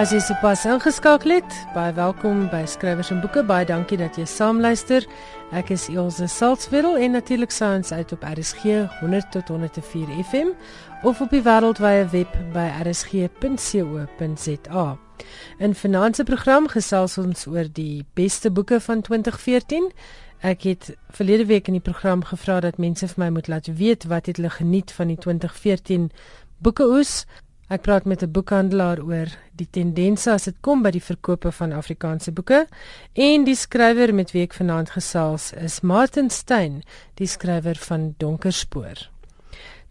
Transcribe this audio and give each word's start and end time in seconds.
As 0.00 0.14
jy 0.14 0.20
sopas 0.24 0.62
ingeskakel 0.64 1.34
het, 1.34 1.52
baie 1.74 1.92
welkom 1.92 2.46
by 2.48 2.62
Skrywers 2.64 3.10
en 3.12 3.18
Boeke. 3.20 3.42
Baie 3.44 3.66
dankie 3.68 3.98
dat 4.00 4.16
jy 4.16 4.24
saamluister. 4.24 5.04
Ek 5.52 5.68
is 5.74 5.92
Elsje 5.92 6.24
Salzwetel 6.24 6.96
en 6.96 7.12
natuurlik 7.18 7.52
saans 7.52 7.92
uit 7.92 8.08
op 8.16 8.24
RSG 8.24 8.62
100 9.02 9.28
tot 9.34 9.52
104 9.52 10.08
FM 10.24 10.56
of 11.04 11.20
op 11.20 11.28
die 11.36 11.42
wêreldwye 11.44 12.08
web 12.14 12.32
by 12.54 12.64
rsg.co.za. 12.86 13.26
In 15.60 15.76
finansie 15.76 16.24
program 16.24 16.72
gesels 16.72 17.20
ons 17.20 17.44
oor 17.44 17.68
die 17.68 18.08
beste 18.16 18.48
boeke 18.48 18.80
van 18.80 19.04
2014. 19.04 19.92
Ek 20.40 20.64
het 20.64 20.96
verlede 21.12 21.44
week 21.52 21.68
in 21.68 21.76
die 21.76 21.84
program 21.84 22.24
gevra 22.24 22.64
dat 22.64 22.80
mense 22.80 23.04
vir 23.04 23.20
my 23.26 23.30
moet 23.36 23.52
laat 23.52 23.68
weet 23.68 24.08
wat 24.08 24.32
het 24.32 24.40
hulle 24.40 24.56
geniet 24.56 24.96
van 24.96 25.12
die 25.12 25.20
2014 25.20 26.08
boekeoes. 26.64 27.26
Ek 27.70 27.84
praat 27.86 28.04
met 28.04 28.22
'n 28.22 28.32
boekhandelaar 28.34 28.98
oor 28.98 29.28
die 29.54 29.68
tendense 29.70 30.30
as 30.30 30.44
dit 30.44 30.56
kom 30.60 30.82
by 30.82 30.90
die 30.90 31.02
verkope 31.02 31.52
van 31.52 31.72
Afrikaanse 31.72 32.32
boeke 32.32 32.66
en 33.14 33.44
die 33.44 33.54
skrywer 33.54 34.14
met 34.14 34.32
wie 34.32 34.42
ek 34.42 34.56
vanaand 34.58 34.90
gesels 34.90 35.52
is 35.52 35.80
Martin 35.80 36.30
Stein, 36.30 36.82
die 37.14 37.26
skrywer 37.26 37.76
van 37.76 38.14
Donkerspoor. 38.18 39.08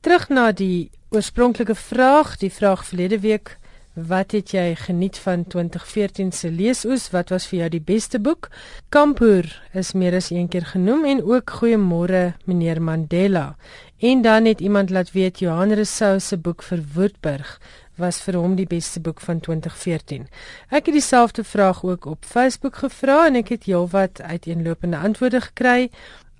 Terug 0.02 0.30
na 0.30 0.52
die 0.52 0.92
oorspronklike 1.10 1.76
vraag, 1.76 2.38
die 2.38 2.52
vraag 2.52 2.86
verlede 2.86 3.20
week, 3.20 3.58
wat 3.94 4.32
het 4.32 4.52
jy 4.52 4.76
geniet 4.76 5.18
van 5.18 5.48
2014 5.48 6.32
se 6.32 6.52
leesoes? 6.52 7.09
Wat 7.12 7.30
was 7.30 7.48
vir 7.48 7.59
jou 7.59 7.70
die 7.70 7.82
beste 7.84 8.20
boek? 8.20 8.50
Kampoer 8.90 9.48
is 9.73 9.94
meer 9.94 10.16
as 10.16 10.30
een 10.31 10.48
keer 10.48 10.66
genoem 10.66 11.06
en 11.06 11.23
ook 11.23 11.52
Goeiemôre 11.59 12.34
meneer 12.46 12.81
Mandela. 12.81 13.56
En 14.00 14.22
dan 14.22 14.45
het 14.45 14.61
iemand 14.61 14.89
laat 14.89 15.11
weet 15.11 15.39
Johan 15.39 15.73
Rousseau 15.73 16.19
se 16.19 16.38
boek 16.38 16.64
vir 16.64 16.83
Woodburg 16.94 17.59
was 18.00 18.22
vir 18.23 18.38
hom 18.39 18.56
die 18.56 18.67
beste 18.67 19.02
boek 19.03 19.19
van 19.19 19.41
2014. 19.44 20.30
Ek 20.72 20.88
het 20.88 20.95
dieselfde 20.95 21.44
vraag 21.44 21.83
ook 21.83 22.06
op 22.06 22.23
Facebook 22.23 22.80
gevra 22.80 23.25
en 23.28 23.36
ek 23.41 23.52
het 23.52 23.67
heelwat 23.67 24.22
uiteenlopende 24.22 24.97
antwoorde 24.97 25.41
gekry. 25.50 25.89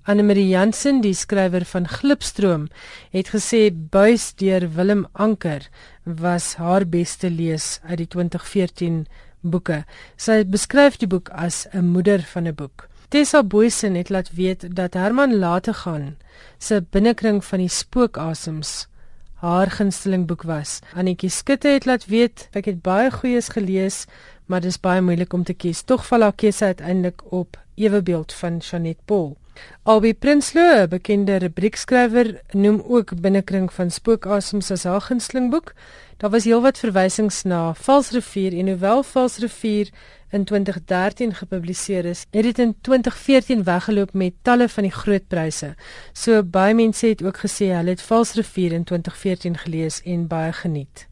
Anne-Marie 0.08 0.48
Jansen, 0.48 1.02
die 1.04 1.12
skrywer 1.12 1.68
van 1.68 1.88
Glipstroom, 1.88 2.70
het 3.12 3.28
gesê 3.36 3.66
Buis 3.68 4.32
deur 4.40 4.64
Willem 4.72 5.04
Anker 5.12 5.68
was 6.04 6.54
haar 6.56 6.88
beste 6.88 7.28
lees 7.28 7.78
uit 7.84 8.06
die 8.06 8.08
2014 8.08 9.04
boeke. 9.40 9.84
Sy 10.16 10.46
beskryf 10.48 10.96
die 10.96 11.12
boek 11.12 11.28
as 11.28 11.66
'n 11.74 11.92
moeder 11.92 12.24
van 12.24 12.48
'n 12.48 12.54
boek. 12.54 12.89
Tessa 13.10 13.42
Boysen 13.42 13.94
het 13.94 14.08
laat 14.08 14.28
weet 14.32 14.76
dat 14.76 14.94
Herman 14.94 15.38
Late 15.38 15.72
gaan 15.74 16.16
se 16.58 16.84
binnekring 16.90 17.40
van 17.44 17.58
die 17.58 17.68
spookasems 17.68 18.86
haar 19.34 19.70
gunsteling 19.70 20.26
boek 20.26 20.44
was. 20.46 20.78
Annetjie 20.94 21.30
Skutte 21.30 21.72
het 21.74 21.88
laat 21.90 22.06
weet 22.06 22.46
ek 22.54 22.68
het 22.70 22.78
baie 22.86 23.10
goeies 23.10 23.48
gelees, 23.50 24.04
maar 24.46 24.62
dis 24.62 24.78
baie 24.78 25.02
moeilik 25.02 25.34
om 25.34 25.42
te 25.42 25.56
kies. 25.58 25.82
Tog 25.82 26.06
val 26.06 26.22
haar 26.22 26.38
keuse 26.38 26.70
uiteindelik 26.70 27.24
op 27.32 27.58
Ewebeeld 27.74 28.32
van 28.32 28.62
Janet 28.62 29.02
Paul. 29.04 29.34
Albie 29.82 30.14
Prinsloo, 30.14 30.86
bekende 30.88 31.36
rubriekskrywer, 31.36 32.40
noem 32.52 32.82
ook 32.84 33.14
binnekring 33.20 33.72
van 33.72 33.90
spookasems 33.90 34.70
as 34.70 34.84
haar 34.84 35.00
gunsteling 35.00 35.50
boek. 35.50 35.72
Daar 36.20 36.30
was 36.30 36.44
heelwat 36.44 36.78
verwysings 36.78 37.42
na 37.42 37.74
Valsrivier 37.74 38.58
en 38.58 38.68
hoewel 38.68 39.02
Valsrivier 39.02 39.88
in 40.30 40.44
2013 40.44 41.34
gepubliseer 41.34 42.04
is, 42.04 42.26
het 42.30 42.42
dit 42.42 42.58
in 42.58 42.74
2014 42.80 43.64
weggeloop 43.64 44.12
met 44.12 44.34
talle 44.42 44.68
van 44.68 44.82
die 44.82 44.92
groot 44.92 45.26
pryse. 45.28 45.74
So 46.12 46.42
baie 46.42 46.74
mense 46.74 47.06
het 47.06 47.22
ook 47.24 47.40
gesê 47.46 47.72
hulle 47.72 47.96
het 47.96 48.02
Valsrivier 48.02 48.72
in 48.72 48.84
2014 48.84 49.56
gelees 49.64 50.02
en 50.04 50.26
baie 50.26 50.52
geniet. 50.52 51.08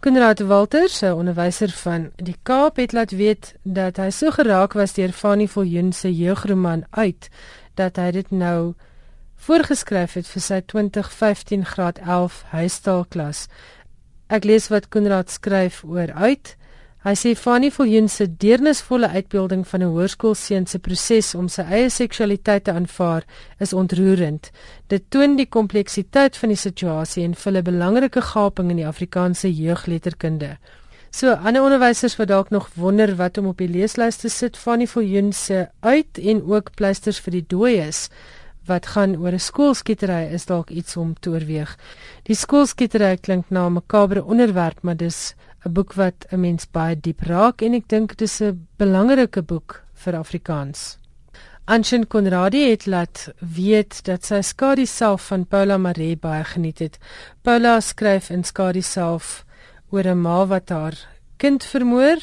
Konrad 0.00 0.38
Walters, 0.38 1.00
'n 1.02 1.12
onderwyser 1.12 1.70
van 1.70 2.10
die 2.16 2.36
Kaap, 2.42 2.76
het 2.76 2.92
laat 2.92 3.10
weet 3.10 3.54
dat 3.62 3.96
hy 3.96 4.10
so 4.10 4.30
geraak 4.30 4.72
was 4.72 4.92
deur 4.92 5.12
Fanny 5.12 5.48
Viljoen 5.48 5.92
se 5.92 6.14
jeugroman 6.14 6.84
uit 6.90 7.28
dat 7.74 7.96
hy 7.96 8.10
dit 8.10 8.30
nou 8.30 8.74
voorgeskryf 9.42 10.14
het 10.14 10.26
vir 10.30 10.42
sy 10.42 10.60
2015 10.72 11.64
graad 11.66 11.98
11 11.98 12.42
huistaalklas. 12.54 13.46
Ek 14.32 14.44
lees 14.44 14.68
wat 14.72 14.88
Konrad 14.88 15.30
skryf 15.30 15.82
oor 15.84 16.12
uit. 16.14 16.56
Hy 17.02 17.14
sê 17.18 17.32
Fanny 17.34 17.72
Viljoen 17.74 18.06
se 18.08 18.28
deernisvolle 18.30 19.08
uitbeelding 19.10 19.64
van 19.66 19.82
'n 19.82 19.90
hoërskoolseun 19.90 20.66
se 20.66 20.78
proses 20.78 21.34
om 21.34 21.48
sy 21.48 21.62
eie 21.62 21.90
seksualiteit 21.90 22.64
te 22.64 22.72
aanvaar 22.72 23.24
is 23.58 23.72
ontroerend. 23.72 24.50
Dit 24.86 25.10
toon 25.10 25.36
die 25.36 25.48
kompleksiteit 25.48 26.36
van 26.36 26.48
die 26.48 26.62
situasie 26.68 27.24
en 27.24 27.34
vul 27.34 27.56
'n 27.56 27.62
belangrike 27.62 28.20
gaping 28.20 28.70
in 28.70 28.76
die 28.76 28.86
Afrikaanse 28.86 29.52
jeugletterkunde. 29.52 30.58
So 31.12 31.34
ander 31.36 31.60
onderwysers 31.60 32.14
wat 32.16 32.30
dalk 32.30 32.50
nog 32.50 32.70
wonder 32.74 33.10
wat 33.16 33.36
om 33.38 33.50
op 33.50 33.58
die 33.60 33.68
leeslys 33.68 34.16
te 34.16 34.30
sit, 34.32 34.56
Fanny 34.56 34.86
Viljoen 34.88 35.32
se 35.36 35.66
uit 35.84 36.18
en 36.18 36.40
ook 36.48 36.70
pleisters 36.74 37.18
vir 37.20 37.36
die 37.36 37.44
dooies 37.52 38.06
wat 38.64 38.86
gaan 38.94 39.18
oor 39.20 39.36
'n 39.36 39.44
skoolskietery 39.48 40.32
is 40.32 40.46
dalk 40.46 40.70
iets 40.70 40.96
om 40.96 41.12
te 41.20 41.30
oorweeg. 41.30 41.76
Die 42.22 42.36
skoolskietery 42.36 43.16
klink 43.16 43.50
na 43.50 43.66
'n 43.66 43.72
makabre 43.72 44.24
onderwerp, 44.24 44.82
maar 44.82 44.96
dis 44.96 45.34
'n 45.66 45.72
boek 45.72 45.92
wat 45.92 46.26
'n 46.30 46.40
mens 46.40 46.66
baie 46.70 46.96
diep 46.96 47.20
raak 47.20 47.62
en 47.62 47.74
ek 47.74 47.88
dink 47.88 48.16
dit 48.16 48.22
is 48.22 48.40
'n 48.40 48.66
belangrike 48.78 49.42
boek 49.42 49.82
vir 49.94 50.16
Afrikaans. 50.16 50.98
Anshin 51.66 52.06
Konradi 52.06 52.70
het 52.70 52.86
laat 52.86 53.28
weet 53.38 54.04
dat 54.04 54.24
sy 54.24 54.40
skadu 54.40 54.86
self 54.86 55.26
van 55.26 55.46
Paula 55.46 55.78
Maree 55.78 56.16
baie 56.16 56.44
geniet 56.44 56.78
het. 56.78 56.98
Paula 57.42 57.80
skryf 57.80 58.30
in 58.30 58.44
skadu 58.44 58.80
self 58.80 59.44
oor 59.92 60.06
'n 60.08 60.20
ma 60.20 60.46
wat 60.46 60.68
haar 60.68 60.96
kind 61.36 61.64
vermoor 61.64 62.18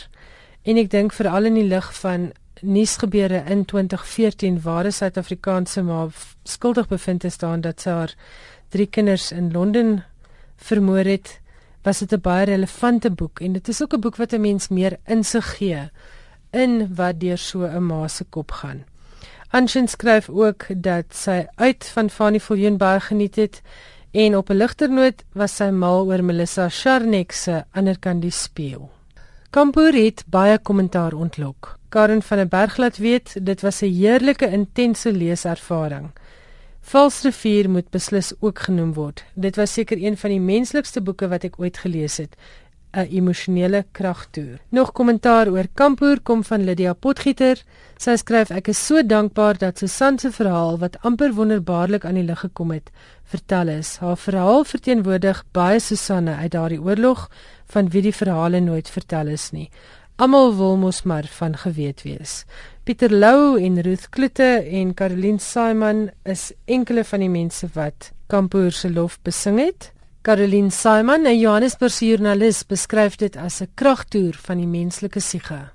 en 0.64 0.78
ek 0.78 0.90
dink 0.90 1.14
veral 1.14 1.46
in 1.46 1.54
die 1.54 1.70
lig 1.70 1.90
van 2.02 2.32
nuusgebeure 2.62 3.44
in 3.48 3.66
2014 3.66 4.62
waar 4.62 4.86
'n 4.86 4.92
Suid-Afrikaanse 4.92 5.82
ma 5.84 6.08
skuldig 6.44 6.88
bevind 6.88 7.24
is 7.24 7.38
daaraan 7.38 7.62
dat 7.62 7.82
sy 7.82 7.90
haar 7.90 8.16
drie 8.70 8.88
kinders 8.88 9.32
in 9.32 9.52
Londen 9.52 10.04
vermoor 10.56 11.06
het 11.06 11.40
was 11.84 12.00
dit 12.00 12.14
'n 12.14 12.22
baie 12.22 12.46
relevante 12.46 13.12
boek 13.12 13.40
en 13.40 13.54
dit 13.54 13.68
is 13.68 13.82
ook 13.82 13.94
'n 13.94 14.00
boek 14.00 14.16
wat 14.16 14.34
'n 14.34 14.42
mens 14.42 14.68
meer 14.68 14.98
insig 15.06 15.58
gee 15.58 15.90
in 16.52 16.96
wat 16.96 17.20
deur 17.20 17.38
so 17.38 17.66
'n 17.66 17.86
ma 17.86 18.08
se 18.08 18.24
kop 18.30 18.52
gaan. 18.52 18.84
Anshin 19.52 19.88
skryf 19.88 20.30
ook 20.30 20.66
dat 20.76 21.06
sy 21.10 21.46
uit 21.56 21.86
van 21.86 22.10
Fanny 22.10 22.40
Viljoen 22.40 22.78
baie 22.78 23.00
geniet 23.00 23.36
het 23.36 23.62
en 24.12 24.38
op 24.38 24.50
'n 24.50 24.58
ligter 24.58 24.90
noot 24.90 25.24
was 25.34 25.56
sy 25.56 25.70
mal 25.70 26.06
oor 26.06 26.24
Melissa 26.24 26.70
Charnek 26.70 27.32
se 27.32 27.64
Anderkant 27.72 28.22
die 28.22 28.32
spieël. 28.32 28.90
Kampoer 29.50 29.94
het 29.94 30.24
baie 30.28 30.60
kommentaar 30.60 31.14
ontlok. 31.14 31.78
Karen 31.90 32.22
van 32.22 32.38
der 32.38 32.48
Berg 32.48 32.78
laat 32.78 32.98
weet 32.98 33.46
dit 33.46 33.62
was 33.62 33.82
'n 33.82 33.94
heerlike 33.94 34.48
intense 34.48 35.12
leeservaring. 35.12 36.12
Valsrivier 36.82 37.70
moet 37.70 37.90
beslis 37.90 38.34
ook 38.40 38.60
genoem 38.60 38.94
word. 38.94 39.24
Dit 39.34 39.56
was 39.56 39.74
seker 39.74 39.98
een 39.98 40.18
van 40.18 40.30
die 40.30 40.40
menslikste 40.40 41.02
boeke 41.02 41.28
wat 41.28 41.44
ek 41.44 41.60
ooit 41.60 41.78
gelees 41.78 42.18
het. 42.18 42.36
'n 42.92 43.08
Emosionele 43.10 43.86
kragtoer. 43.92 44.60
Nog 44.70 44.92
kommentaar 44.92 45.48
oor 45.48 45.68
Kampoer 45.74 46.20
kom 46.24 46.44
van 46.44 46.64
Lydia 46.64 46.94
Potgieter. 46.94 47.64
Sy 47.98 48.16
skryf 48.16 48.50
ek 48.50 48.68
is 48.68 48.86
so 48.86 49.04
dankbaar 49.06 49.58
dat 49.58 49.78
Susan 49.78 50.20
se 50.20 50.32
verhaal 50.32 50.80
wat 50.80 50.98
amper 51.02 51.34
wonderbaarlik 51.34 52.06
aan 52.06 52.18
die 52.18 52.24
lig 52.24 52.40
gekom 52.40 52.72
het, 52.72 52.90
vertel 53.24 53.68
is. 53.68 53.98
Haar 53.98 54.18
verhaal 54.18 54.64
verteenwoordig 54.64 55.44
baie 55.52 55.80
Susanne 55.80 56.36
uit 56.36 56.52
daardie 56.52 56.82
oorlog 56.82 57.30
van 57.66 57.90
wie 57.90 58.02
die 58.02 58.16
verhale 58.16 58.60
nooit 58.60 58.90
vertel 58.90 59.28
is 59.28 59.52
nie. 59.52 59.70
Almal 60.16 60.56
wil 60.56 60.78
mos 60.78 61.04
maar 61.04 61.28
van 61.32 61.58
geweet 61.58 62.02
wees. 62.04 62.46
Pieter 62.84 63.12
Lou 63.14 63.62
en 63.62 63.82
Ruth 63.82 64.10
Kloete 64.10 64.66
en 64.72 64.94
Caroline 64.94 65.40
Simon 65.40 66.10
is 66.24 66.52
enkele 66.66 67.04
van 67.04 67.20
die 67.20 67.30
mense 67.30 67.70
wat 67.74 68.12
Kampoer 68.28 68.72
se 68.72 68.90
lof 68.90 69.20
besing 69.22 69.60
het. 69.60 69.92
Caroline 70.22 70.70
Simon, 70.70 71.24
'n 71.26 71.40
Johannesburgse 71.40 72.06
joernalis, 72.06 72.66
beskryf 72.68 73.16
dit 73.16 73.38
as 73.38 73.62
'n 73.62 73.72
kragtoer 73.76 74.34
van 74.34 74.58
die 74.58 74.68
menslike 74.68 75.20
siege. 75.20 75.72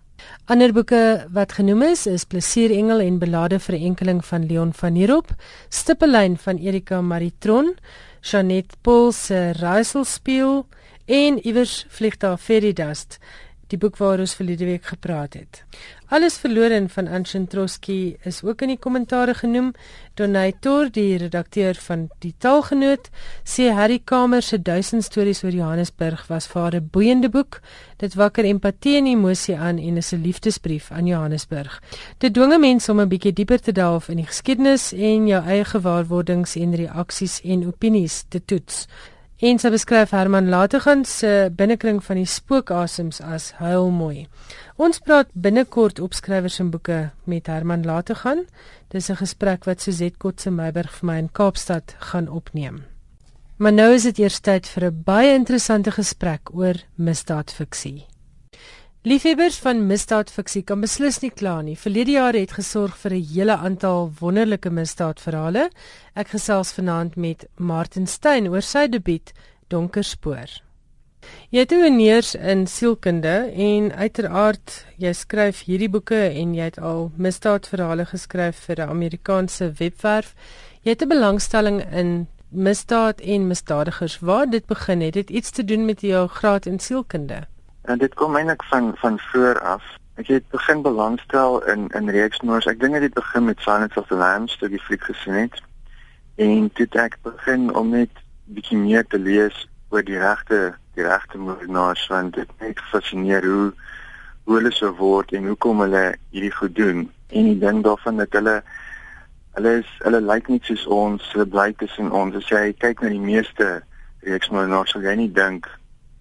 Ander 0.46 0.72
boeke 0.72 1.26
wat 1.32 1.52
genoem 1.52 1.82
is, 1.82 2.06
is 2.06 2.24
Plesierengel 2.24 3.00
en 3.00 3.18
Belade 3.18 3.58
vir 3.58 3.74
enkeling 3.74 4.24
van 4.24 4.46
Leon 4.46 4.72
van 4.72 4.94
Heerop, 4.94 5.32
Stippellyn 5.70 6.36
van 6.36 6.58
Erika 6.58 7.00
Maritron, 7.00 7.74
Janet 8.20 8.76
Paul 8.82 9.12
se 9.12 9.52
Raiselspieël 9.52 10.66
en 11.06 11.38
iewers 11.46 11.86
vlieg 11.88 12.16
daar 12.16 12.36
Fairy 12.36 12.72
Dust 12.72 13.18
die 13.68 13.78
boek 13.78 13.96
waaroor 13.96 14.24
ons 14.24 14.34
verlede 14.34 14.64
week 14.64 14.84
gepraat 14.84 15.34
het. 15.34 15.62
Alles 16.14 16.36
verlore 16.38 16.76
van 16.88 17.08
Anshin 17.08 17.46
Trotsky 17.46 18.16
is 18.22 18.42
ook 18.44 18.62
in 18.62 18.74
die 18.74 18.78
kommentare 18.78 19.34
genoem. 19.34 19.72
Donator, 20.14 20.90
die 20.92 21.16
redakteur 21.18 21.74
van 21.86 22.08
die 22.22 22.34
Taalgenoot, 22.38 23.08
sê 23.42 23.70
Harry 23.74 23.98
Kamer 24.04 24.42
se 24.42 24.60
1000 24.62 25.02
stories 25.04 25.42
oor 25.44 25.56
Johannesburg 25.56 26.26
was 26.28 26.46
vir 26.46 26.62
haar 26.62 26.74
'n 26.74 26.88
boeiende 26.92 27.28
boek. 27.28 27.60
Dit 27.96 28.14
wakker 28.14 28.44
empatie 28.44 28.96
en 28.96 29.06
emosie 29.06 29.56
aan 29.56 29.78
en 29.78 29.96
is 29.96 30.12
'n 30.12 30.22
liefdesbrief 30.22 30.90
aan 30.90 31.06
Johannesburg. 31.06 31.82
Dit 32.18 32.34
dwing 32.34 32.60
mense 32.60 32.90
om 32.92 33.00
'n 33.00 33.08
bietjie 33.08 33.32
dieper 33.32 33.60
te 33.60 33.72
delf 33.72 34.08
in 34.08 34.16
die 34.16 34.26
geskiedenis 34.26 34.92
en 34.92 35.26
jou 35.26 35.42
eie 35.44 35.64
gewaarwordings 35.64 36.56
en 36.56 36.74
reaksies 36.74 37.40
en 37.42 37.66
opinies 37.66 38.24
te 38.28 38.44
toets. 38.44 38.86
En 39.42 39.58
sy 39.58 39.70
beskryf 39.74 40.12
Herman 40.14 40.46
Lategan 40.46 41.00
se 41.04 41.50
binnekring 41.50 41.98
van 42.06 42.20
die 42.20 42.28
spookasems 42.28 43.18
as 43.18 43.48
huilmooi. 43.58 44.28
Ons 44.78 45.00
praat 45.02 45.26
binnekort 45.34 45.98
op 45.98 46.14
skrywers 46.14 46.60
en 46.62 46.70
boeke 46.70 47.10
met 47.26 47.50
Herman 47.50 47.82
Lategan. 47.82 48.44
Dis 48.94 49.10
'n 49.10 49.16
gesprek 49.16 49.64
wat 49.64 49.80
Suzette 49.80 50.18
Kotse 50.18 50.50
Meiberg 50.50 50.90
vir 50.90 51.06
my 51.06 51.18
in 51.18 51.32
Kaapstad 51.32 51.96
gaan 51.98 52.28
opneem. 52.28 52.84
Maar 53.56 53.72
nou 53.72 53.92
is 53.94 54.02
dit 54.02 54.18
eers 54.18 54.40
tyd 54.40 54.66
vir 54.68 54.84
'n 54.84 55.02
baie 55.04 55.34
interessante 55.34 55.90
gesprek 55.90 56.54
oor 56.54 56.74
misdaadfiksie. 56.94 58.06
Liefhebbers 59.04 59.58
van 59.60 59.82
misdaadfiksie 59.84 60.62
kan 60.64 60.80
beslis 60.80 61.18
nie 61.20 61.28
kla 61.28 61.58
nie. 61.60 61.74
Verlede 61.76 62.14
jaar 62.14 62.36
het 62.38 62.54
gesorg 62.56 62.94
vir 63.02 63.12
'n 63.12 63.26
hele 63.34 63.56
aantal 63.56 64.08
wonderlike 64.20 64.70
misdaadverhale. 64.70 65.68
Ek 66.16 66.28
gesels 66.28 66.72
vanaand 66.72 67.16
met 67.16 67.44
Martin 67.58 68.06
Stein 68.06 68.48
oor 68.48 68.62
sy 68.62 68.86
debuut 68.88 69.32
Donker 69.68 70.04
Spoor. 70.04 70.48
Jy 71.50 71.58
het 71.58 71.70
hoeneers 71.70 72.34
in 72.34 72.66
sielkunde 72.66 73.52
en 73.52 73.92
uiteraard 73.92 74.86
jy 74.96 75.12
skryf 75.12 75.64
hierdie 75.64 75.90
boeke 75.90 76.32
en 76.40 76.54
jy 76.54 76.64
het 76.64 76.78
al 76.78 77.12
misdaadverhale 77.16 78.06
geskryf 78.06 78.56
vir 78.56 78.80
'n 78.80 78.88
Amerikaanse 78.88 79.72
webwerf. 79.78 80.34
Jy 80.82 80.90
het 80.90 81.02
'n 81.02 81.08
belangstelling 81.08 81.92
in 81.92 82.26
misdaad 82.48 83.20
en 83.20 83.48
misdadigers. 83.48 84.18
Waar 84.20 84.50
dit 84.50 84.66
begin 84.66 85.00
het, 85.00 85.14
het 85.14 85.30
iets 85.30 85.50
te 85.50 85.64
doen 85.64 85.84
met 85.84 86.00
jou 86.00 86.28
graad 86.28 86.66
in 86.66 86.78
sielkunde. 86.78 87.46
En 87.84 87.98
dit 87.98 88.14
kom 88.14 88.36
eintlik 88.36 88.62
van 88.64 88.92
van 88.96 89.18
voor 89.20 89.60
af. 89.60 89.84
Ek 90.14 90.26
het 90.26 90.44
begin 90.48 90.82
belangstel 90.82 91.64
in 91.68 91.88
in 91.88 92.08
reeksmoors. 92.08 92.66
Ek 92.66 92.80
dink 92.80 92.96
dit 93.00 93.14
begin 93.14 93.44
met 93.44 93.60
Silence 93.60 93.98
of 94.00 94.06
the 94.06 94.16
Lambs 94.16 94.56
toe 94.58 94.68
die 94.72 94.80
fliek 94.80 95.04
gesien 95.04 95.34
het. 95.34 95.62
En 96.34 96.70
toe 96.72 96.86
ek 97.02 97.18
begin 97.22 97.74
om 97.74 97.90
net 97.92 98.22
bietjie 98.44 98.78
meer 98.78 99.04
te 99.06 99.18
lees 99.18 99.58
oor 99.88 100.04
die 100.04 100.18
regte 100.18 100.74
die 100.94 101.04
regte 101.04 101.38
moordenaars 101.38 102.06
want 102.08 102.38
dit 102.38 102.48
net 102.60 102.80
fascineer 102.92 103.44
hoe 103.44 103.68
hoe 104.44 104.56
hulle 104.56 104.72
so 104.72 104.94
word 104.96 105.32
en 105.32 105.50
hoekom 105.52 105.84
hulle 105.84 106.04
hierdie 106.30 106.54
goed 106.56 106.74
doen. 106.76 107.04
En 107.28 107.50
die 107.52 107.58
ding 107.58 107.84
daarvan 107.84 108.16
dat 108.24 108.32
hulle 108.32 108.56
hulle 109.58 109.76
is 109.82 109.92
hulle 110.06 110.24
lyk 110.24 110.48
nie 110.48 110.60
soos 110.64 110.86
ons, 110.86 111.28
hulle 111.36 111.46
bly 111.46 111.68
tussen 111.84 112.08
ons. 112.12 112.40
As 112.40 112.48
jy 112.48 112.72
kyk 112.72 113.04
na 113.04 113.12
die 113.12 113.22
meeste 113.28 113.70
reeksmoordenaars, 114.24 114.96
sal 114.96 115.04
jy 115.04 115.16
nie 115.20 115.30
dink 115.32 115.68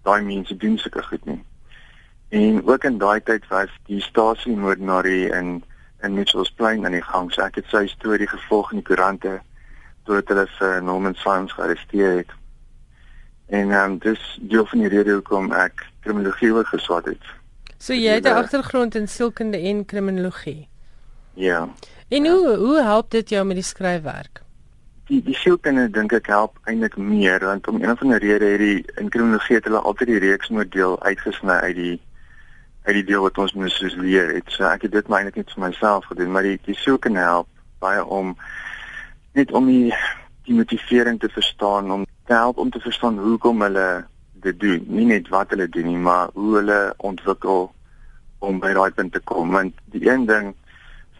daai 0.04 0.20
mense 0.22 0.56
doen 0.60 0.76
sulke 0.78 1.08
goed 1.08 1.24
nie. 1.24 1.40
En 2.34 2.66
ook 2.66 2.84
in 2.84 2.98
daai 2.98 3.22
tyd 3.22 3.44
was 3.48 3.70
die 3.86 4.00
stasie 4.02 4.56
moordenarie 4.56 5.30
in 5.30 5.62
in 6.02 6.14
Mitchells 6.14 6.50
Plain 6.50 6.84
aan 6.84 6.92
die 6.92 7.02
gang. 7.02 7.32
So 7.32 7.42
ek 7.42 7.60
het 7.60 7.68
sy 7.70 7.86
storie 7.88 8.26
gevolg 8.28 8.72
in 8.72 8.80
die 8.80 8.86
koerante 8.88 9.36
toe 10.04 10.18
hulle 10.18 10.46
vir 10.58 10.82
Norman 10.82 11.14
Sims 11.14 11.52
gearresteer 11.54 12.16
het. 12.18 12.32
En 13.46 13.70
ehm 13.70 13.92
um, 13.92 13.98
dis 14.02 14.24
deel 14.40 14.66
van 14.66 14.82
die 14.82 14.90
rede 14.92 15.14
hoekom 15.14 15.52
ek 15.52 15.84
kriminologie 16.02 16.50
ook 16.52 16.72
geswat 16.74 17.06
het. 17.12 17.28
So 17.78 17.94
jy 17.94 18.16
het 18.18 18.26
'n 18.26 18.40
agtergrond 18.42 18.94
in 18.94 19.08
sielkunde 19.08 19.58
en 19.58 19.84
kriminologie. 19.84 20.68
Ja. 21.34 21.68
En 22.08 22.26
hoe 22.26 22.56
hoe 22.56 22.82
help 22.82 23.10
dit 23.10 23.28
jou 23.28 23.44
met 23.44 23.56
die 23.56 23.64
skryfwerk? 23.64 24.42
Die 25.06 25.22
die 25.22 25.36
sielkunde 25.36 25.90
dink 25.90 26.12
ek 26.12 26.26
help 26.26 26.58
eintlik 26.64 26.96
meer 26.96 27.38
want 27.44 27.68
om 27.68 27.82
een 27.82 27.90
of 27.90 28.02
ander 28.02 28.18
rede 28.18 28.44
het 28.44 28.58
die 28.58 28.84
in 28.96 29.08
kriminologie 29.08 29.56
het 29.56 29.64
hulle 29.64 29.78
altyd 29.78 30.08
die 30.08 30.18
reeksmodel 30.18 31.02
uitgesny 31.02 31.52
uit 31.52 31.76
die 31.76 32.00
uit 32.84 32.94
die 32.94 33.04
deel 33.04 33.22
wat 33.24 33.38
ons 33.40 33.52
moet 33.56 33.72
soos 33.72 33.94
leer 33.96 34.34
het. 34.36 34.50
So 34.52 34.66
ek 34.68 34.84
het 34.86 34.92
dit 34.92 35.06
maar 35.08 35.22
eintlik 35.22 35.40
net 35.40 35.52
vir 35.54 35.64
myself 35.64 36.08
gedoen, 36.10 36.32
maar 36.32 36.44
die 36.44 36.58
die 36.66 36.76
sielkunde 36.76 37.22
help 37.24 37.48
baie 37.80 38.04
om 38.04 38.34
net 39.36 39.52
om 39.52 39.68
die 39.68 39.94
die 40.44 40.56
motivering 40.56 41.20
te 41.20 41.30
verstaan 41.32 41.90
om 41.90 42.04
te 42.28 42.36
help 42.36 42.60
om 42.60 42.70
te 42.70 42.80
verstaan 42.84 43.18
hoekom 43.18 43.64
hulle 43.64 44.04
dit 44.44 44.60
doen. 44.60 44.84
Nie 44.88 45.06
net 45.08 45.30
wat 45.32 45.54
hulle 45.54 45.68
doen 45.68 45.88
nie, 45.88 46.02
maar 46.10 46.28
hoe 46.34 46.58
hulle 46.58 46.80
ontwikkel 46.96 47.70
om 48.44 48.60
by 48.60 48.74
daai 48.76 48.92
punt 48.92 49.12
te 49.16 49.24
kom. 49.24 49.56
Want 49.56 49.80
die 49.96 50.04
een 50.04 50.26
ding 50.28 50.52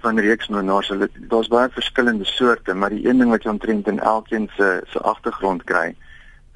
van 0.05 0.21
reeks 0.21 0.51
moordenaars, 0.53 0.91
hulle 0.93 1.09
daar's 1.33 1.49
baie 1.49 1.73
verskillende 1.73 2.29
soorte, 2.29 2.75
maar 2.75 2.93
die 2.93 3.07
een 3.09 3.23
ding 3.23 3.33
wat 3.33 3.47
jy 3.47 3.55
omtrent 3.55 3.89
in 3.89 4.01
elkeen 4.01 4.51
se 4.59 4.83
se 4.93 5.01
agtergrond 5.01 5.65
kry, 5.65 5.95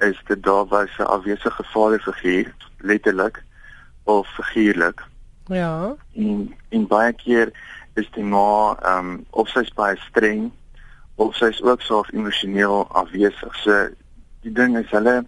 is 0.05 0.21
dat 0.29 0.43
daar 0.45 0.65
was 0.69 0.97
'n 0.99 1.09
afwesige 1.17 1.63
vaderfiguur, 1.73 2.53
letterlik 2.77 3.43
of 4.09 4.27
figuurlik. 4.37 5.03
Ja. 5.45 5.95
En 6.13 6.55
en 6.69 6.87
baie 6.87 7.13
keer 7.13 7.51
is 7.93 8.09
die 8.15 8.23
ma 8.23 8.75
ehm 8.81 8.97
um, 8.97 9.25
of 9.29 9.49
sy's 9.53 9.69
baie 9.77 9.97
streng 10.09 10.49
of 11.15 11.35
sy's 11.35 11.61
ook 11.61 11.81
self 11.81 12.11
emosioneel 12.13 12.87
afwesig. 13.01 13.55
So 13.63 13.89
die 14.45 14.53
ding 14.53 14.77
is 14.77 14.89
hulle 14.95 15.23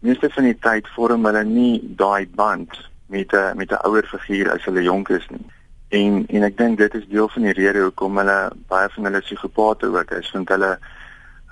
meeste 0.00 0.30
van 0.34 0.48
die 0.48 0.58
tyd 0.66 0.88
vorm 0.96 1.28
hulle 1.28 1.44
nie 1.44 1.80
daai 2.02 2.28
band 2.42 2.76
met 3.06 3.32
'n 3.32 3.56
met 3.56 3.72
'n 3.72 3.86
ouer 3.88 4.06
figuur 4.12 4.52
as 4.52 4.64
hulle 4.64 4.82
jonk 4.82 5.08
is 5.08 5.26
nie. 5.30 5.46
En 5.88 6.26
en 6.26 6.42
ek 6.42 6.56
dink 6.56 6.78
dit 6.78 6.94
is 6.94 7.08
deel 7.08 7.28
van 7.28 7.42
die 7.42 7.58
rede 7.62 7.82
hoekom 7.86 8.16
hulle 8.16 8.38
baie 8.68 8.88
van 8.88 9.04
hulle 9.04 9.20
psigopate 9.20 9.86
ook 9.86 10.10
is, 10.10 10.30
want 10.30 10.48
hulle 10.48 10.78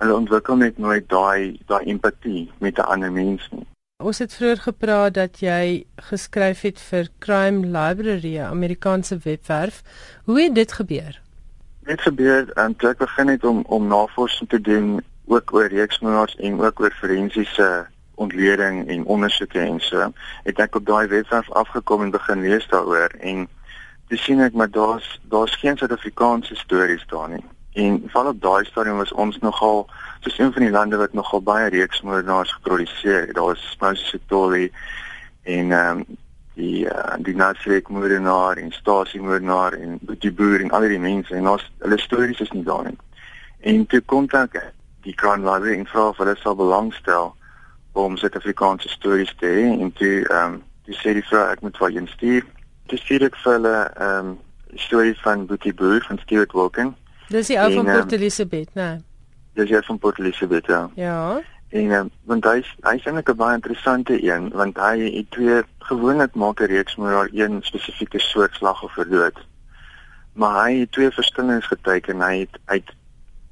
hulle 0.00 0.14
ontwikkel 0.14 0.56
net 0.56 0.78
nooit 0.78 1.08
daai 1.08 1.58
daai 1.66 1.84
empatie 1.84 2.50
met 2.58 2.78
'n 2.78 2.90
ander 2.94 3.12
mens 3.12 3.48
nie. 3.50 3.66
Ons 3.98 4.18
het 4.22 4.30
vroeër 4.30 4.60
gepraat 4.62 5.14
dat 5.14 5.40
jy 5.42 5.84
geskryf 6.08 6.60
het 6.62 6.78
vir 6.78 7.08
Crime 7.18 7.66
Library, 7.66 8.36
Amerikaanse 8.38 9.16
webwerf. 9.24 9.80
Hoe 10.24 10.36
het 10.40 10.54
dit 10.54 10.72
gebeur? 10.72 11.18
Dit 11.88 12.04
gebeur 12.06 12.52
en 12.62 12.76
toe 12.76 12.92
ek 12.92 13.00
begin 13.02 13.32
het 13.34 13.44
om 13.44 13.64
om 13.66 13.88
navorsing 13.90 14.48
te 14.54 14.60
doen 14.60 15.00
ook 15.26 15.50
oor 15.52 15.66
reeksmoords 15.74 16.36
en 16.36 16.60
ook 16.62 16.80
oor 16.80 16.94
forensiese 17.00 17.88
ontleding 18.14 18.86
en 18.86 19.04
ondersoeke 19.04 19.58
en 19.58 19.80
so, 19.80 20.12
het 20.46 20.62
ek 20.62 20.78
op 20.78 20.86
daai 20.86 21.08
webwerf 21.10 21.50
afgekom 21.50 22.06
en 22.06 22.14
begin 22.14 22.46
lees 22.46 22.70
daaroor 22.70 23.18
en 23.18 23.48
toe 24.06 24.18
sien 24.28 24.46
ek 24.46 24.54
maar 24.54 24.70
daar's 24.70 25.10
daar's 25.34 25.58
geen 25.58 25.74
Suid-Afrikaanse 25.76 26.54
stories 26.54 27.02
daar 27.10 27.34
nie. 27.34 27.42
En 27.74 28.04
val 28.14 28.30
op 28.30 28.38
daai 28.46 28.64
stadium 28.70 29.02
was 29.02 29.12
ons 29.12 29.42
nogal 29.42 29.88
soos 30.20 30.38
een 30.38 30.52
van 30.52 30.62
die 30.62 30.70
lande 30.70 30.96
wat 30.96 31.12
nogal 31.12 31.42
baie 31.42 31.68
reeksmoordenaars 31.68 32.52
geproduseer 32.52 33.26
het. 33.26 33.34
Daar 33.34 33.44
was 33.52 33.76
Moses 33.80 34.08
Sitoli 34.08 34.70
en 35.42 35.72
ehm 35.72 35.98
um, 35.98 36.04
die 36.58 36.84
uh, 36.84 37.14
die 37.18 37.36
Nasrek 37.36 37.88
moordenaar 37.88 38.56
en 38.56 38.72
Stasie 38.72 39.20
moordenaar 39.22 39.72
en 39.72 39.98
die 40.18 40.32
boer 40.32 40.60
en 40.60 40.70
al 40.74 40.88
die 40.90 40.98
mense 40.98 41.34
en 41.34 41.46
ons 41.48 41.64
hulle 41.84 41.98
stories 42.02 42.40
is 42.42 42.50
nie 42.50 42.64
daar 42.66 42.88
nie. 42.88 42.98
En 43.60 43.86
toe 43.86 44.00
kontak 44.00 44.58
die 45.06 45.14
Crown 45.14 45.46
Library 45.46 45.78
en 45.78 45.86
vra 45.86 46.08
of 46.08 46.18
hulle 46.18 46.34
sal 46.42 46.58
belangstel 46.58 47.30
om 47.92 48.16
Suid-Afrikaanse 48.16 48.90
stories 48.90 49.34
te 49.38 49.46
hê 49.46 49.68
en 49.70 49.92
toe 50.00 50.14
ehm 50.26 50.58
um, 50.58 50.62
die 50.88 50.96
sê 50.96 51.12
die 51.14 51.24
vrou 51.30 51.44
ek 51.52 51.62
moet 51.62 51.76
vir 51.76 51.94
julle 51.94 52.14
stuur. 52.16 52.44
Dis 52.90 53.02
stuur 53.04 53.26
ek 53.28 53.42
vir 53.44 53.58
hulle 53.58 53.76
ehm 53.86 54.32
um, 54.32 54.36
storie 54.74 55.14
van 55.22 55.46
Boetie 55.46 55.74
Boer 55.74 56.02
van 56.08 56.18
Stuart 56.24 56.52
Wilken. 56.52 56.96
Dis 57.28 57.52
die 57.52 57.58
ou 57.60 57.68
van 57.72 57.92
Port 57.92 58.12
Elizabeth, 58.12 58.74
né? 58.74 58.96
Dis 59.58 59.72
jy 59.72 59.80
van 59.82 59.98
Port 59.98 60.18
Elizabeth, 60.18 60.66
ja. 60.66 60.90
Ja. 60.94 61.40
En 61.68 61.90
um, 61.90 62.10
want 62.30 62.46
hy 62.46 62.60
hy 62.86 62.94
is 62.96 63.06
eintlik 63.08 63.30
'n 63.32 63.36
baie 63.36 63.56
interessante 63.58 64.14
een 64.24 64.48
want 64.56 64.76
hy 64.78 65.08
het 65.16 65.30
twee 65.34 65.62
gewoonlik 65.90 66.34
maak 66.34 66.60
'n 66.60 66.70
reeks 66.70 66.96
maar 66.96 67.10
daar 67.12 67.30
een 67.32 67.58
spesifieke 67.62 68.18
soort 68.18 68.54
slagoffer 68.54 69.08
dood. 69.08 69.38
Maar 70.32 70.64
hy 70.64 70.78
het 70.80 70.92
twee 70.92 71.10
verskillende 71.10 71.62
geteken. 71.62 72.22
Hy 72.22 72.38
het 72.38 72.58
uit 72.64 72.88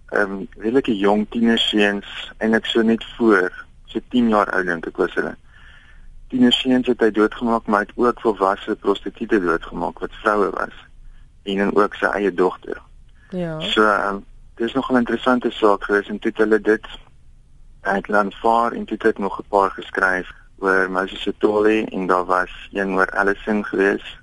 ehm 0.07 0.33
um, 0.33 0.49
redelike 0.59 0.97
jong 0.97 1.27
tienerseuns 1.31 2.33
eintlik 2.39 2.67
so 2.67 2.83
net 2.83 3.05
voor 3.17 3.65
so 3.85 4.01
10 4.09 4.29
jaar 4.29 4.51
oud 4.51 4.67
dink 4.67 4.87
ek 4.87 4.97
was 4.97 5.15
hulle. 5.15 5.35
Tienerseuns 6.29 6.87
het 6.87 7.01
hy 7.01 7.11
doodgemaak 7.11 7.67
maar 7.67 7.81
hy 7.81 7.87
het 7.87 7.99
ook 7.99 8.21
volwasse 8.21 8.77
prostituie 8.77 9.41
doodgemaak 9.41 9.99
wat 9.99 10.15
vroue 10.23 10.51
was 10.51 10.77
en 11.43 11.57
dan 11.57 11.77
ook 11.77 11.95
sy 11.95 12.07
eie 12.07 12.35
dogter. 12.35 12.81
Ja. 13.31 13.61
So 13.61 13.83
um, 13.83 14.25
dis 14.57 14.73
nog 14.73 14.91
'n 14.91 14.97
interessante 14.97 15.51
saak 15.51 15.85
gewees 15.85 16.09
en 16.09 16.19
toe 16.19 16.31
het 16.31 16.39
hulle 16.39 16.61
dit 16.61 16.87
ek 17.83 18.07
dan 18.09 18.33
vaar 18.33 18.73
en 18.73 18.85
toe 18.85 18.97
het 18.97 19.07
ek 19.07 19.19
nog 19.19 19.39
'n 19.39 19.49
paar 19.49 19.71
geskryf 19.71 20.29
oor 20.59 20.91
Moses 20.91 21.23
Sitoli 21.23 21.85
en 21.85 22.07
daar 22.07 22.25
was 22.25 22.69
een 22.73 22.95
oor 22.95 23.11
Allison 23.11 23.65
gewees. 23.65 24.19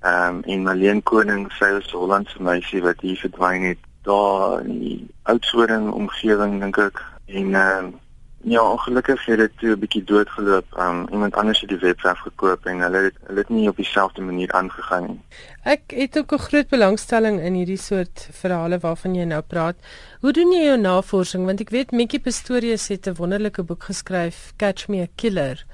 Ehm 0.00 0.34
um, 0.34 0.42
en 0.42 0.62
Marlene 0.62 1.02
Koning, 1.02 1.52
sy 1.52 1.70
was 1.72 1.92
'n 1.92 1.96
Hollandse 1.96 2.42
meisie 2.42 2.82
wat 2.82 3.00
hier 3.00 3.16
verdwyn 3.16 3.62
het 3.62 3.78
daar 4.02 4.60
in 4.60 4.78
die 4.78 5.08
Oudtshoorn 5.22 5.92
omgewing 5.92 6.60
dink 6.60 6.76
ek. 6.76 7.04
En 7.26 7.54
ehm 7.54 7.84
um, 7.84 7.98
Ja, 8.42 8.62
ongelukkig 8.70 9.24
het 9.26 9.38
dit 9.38 9.62
'n 9.62 9.78
bietjie 9.78 10.04
doodgeloop. 10.04 10.64
Um 10.78 11.08
iemand 11.12 11.34
anders 11.34 11.60
het 11.60 11.68
die 11.68 11.78
webwerf 11.78 12.18
gekoop 12.18 12.66
en 12.66 12.80
hulle 12.80 12.96
het 12.96 13.16
hulle 13.26 13.38
het 13.38 13.48
nie 13.48 13.68
op 13.68 13.76
dieselfde 13.76 14.22
manier 14.22 14.52
aangegaan 14.52 15.06
nie. 15.06 15.20
Ek 15.62 15.82
het 15.86 16.18
ook 16.18 16.32
'n 16.32 16.38
groot 16.38 16.68
belangstelling 16.68 17.40
in 17.40 17.54
hierdie 17.54 17.76
soort 17.76 18.28
verhale 18.30 18.78
waarvan 18.78 19.14
jy 19.14 19.24
nou 19.24 19.42
praat. 19.42 19.76
Hoe 20.20 20.32
doen 20.32 20.52
jy 20.52 20.64
jou 20.64 20.78
navorsing? 20.78 21.44
Want 21.44 21.60
ek 21.60 21.70
weet 21.70 21.90
Mikkie 21.90 22.20
Pistorius 22.20 22.88
het 22.88 23.06
'n 23.06 23.14
wonderlike 23.14 23.62
boek 23.62 23.82
geskryf, 23.82 24.52
Catch 24.56 24.88
Me 24.88 25.02
a 25.02 25.06
Killer, 25.14 25.64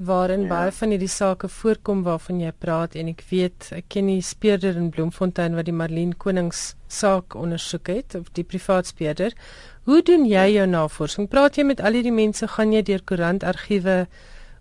waarin 0.00 0.40
ja. 0.40 0.48
baie 0.48 0.72
van 0.72 0.92
hierdie 0.94 1.12
sake 1.12 1.48
voorkom 1.48 2.02
waarvan 2.06 2.40
jy 2.40 2.50
praat 2.64 2.94
en 2.96 3.10
ek 3.12 3.20
weet 3.28 3.68
ek 3.76 3.90
ken 3.92 4.08
die 4.08 4.22
speurder 4.24 4.78
in 4.80 4.88
Bloemfontein 4.94 5.58
wat 5.58 5.68
die 5.68 5.76
Marlene 5.76 6.16
Konings 6.16 6.70
saak 6.88 7.36
ondersoek 7.36 7.90
het 7.92 8.16
of 8.16 8.30
die 8.38 8.44
privaat 8.44 8.88
speurder. 8.88 9.36
Hoe 9.84 10.00
doen 10.02 10.24
jy 10.24 10.46
jou 10.54 10.66
navorsing? 10.66 11.28
Praat 11.28 11.60
jy 11.60 11.66
met 11.68 11.82
al 11.84 11.98
hierdie 11.98 12.16
mense? 12.16 12.48
Gaan 12.48 12.72
jy 12.72 12.82
deur 12.88 13.04
koerantargiewe? 13.04 14.06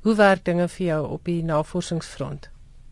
Hoe 0.03 0.15
werk 0.19 0.43
dinge 0.45 0.67
vir 0.75 0.85
jou 0.85 1.01
op 1.15 1.23
die 1.31 1.41
navorsingsfront? 1.43 2.49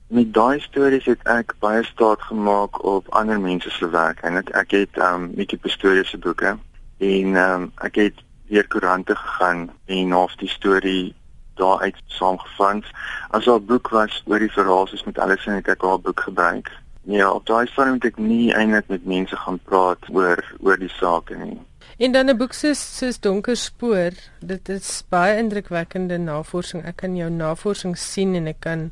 Met 0.07 0.31
daai 0.31 0.63
stories 0.63 1.07
het 1.11 1.23
ek 1.27 1.51
baie 1.59 1.83
staat 1.83 2.23
gemaak 2.29 2.79
op 2.87 3.11
ander 3.11 3.39
mense 3.43 3.69
se 3.75 3.91
werk 3.91 4.23
en 4.23 4.39
ek, 4.39 4.55
ek 4.55 4.71
het 4.71 5.03
um 5.03 5.33
Mickey 5.35 5.59
Pistorius 5.59 6.15
se 6.15 6.19
boeke 6.23 6.55
en 7.03 7.39
um 7.43 7.69
ek 7.83 7.99
het 8.05 8.27
deur 8.47 8.67
koerante 8.71 9.15
gegaan 9.19 9.67
en 9.91 10.15
half 10.15 10.39
die 10.39 10.47
storie 10.47 11.11
daaruit 11.57 11.95
saamgevat. 12.05 12.83
As 13.29 13.47
al 13.47 13.59
boek 13.59 13.89
was 13.89 14.23
oor 14.25 14.39
die 14.39 14.51
verhaal 14.51 14.87
soos 14.87 15.03
met 15.03 15.19
alles 15.19 15.45
in 15.45 15.59
het 15.59 15.67
ek 15.67 15.83
al 15.83 15.99
boek 15.99 16.19
gebruik. 16.19 16.71
Ja, 17.07 17.31
op 17.31 17.45
daai 17.47 17.67
stadium 17.67 17.99
het 17.99 18.05
ek 18.11 18.17
nie 18.19 18.53
eintlik 18.53 18.89
met 18.91 19.05
mense 19.05 19.35
gaan 19.35 19.59
praat 19.63 20.09
oor 20.11 20.43
oor 20.59 20.79
die 20.79 20.91
saak 20.99 21.31
nie. 21.31 21.59
En 21.97 22.11
dan 22.11 22.29
'n 22.29 22.37
boek 22.37 22.53
soos 22.53 22.97
soos 22.97 23.19
Donker 23.19 23.57
Spoor, 23.57 24.11
dit 24.39 24.69
is 24.69 25.03
baie 25.09 25.37
indrukwekkende 25.37 26.17
navorsing. 26.17 26.85
Ek 26.85 26.95
kan 26.95 27.15
jou 27.15 27.29
navorsing 27.29 27.97
sien 27.97 28.35
en 28.35 28.47
ek 28.47 28.59
kan 28.59 28.91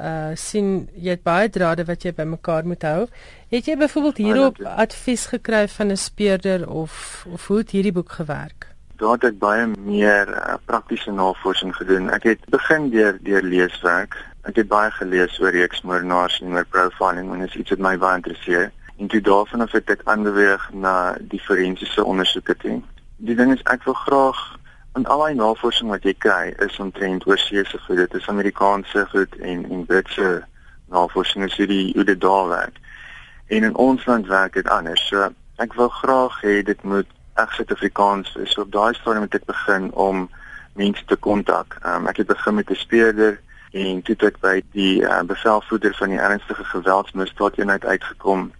uh 0.00 0.30
sien 0.34 0.88
jy 0.94 1.10
het 1.10 1.22
baie 1.22 1.48
drade 1.48 1.84
wat 1.84 2.02
jy 2.02 2.12
bymekaar 2.12 2.66
moet 2.66 2.82
hou. 2.82 3.06
Het 3.48 3.66
jy 3.66 3.76
byvoorbeeld 3.76 4.16
hierop 4.16 4.60
advies 4.60 5.26
gekry 5.26 5.68
van 5.68 5.90
'n 5.90 5.96
speurder 5.96 6.68
of 6.70 7.26
of 7.32 7.46
hoe 7.46 7.58
het 7.58 7.70
hierdie 7.70 7.92
boek 7.92 8.12
gewerk? 8.12 8.75
Daar 8.96 9.12
het 9.12 9.24
ek 9.28 9.38
baie 9.38 9.66
meer 9.84 10.30
uh, 10.32 10.54
praktiese 10.64 11.12
navorsing 11.12 11.74
gedoen. 11.76 12.08
Ek 12.16 12.22
het 12.24 12.44
begin 12.48 12.88
deur 12.90 13.18
deur 13.20 13.44
leeswerk. 13.44 14.14
Ek 14.48 14.56
het 14.56 14.68
baie 14.70 14.88
gelees 14.96 15.34
oor 15.42 15.52
reeksmoordenaars 15.52 16.38
en 16.40 16.54
oor 16.56 16.64
profiling 16.72 17.28
en 17.32 17.42
dit 17.44 17.50
is 17.50 17.58
iets 17.60 17.74
wat 17.74 17.82
my 17.84 17.92
baie 18.00 18.16
interesseer. 18.22 18.70
En 18.96 19.10
toe 19.12 19.20
daarvan 19.20 19.60
af 19.66 19.74
het 19.76 19.90
ek 19.92 20.04
aanbeweeg 20.08 20.64
na 20.72 20.94
die 21.20 21.40
forensiese 21.44 22.04
ondersoeke 22.04 22.56
toe. 22.62 22.78
Die 23.16 23.36
ding 23.36 23.52
is 23.52 23.64
ek 23.68 23.84
wil 23.84 23.98
graag 24.06 24.40
en 24.96 25.04
al 25.12 25.26
die 25.26 25.36
navorsing 25.42 25.92
wat 25.92 26.08
jy 26.08 26.14
kry 26.16 26.54
is 26.64 26.78
omtrent 26.80 27.26
oorseese 27.28 27.82
goed. 27.84 28.00
Dit 28.00 28.16
is 28.16 28.28
Amerikaanse 28.32 29.04
goed 29.12 29.36
en 29.42 29.66
en 29.76 29.84
Britse 29.90 30.30
navorsing 30.88 31.44
is 31.44 31.58
hierdie 31.60 31.92
hoe 31.92 32.06
dit 32.08 32.20
daar 32.20 32.48
werk. 32.48 32.80
En 33.52 33.68
in 33.68 33.76
ons 33.76 34.08
land 34.08 34.32
werk 34.32 34.56
dit 34.56 34.72
anders. 34.72 35.04
So 35.12 35.28
ek 35.60 35.76
wil 35.76 35.92
graag 36.00 36.40
hê 36.46 36.62
dit 36.64 36.80
moet 36.88 37.12
reg 37.36 37.54
Suid-Afrikaans 37.54 38.32
wees. 38.34 38.52
So 38.52 38.66
op 38.66 38.72
daai 38.72 38.94
stadium 38.94 39.26
moet 39.26 39.34
ek 39.38 39.48
begin 39.48 39.90
om 39.92 40.28
mense 40.76 41.04
te 41.04 41.16
kontak. 41.16 41.78
Um, 41.84 42.06
ek 42.10 42.22
het 42.22 42.32
begin 42.32 42.54
met 42.54 42.70
'n 42.70 42.74
speurder 42.74 43.40
en 43.72 44.02
toe 44.02 44.14
het 44.14 44.22
ek 44.22 44.40
by 44.40 44.62
die 44.72 45.02
uh, 45.02 45.22
bevelvoerder 45.22 45.94
van 45.94 46.08
die 46.08 46.18
ernstige 46.18 46.64
geweldsmisdaadeenheid 46.64 47.84
uitgekom 47.84 48.52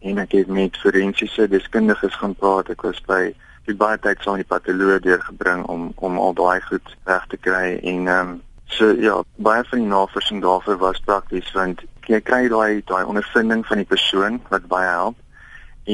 en 0.00 0.18
ek 0.18 0.32
het 0.32 0.48
met 0.48 0.76
forensiese 0.76 1.48
deskundiges 1.48 2.16
gaan 2.16 2.34
praat. 2.34 2.70
Ek 2.70 2.82
was 2.82 3.00
by 3.06 3.34
het 3.68 3.76
baie 3.76 3.98
tyd 3.98 4.22
saam 4.22 4.38
met 4.38 4.46
die 4.46 4.52
patoloog 4.56 5.00
deurgebring 5.04 5.64
om 5.66 5.92
om 5.96 6.18
al 6.18 6.34
daai 6.34 6.60
goed 6.60 6.96
reg 7.04 7.26
te 7.28 7.36
kry 7.36 7.78
en 7.82 8.06
ehm 8.06 8.28
um, 8.28 8.42
so 8.68 8.92
ja, 9.00 9.22
baie 9.36 9.64
van 9.64 9.78
die 9.78 9.88
navorsing 9.88 10.42
daarvoor 10.42 10.76
was 10.78 11.00
prakties 11.04 11.52
want 11.52 11.84
jy 12.06 12.20
kry 12.20 12.48
daai 12.48 12.82
daai 12.84 13.04
ondervinding 13.04 13.66
van 13.66 13.76
die 13.76 13.88
persoon 13.88 14.40
wat 14.48 14.68
baie 14.68 14.88
help 14.88 15.16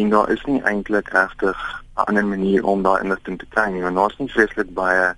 en 0.01 0.11
daar 0.11 0.31
is 0.31 0.45
nie 0.45 0.61
eintlik 0.63 1.09
regtig 1.15 1.59
'n 1.97 2.07
ander 2.11 2.27
manier 2.27 2.65
om 2.65 2.83
daai 2.83 3.03
inligting 3.03 3.39
te 3.39 3.47
kry 3.55 3.71
nie 3.71 3.83
want 3.83 3.97
daar's 3.97 4.19
nie 4.19 4.33
vreeslik 4.37 4.75
baie 4.75 5.15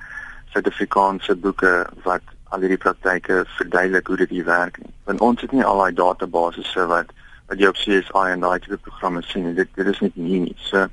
Suid-Afrikaanse 0.53 1.35
boeke 1.37 1.87
wat 2.05 2.23
al 2.55 2.63
hierdie 2.65 2.81
praktyke 2.81 3.43
verduidelik 3.59 4.07
hoe 4.07 4.17
dit 4.17 4.31
hier 4.39 4.45
werk 4.45 4.79
nie. 4.83 4.93
Want 5.09 5.21
ons 5.21 5.41
het 5.45 5.53
nie 5.53 5.65
al 5.65 5.83
daai 5.83 5.99
databasisse 6.01 6.87
wat 6.93 7.13
wat 7.47 7.61
jy 7.63 7.69
op 7.71 7.79
CSI 7.79 8.23
en 8.33 8.43
daai 8.43 8.59
tipe 8.59 8.79
programme 8.83 9.23
sien. 9.23 9.53
Dit 9.55 9.69
dit 9.79 9.87
is 9.87 10.01
nie 10.03 10.13
nie 10.15 10.41
nie. 10.47 10.57
So 10.69 10.87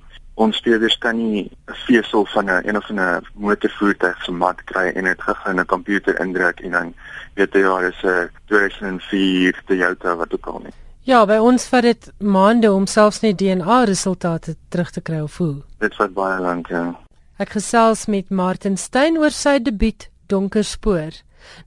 ons 0.44 0.58
spelers 0.58 0.98
kan 0.98 1.18
nie 1.18 1.50
'n 1.50 1.78
vesel 1.86 2.26
van 2.34 2.50
'n 2.50 2.68
een 2.68 2.78
of 2.78 2.90
'n 2.90 3.26
motorvoertuig 3.34 4.24
se 4.24 4.32
mat 4.32 4.64
kry 4.64 4.92
en 4.96 5.04
dit 5.04 5.22
gou 5.22 5.36
in 5.50 5.60
'n 5.60 5.66
komputer 5.66 6.20
indruk 6.20 6.60
en 6.60 6.72
dan 6.72 6.94
weet 7.36 7.54
jy 7.54 7.60
ja, 7.60 7.80
dis 7.80 8.04
'n 8.04 8.30
2004 8.46 9.62
Toyota 9.66 10.16
wat 10.16 10.34
ook 10.34 10.46
al 10.46 10.60
nie. 10.64 10.83
Ja, 11.04 11.26
by 11.26 11.38
ons 11.44 11.66
vat 11.68 11.84
dit 11.84 12.12
maande 12.20 12.72
om 12.72 12.86
selfs 12.88 13.22
net 13.22 13.38
DNA 13.38 13.84
resultate 13.90 14.56
terug 14.70 14.92
te 14.92 15.02
kry 15.02 15.20
of 15.20 15.38
hoe. 15.38 15.64
Dit 15.80 15.96
vat 15.96 16.14
baie 16.14 16.40
lank, 16.40 16.70
ja. 16.72 16.94
Ek 17.38 17.50
gesels 17.58 18.06
met 18.08 18.30
Martin 18.30 18.78
Stein 18.78 19.18
oor 19.18 19.32
sy 19.32 19.60
debuut 19.60 20.08
Donker 20.28 20.64
Spoor. 20.64 21.12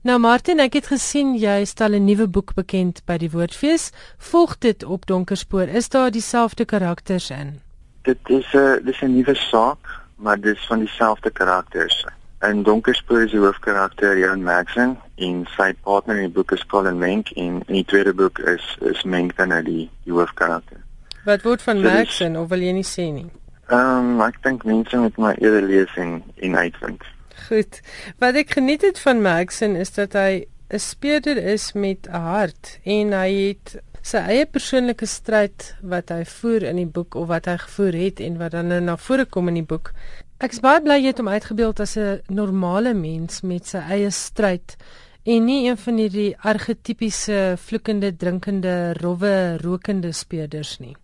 Nou 0.01 0.17
Martin, 0.17 0.59
ek 0.59 0.73
het 0.73 0.87
gesien 0.89 1.35
jy 1.37 1.65
stel 1.65 1.93
'n 1.93 2.05
nuwe 2.05 2.27
boek 2.27 2.55
bekend 2.55 3.05
by 3.05 3.17
die 3.17 3.29
Woordfees. 3.29 3.91
Volg 4.17 4.57
dit 4.57 4.83
op 4.83 5.05
Donker 5.05 5.37
Spoor. 5.37 5.67
Is 5.69 5.89
daar 5.89 6.11
dieselfde 6.11 6.65
karakters 6.65 7.29
in? 7.29 7.61
dit 8.07 8.29
is 8.39 8.47
'n 8.53 8.79
dis 8.87 9.01
'n 9.01 9.13
nuwe 9.15 9.35
saak, 9.35 9.81
maar 10.15 10.39
dis 10.39 10.67
van 10.67 10.79
dieselfde 10.79 11.29
karakters. 11.29 12.05
In 12.45 12.63
Donkerspoor 12.63 13.23
is 13.23 13.31
die 13.33 13.39
hoofkarakter 13.41 14.17
Jan 14.17 14.43
Maxon 14.45 14.91
en 15.25 15.39
sy 15.55 15.71
partner 15.81 16.19
in 16.21 16.27
die 16.27 16.33
boek 16.35 16.51
is 16.53 16.61
Colin 16.69 16.99
Menk 17.01 17.31
en 17.33 17.63
in 17.65 17.79
die 17.79 17.85
tweede 17.89 18.13
boek 18.13 18.37
is 18.45 18.65
is 18.85 19.01
Menk 19.09 19.33
dan 19.39 19.49
nou 19.49 19.63
die, 19.65 19.85
die 20.05 20.13
hoofkarakter. 20.13 20.83
Wat 21.25 21.41
word 21.47 21.65
van 21.65 21.81
so 21.81 21.89
Maxon 21.89 22.37
of 22.37 22.51
wil 22.53 22.61
jy 22.61 22.75
nie 22.77 22.85
sê 22.85 23.07
nie? 23.09 23.25
Ehm 23.71 24.11
um, 24.13 24.21
ek 24.27 24.37
dink 24.45 24.67
mense 24.69 25.01
moet 25.01 25.17
maar 25.17 25.41
eerder 25.41 25.65
lees 25.65 25.97
en 25.97 26.21
en 26.45 26.59
uitvind. 26.61 27.01
Goed. 27.47 27.81
Wat 28.21 28.37
ek 28.37 28.53
geniet 28.59 28.85
het 28.85 29.01
van 29.01 29.25
Maxon 29.25 29.73
is 29.75 29.95
dat 29.97 30.13
hy 30.13 30.45
'n 30.69 30.79
speurder 30.83 31.41
is 31.41 31.73
met 31.73 32.05
'n 32.05 32.21
hart 32.21 32.77
en 32.83 33.17
hy 33.17 33.31
het 33.49 33.81
sy 34.01 34.21
eie 34.29 34.45
persoonlike 34.45 35.05
stryd 35.05 35.73
wat 35.81 36.13
hy 36.13 36.21
voer 36.23 36.63
in 36.69 36.75
die 36.75 36.91
boek 36.97 37.15
of 37.15 37.27
wat 37.27 37.49
hy 37.49 37.57
gevoer 37.57 37.93
het 37.93 38.19
en 38.19 38.37
wat 38.37 38.51
dan 38.51 38.67
nou 38.67 38.79
na 38.79 38.95
vore 38.97 39.25
kom 39.25 39.47
in 39.47 39.59
die 39.59 39.69
boek. 39.73 39.91
Ek 40.37 40.53
is 40.53 40.61
baie 40.61 40.77
bly 40.85 40.99
jy 41.01 41.09
het 41.09 41.17
hom 41.17 41.31
uitgebeeld 41.33 41.79
as 41.81 41.95
'n 41.97 42.21
normale 42.29 42.93
mens 42.93 43.41
met 43.41 43.65
sy 43.65 43.79
eie 43.89 44.11
stryd 44.11 44.75
en 45.25 45.45
nie 45.45 45.65
een 45.65 45.77
van 45.77 45.97
hierdie 45.97 46.35
argetipiese 46.37 47.57
vloekende, 47.57 48.15
drinkende, 48.15 48.93
rowwe, 49.01 49.57
rokende 49.57 50.11
speurders 50.11 50.77
nie. 50.79 50.95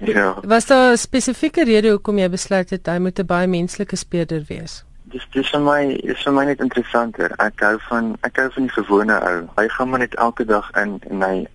Ja. 0.00 0.40
Was 0.42 0.66
daar 0.66 0.92
'n 0.92 0.96
spesifieke 0.96 1.64
rede 1.64 1.90
hoekom 1.90 2.18
jy 2.18 2.28
besluit 2.28 2.70
het 2.70 2.86
hy 2.86 2.98
moet 2.98 3.18
'n 3.18 3.26
baie 3.26 3.46
menslike 3.46 3.96
speurder 3.96 4.44
wees? 4.48 4.84
Dis 5.04 5.26
dis 5.32 5.50
vir 5.50 5.60
my 5.60 6.00
is 6.02 6.22
vir 6.22 6.32
my 6.32 6.44
net 6.44 6.60
interessanter. 6.60 7.30
Ek 7.38 7.60
hou 7.60 7.78
van 7.88 8.16
ek 8.22 8.36
hou 8.36 8.50
van 8.50 8.62
die 8.62 8.82
gewone 8.82 9.20
ou. 9.20 9.48
Hy 9.56 9.68
gaan 9.68 9.88
maar 9.88 9.98
net 9.98 10.14
elke 10.14 10.44
dag 10.44 10.70
in 10.76 11.00
en 11.10 11.22
hy 11.22 11.46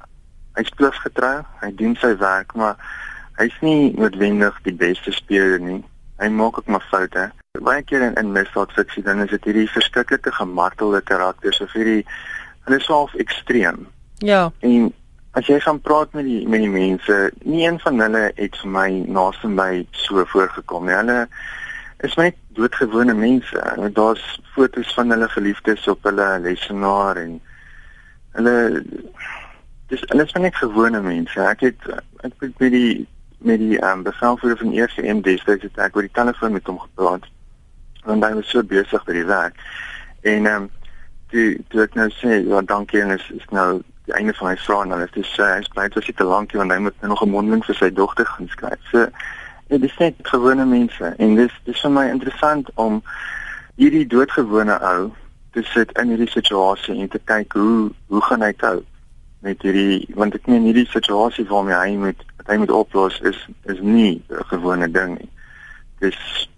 hy's 0.55 0.69
plus 0.69 0.97
getrou, 0.97 1.41
hy 1.61 1.71
doen 1.75 1.95
sy 1.95 2.17
werk, 2.17 2.53
maar 2.55 2.75
hy's 3.37 3.57
nie 3.61 3.93
noodwendig 3.97 4.59
die 4.63 4.73
beste 4.75 5.11
speler 5.11 5.59
nie. 5.59 5.83
Hy 6.24 6.30
maak 6.32 6.58
ook 6.58 6.70
maar 6.72 6.86
foute. 6.88 7.30
Baie 7.60 7.84
keer 7.84 8.01
in, 8.06 8.15
in 8.15 8.32
misdaadfiksie 8.32 9.03
dan 9.03 9.20
is 9.25 9.34
dit 9.34 9.50
hierdie 9.50 9.70
verskriklike 9.70 10.32
gemartelde 10.32 11.01
karakters 11.03 11.60
of 11.62 11.74
hierdie 11.75 12.06
hulle 12.63 12.80
is 12.80 12.88
half 12.88 13.13
ekstreem. 13.20 13.84
Ja. 14.24 14.46
En 14.63 14.94
as 15.36 15.50
jy 15.50 15.60
gaan 15.60 15.82
praat 15.84 16.13
met 16.15 16.25
die 16.30 16.48
met 16.48 16.63
die 16.63 16.72
mense, 16.72 17.18
nie 17.44 17.65
een 17.65 17.80
van 17.84 18.00
hulle 18.00 18.24
het 18.38 18.58
vir 18.62 18.72
my 18.72 18.88
naaste 19.18 19.51
my 19.51 19.84
so 20.06 20.24
voorgekom 20.32 20.88
nie. 20.88 20.96
Hulle 20.96 21.20
is 22.08 22.15
net 22.20 22.39
doodgewone 22.56 23.15
mense. 23.18 23.63
Daar's 23.98 24.24
foto's 24.56 24.94
van 24.96 25.12
hulle 25.12 25.27
geliefdes 25.36 25.88
op 25.92 26.08
hulle 26.08 26.27
lesenaar 26.44 27.20
en 27.20 27.39
hulle 28.38 28.58
dis 29.92 30.06
alles 30.10 30.32
van 30.32 30.48
net 30.48 30.56
gewone 30.56 31.01
mense. 31.01 31.39
Ek 31.50 31.65
het 31.68 31.89
ek 32.24 32.34
het 32.46 32.60
met 32.63 32.72
die 32.72 33.08
met 33.43 33.59
die 33.59 33.79
ehm 33.79 33.97
um, 33.97 34.03
bevelvoerder 34.03 34.57
van 34.57 34.71
eerste 34.71 35.01
M 35.01 35.21
destyds 35.21 35.63
het 35.63 35.77
ek 35.77 35.95
oor 35.95 36.07
die 36.07 36.17
telefoon 36.19 36.51
met 36.51 36.67
hom 36.67 36.79
gepraat. 36.79 37.25
Want 38.03 38.23
hy 38.25 38.33
was 38.33 38.50
so 38.50 38.63
besig 38.63 39.03
by 39.07 39.13
die 39.13 39.25
werk. 39.25 39.59
En 40.21 40.45
ehm 40.45 40.63
um, 40.63 40.69
die 41.33 41.57
toe 41.73 41.81
ek 41.81 41.95
nou 41.97 42.09
sê, 42.13 42.43
ja, 42.45 42.62
dankie 42.62 43.01
en 43.01 43.15
is 43.17 43.25
is 43.35 43.45
nou 43.50 43.81
die 44.05 44.13
einde 44.13 44.33
van 44.38 44.51
my 44.51 44.57
vrae 44.57 44.83
en 44.83 44.93
dan 44.93 45.01
is 45.01 45.15
dit 45.15 45.25
sê 45.31 45.47
hy's 45.55 45.71
bly 45.73 45.88
dit 45.88 45.97
was 45.97 46.07
nie 46.07 46.15
te 46.19 46.27
lank 46.27 46.53
nie 46.53 46.59
want 46.62 46.75
hy 46.75 46.79
moet 46.85 47.01
nou 47.01 47.09
nog 47.13 47.23
'n 47.23 47.29
mondeling 47.29 47.65
vir 47.65 47.75
sy 47.75 47.89
dogter 47.89 48.25
gaan 48.25 48.47
skryf. 48.47 48.81
So 48.91 49.07
ja, 49.67 49.77
dis 49.77 49.97
net 49.97 50.15
gewone 50.21 50.65
mense 50.65 51.13
en 51.17 51.35
dis 51.35 51.59
dis 51.65 51.81
vir 51.81 51.91
my 51.91 52.07
interessant 52.09 52.69
om 52.75 53.01
hierdie 53.75 54.07
doodgewone 54.07 54.79
ou 54.93 55.12
te 55.53 55.63
sit 55.63 55.91
in 55.97 56.09
hierdie 56.09 56.29
situasie 56.29 57.00
en 57.00 57.09
te 57.09 57.21
kyk 57.25 57.53
hoe 57.53 57.91
hoe 58.07 58.21
gaan 58.21 58.41
hy 58.41 58.53
cope? 58.53 58.85
met 59.43 59.62
hierdie 59.62 60.07
want 60.15 60.35
ek 60.38 60.47
meen 60.47 60.63
hierdie 60.67 60.88
situasie 60.88 61.45
waarmee 61.50 61.75
hy 61.75 61.95
moet 62.05 62.21
wat 62.43 62.53
hy 62.53 62.59
moet 62.59 62.71
oplos 62.71 63.19
is 63.23 63.39
is 63.65 63.79
nie 63.79 64.23
'n 64.29 64.43
gewone 64.51 64.91
ding 64.91 65.19
nie. 65.19 65.29
Dis 66.00 66.50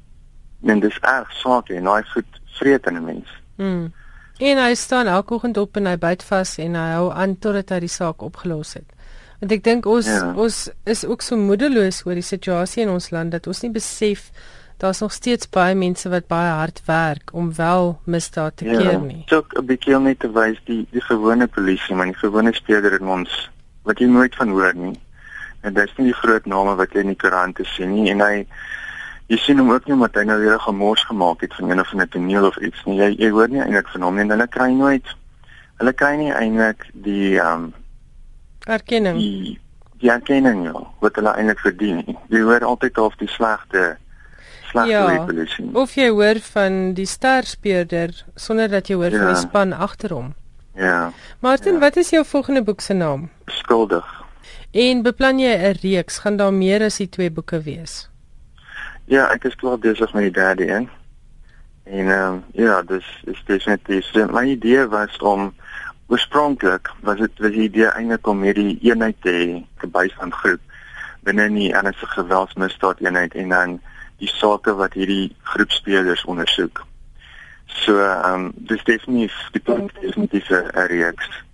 men 0.59 0.79
dis 0.79 0.97
erg 1.01 1.31
swaar 1.31 1.63
en 1.69 1.85
hy 1.85 2.01
voet 2.13 2.41
vreet 2.57 2.85
in 2.87 2.97
'n 2.97 3.05
mens. 3.05 3.29
Mm. 3.55 3.93
En 4.37 4.57
hy 4.57 4.73
staan 4.75 5.07
elke 5.07 5.33
oggend 5.33 5.57
op 5.57 5.77
en 5.77 5.85
hy 5.85 5.97
byt 5.97 6.23
vas 6.23 6.57
en 6.57 6.75
hy 6.75 6.91
hou 6.91 7.11
aan 7.11 7.37
totdat 7.39 7.69
hy 7.69 7.79
die 7.79 7.87
saak 7.87 8.21
opgelos 8.21 8.73
het. 8.73 8.89
Want 9.39 9.51
ek 9.51 9.63
dink 9.63 9.85
ons 9.85 10.07
ja. 10.07 10.33
ons 10.35 10.69
is 10.83 11.05
ook 11.05 11.21
so 11.21 11.37
moedeloos 11.37 12.05
oor 12.05 12.13
die 12.13 12.25
situasie 12.25 12.83
in 12.83 12.89
ons 12.89 13.11
land 13.11 13.31
dat 13.31 13.47
ons 13.47 13.61
nie 13.61 13.71
besef 13.71 14.31
daar's 14.77 14.99
nog 14.99 15.13
steeds 15.13 15.49
baie 15.49 15.75
mense 15.75 16.09
wat 16.09 16.27
baie 16.27 16.51
hard 16.51 16.81
werk 16.85 17.31
om 17.33 17.53
wel 17.55 17.99
misdaad 18.03 18.57
te 18.57 18.65
ja, 18.65 18.77
keer 18.79 18.99
nie. 18.99 19.23
Ja, 19.27 19.37
so 19.37 19.45
'n 19.61 19.65
bietjie 19.65 19.95
om 19.95 20.03
net 20.03 20.19
te 20.19 20.31
wys 20.31 20.59
die 20.65 20.87
die 20.91 21.01
gewone 21.01 21.47
polisie, 21.47 21.95
maar 21.95 22.05
die 22.05 22.17
gewone 22.19 22.53
speurder 22.53 22.99
in 22.99 23.07
ons 23.07 23.49
wat 23.83 23.99
jy 23.99 24.07
nooit 24.07 24.35
van 24.35 24.49
hoor 24.49 24.75
nie. 24.75 24.99
En 25.65 25.73
dis 25.73 25.93
nie 25.97 26.11
die 26.11 26.19
groot 26.21 26.45
name 26.45 26.75
wat 26.79 26.93
jy 26.93 27.03
in 27.05 27.13
die 27.13 27.19
koerante 27.19 27.65
sien 27.73 27.93
nie 27.95 28.11
en 28.13 28.21
hy 28.21 28.45
jy 29.33 29.37
sien 29.41 29.59
hom 29.61 29.71
ook 29.73 29.87
nie 29.87 29.95
omdat 29.97 30.19
hy 30.19 30.25
nou 30.29 30.37
weer 30.39 30.55
'n 30.55 30.67
gemors 30.67 31.03
gemaak 31.09 31.41
het 31.41 31.53
van 31.57 31.69
een 31.69 31.79
of 31.81 31.91
ander 31.91 32.09
toneel 32.09 32.45
of 32.45 32.57
iets 32.57 32.83
nie. 32.85 32.97
Jy 33.01 33.15
jy 33.17 33.29
hoor 33.29 33.49
nie 33.49 33.61
eintlik 33.61 33.89
van 33.89 34.01
hom 34.01 34.15
nie 34.15 34.25
en 34.27 34.35
hulle 34.35 34.47
kry 34.47 34.71
nooit 34.71 35.15
hulle 35.79 35.93
kry 35.93 36.15
nie 36.15 36.31
eintlik 36.31 36.87
die 36.93 37.39
ehm 37.39 37.63
um, 37.63 37.73
erkenning. 38.65 39.17
Die, 39.17 39.59
die 40.01 40.11
erkenning 40.11 40.65
ja, 40.65 40.81
wat 40.99 41.15
hulle 41.15 41.33
eintlik 41.35 41.59
verdien. 41.59 42.17
Jy 42.29 42.41
hoor 42.41 42.65
altyd 42.65 42.97
of 42.97 43.15
die 43.21 43.29
slegte 43.29 43.97
slegte 44.71 44.91
ja, 44.91 45.25
polisie. 45.25 45.69
Of 45.73 45.95
jy 45.95 46.09
hoor 46.09 46.41
van 46.51 46.93
die 46.97 47.07
sterspeurder 47.09 48.15
sonder 48.35 48.69
dat 48.69 48.89
jy 48.89 48.95
hoor 48.99 49.13
ja. 49.13 49.21
van 49.21 49.33
die 49.33 49.41
span 49.41 49.73
agter 49.73 50.15
hom. 50.15 50.33
Ja. 50.75 51.11
Martin, 51.39 51.73
ja. 51.73 51.79
wat 51.79 51.95
is 51.95 52.09
jou 52.09 52.25
volgende 52.25 52.63
boek 52.63 52.81
se 52.81 52.93
naam? 52.93 53.29
Skuldig. 53.45 54.24
En 54.75 55.01
beplan 55.01 55.37
jy 55.39 55.53
'n 55.55 55.77
reeks? 55.81 56.17
Gaan 56.19 56.37
daar 56.37 56.53
meer 56.53 56.83
as 56.83 56.97
die 56.97 57.09
twee 57.09 57.31
boeke 57.31 57.61
wees? 57.61 58.09
Ja, 59.05 59.31
ek 59.31 59.43
is 59.43 59.55
klaar 59.55 59.79
besig 59.79 60.13
met 60.13 60.23
die 60.23 60.31
derde 60.31 60.67
een. 60.67 60.89
En 61.83 62.07
ehm 62.09 62.33
um, 62.33 62.43
ja, 62.51 62.81
dis 62.81 63.05
is 63.23 63.43
definitief. 63.45 64.13
My 64.13 64.43
idee 64.43 64.87
was 64.87 65.17
om 65.17 65.53
oorspronklik 66.07 66.91
was 67.01 67.17
dit 67.17 67.31
was 67.37 67.51
die 67.51 67.69
idee 67.69 67.87
eintlik 67.87 68.27
om 68.27 68.41
hierdie 68.41 68.77
eenheid 68.81 69.15
te 69.21 69.31
hê, 69.31 69.63
'n 69.83 69.91
bystandgroep 69.91 70.59
binne 71.23 71.49
die 71.49 71.73
ernstige 71.73 72.21
geweldsmisdaad 72.21 72.99
eenheid 72.99 73.33
en 73.33 73.49
dan 73.49 73.79
die 74.17 74.27
sake 74.27 74.75
wat 74.75 74.93
hierdie 74.93 75.35
groep 75.43 75.71
spelers 75.71 76.25
ondersoek. 76.25 76.85
So 77.65 77.99
ehm 77.99 78.33
um, 78.33 78.51
dis 78.55 78.83
definitief 78.83 79.35
die 79.51 79.61
punt 79.61 79.91
is 80.01 80.15
met 80.15 80.31
diese 80.31 80.67
reeks. 80.73 81.44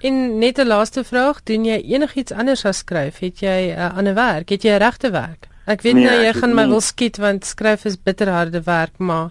En 0.00 0.38
net 0.38 0.58
'n 0.58 0.66
laaste 0.66 1.04
vraag, 1.04 1.42
doen 1.42 1.64
jy 1.64 1.82
enigiets 1.82 2.32
anders 2.32 2.64
as 2.64 2.78
skryf? 2.78 3.18
Het 3.18 3.38
jy 3.40 3.74
'n 3.74 3.78
uh, 3.78 3.96
ander 3.96 4.14
werk? 4.14 4.48
Het 4.48 4.62
jy 4.62 4.70
'n 4.70 4.78
regte 4.78 5.10
werk? 5.10 5.48
Ek 5.66 5.82
weet 5.82 5.94
nee, 5.94 6.04
nou 6.04 6.22
jy 6.22 6.32
gaan 6.32 6.54
my 6.54 6.68
wil 6.68 6.80
skiet 6.80 7.16
want 7.16 7.44
skryf 7.44 7.84
is 7.84 8.02
bitterharde 8.02 8.62
werk, 8.62 8.98
maar 8.98 9.30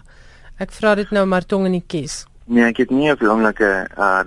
ek 0.58 0.70
vra 0.72 0.94
dit 0.94 1.10
nou 1.10 1.24
maar 1.26 1.46
tong 1.46 1.66
in 1.66 1.72
die 1.72 1.86
kies. 1.86 2.26
Nee, 2.44 2.64
ek 2.64 2.76
het 2.76 2.90
nie 2.90 3.10
op 3.10 3.18
die 3.18 3.28
oomblik 3.28 3.60
'n 3.60 3.88
uh, 3.98 4.22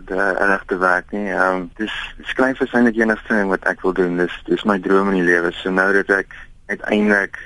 regte 0.52 0.78
werk 0.78 1.12
nie. 1.12 1.30
Ehm 1.30 1.56
um, 1.56 1.72
dis 1.76 1.94
skryf 2.24 2.60
is 2.62 2.74
eintlik 2.74 2.94
die 2.94 3.04
enigste 3.04 3.34
ding 3.34 3.50
wat 3.50 3.64
ek 3.66 3.82
wil 3.82 3.94
doen. 3.94 4.18
Dis 4.18 4.36
dis 4.46 4.64
my 4.64 4.80
droom 4.80 5.08
in 5.10 5.22
die 5.22 5.30
lewe. 5.32 5.52
So 5.52 5.70
nou 5.70 5.94
dat 5.94 6.10
ek 6.10 6.36
uiteindelik 6.66 7.38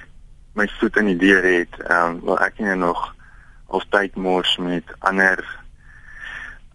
my 0.54 0.68
voet 0.80 0.98
in 0.98 1.06
die 1.06 1.18
deur 1.18 1.44
het, 1.44 1.75
ehm 1.88 2.16
um, 2.16 2.20
wil 2.22 2.40
ek 2.40 2.60
nie 2.60 2.75
nog 2.75 3.16
of 3.68 3.84
tyd 3.90 4.16
mors 4.16 4.58
met 4.58 4.84
ander 5.00 5.46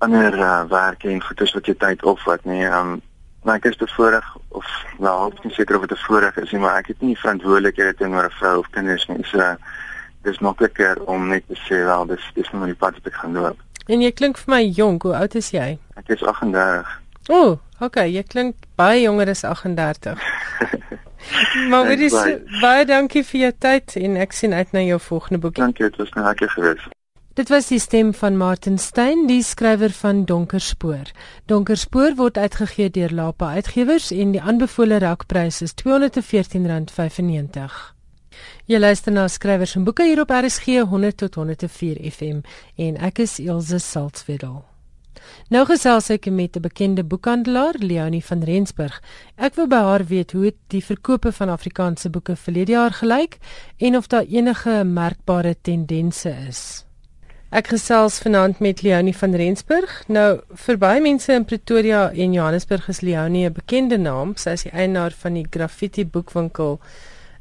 ander 0.04 0.34
uh, 0.38 0.64
werk 0.68 1.04
en 1.04 1.22
goedes 1.22 1.52
wat 1.56 1.66
jy 1.66 1.76
tyd 1.78 2.04
opvat 2.08 2.44
nie. 2.48 2.64
Um 2.66 2.98
maar 3.42 3.56
ek 3.56 3.70
is 3.70 3.76
bevoorreg 3.80 4.26
of 4.48 4.66
wel, 4.98 5.32
ek 5.32 5.44
is 5.48 5.54
seker 5.56 5.78
of 5.78 5.86
dit 5.86 5.96
'n 5.96 6.04
voorreg 6.04 6.36
is 6.36 6.50
nie, 6.52 6.60
maar 6.60 6.76
ek 6.76 6.86
het 6.92 7.00
nie 7.00 7.16
verantwoordelikhede 7.18 7.94
teenoor 7.94 8.24
'n 8.24 8.36
vrou 8.40 8.58
of 8.58 8.70
kinders 8.70 9.06
nie. 9.06 9.24
So 9.24 9.56
dis 10.22 10.38
makliker 10.38 11.02
om 11.04 11.28
net 11.28 11.44
te 11.48 11.56
sê 11.56 11.84
wel, 11.84 12.06
dis 12.06 12.30
dis 12.34 12.50
nou 12.52 12.66
die 12.66 12.74
pad 12.74 12.94
wat 12.94 13.06
ek 13.06 13.14
gaan 13.14 13.32
loop. 13.32 13.58
En 13.86 14.00
jy 14.00 14.12
klink 14.12 14.38
vir 14.38 14.54
my 14.54 14.62
jonk. 14.62 15.02
Hoe 15.02 15.16
oud 15.16 15.34
is 15.34 15.50
jy? 15.50 15.78
Ek 15.96 16.08
is 16.08 16.22
38. 16.22 17.00
O, 17.28 17.34
oh, 17.34 17.58
okay, 17.80 18.10
jy 18.12 18.22
klink 18.22 18.56
baie 18.76 19.00
jonger 19.00 19.28
as 19.28 19.44
38. 19.44 20.20
maar 21.70 21.96
dis 21.96 22.14
baie 22.60 22.84
dankie 22.84 23.24
vir 23.24 23.40
jou 23.40 23.52
tyd 23.58 23.96
en 23.96 24.16
ek 24.16 24.32
sien 24.32 24.52
uit 24.52 24.72
na 24.72 24.80
jou 24.80 25.00
volgende 25.00 25.38
boek. 25.38 25.54
Dankie, 25.54 25.88
dit 25.88 25.96
was 25.96 26.10
nou 26.10 26.26
lekker 26.26 26.50
geweest. 26.50 26.88
Dit 27.40 27.48
was 27.48 27.70
die 27.72 27.80
stem 27.80 28.10
van 28.12 28.36
Martin 28.36 28.76
Stein, 28.78 29.22
die 29.24 29.42
skrywer 29.42 29.90
van 29.96 30.24
Donker 30.28 30.60
Spoor. 30.60 31.08
Donker 31.48 31.78
Spoor 31.80 32.12
word 32.18 32.36
uitgegee 32.36 32.90
deur 32.92 33.14
Lapa 33.16 33.54
Uitgewers 33.56 34.10
en 34.12 34.34
die 34.34 34.42
aanbevole 34.44 34.98
rakprys 35.00 35.62
is 35.64 35.72
R214.95. 35.72 37.72
Jy 38.68 38.80
luister 38.82 39.16
na 39.16 39.24
skrywers 39.32 39.72
en 39.80 39.88
boeke 39.88 40.04
hier 40.04 40.20
op 40.20 40.34
RSG 40.36 40.84
100 40.90 41.16
tot 41.22 41.38
104 41.40 41.96
FM 42.10 42.42
en 42.76 43.00
ek 43.08 43.22
is 43.24 43.38
Elsje 43.40 43.80
Salzwetel. 43.80 44.60
Nou 45.48 45.64
gesels 45.64 46.12
ek 46.12 46.28
met 46.28 46.56
'n 46.56 46.60
bekende 46.60 47.04
boekhandelaar, 47.04 47.74
Leonie 47.78 48.24
van 48.24 48.44
Rensburg. 48.44 49.02
Ek 49.36 49.54
wil 49.54 49.66
by 49.66 49.80
haar 49.80 50.04
weet 50.04 50.32
hoe 50.32 50.52
die 50.68 50.84
verkope 50.84 51.32
van 51.32 51.48
Afrikaanse 51.48 52.10
boeke 52.10 52.36
verlede 52.36 52.72
jaar 52.72 52.92
gelyk 52.92 53.38
en 53.78 53.96
of 53.96 54.06
daar 54.06 54.24
enige 54.28 54.84
merkbare 54.84 55.56
tendense 55.62 56.36
is. 56.48 56.89
Ek 57.50 57.66
gesels 57.72 58.20
vanaand 58.22 58.60
met 58.62 58.78
Leonie 58.86 59.16
van 59.18 59.32
Rensburg. 59.34 59.90
Nou 60.06 60.38
vir 60.64 60.76
baie 60.78 61.00
mense 61.02 61.34
in 61.34 61.42
Pretoria 61.42 62.04
en 62.14 62.34
Johannesburg 62.36 62.84
is 62.92 63.00
Leonie 63.02 63.48
'n 63.48 63.52
bekende 63.52 63.96
naam. 63.98 64.36
Sy 64.36 64.50
is 64.50 64.62
die 64.62 64.70
eienaar 64.70 65.10
van 65.10 65.34
die 65.34 65.46
Graffiti 65.50 66.04
boekwinkel 66.06 66.78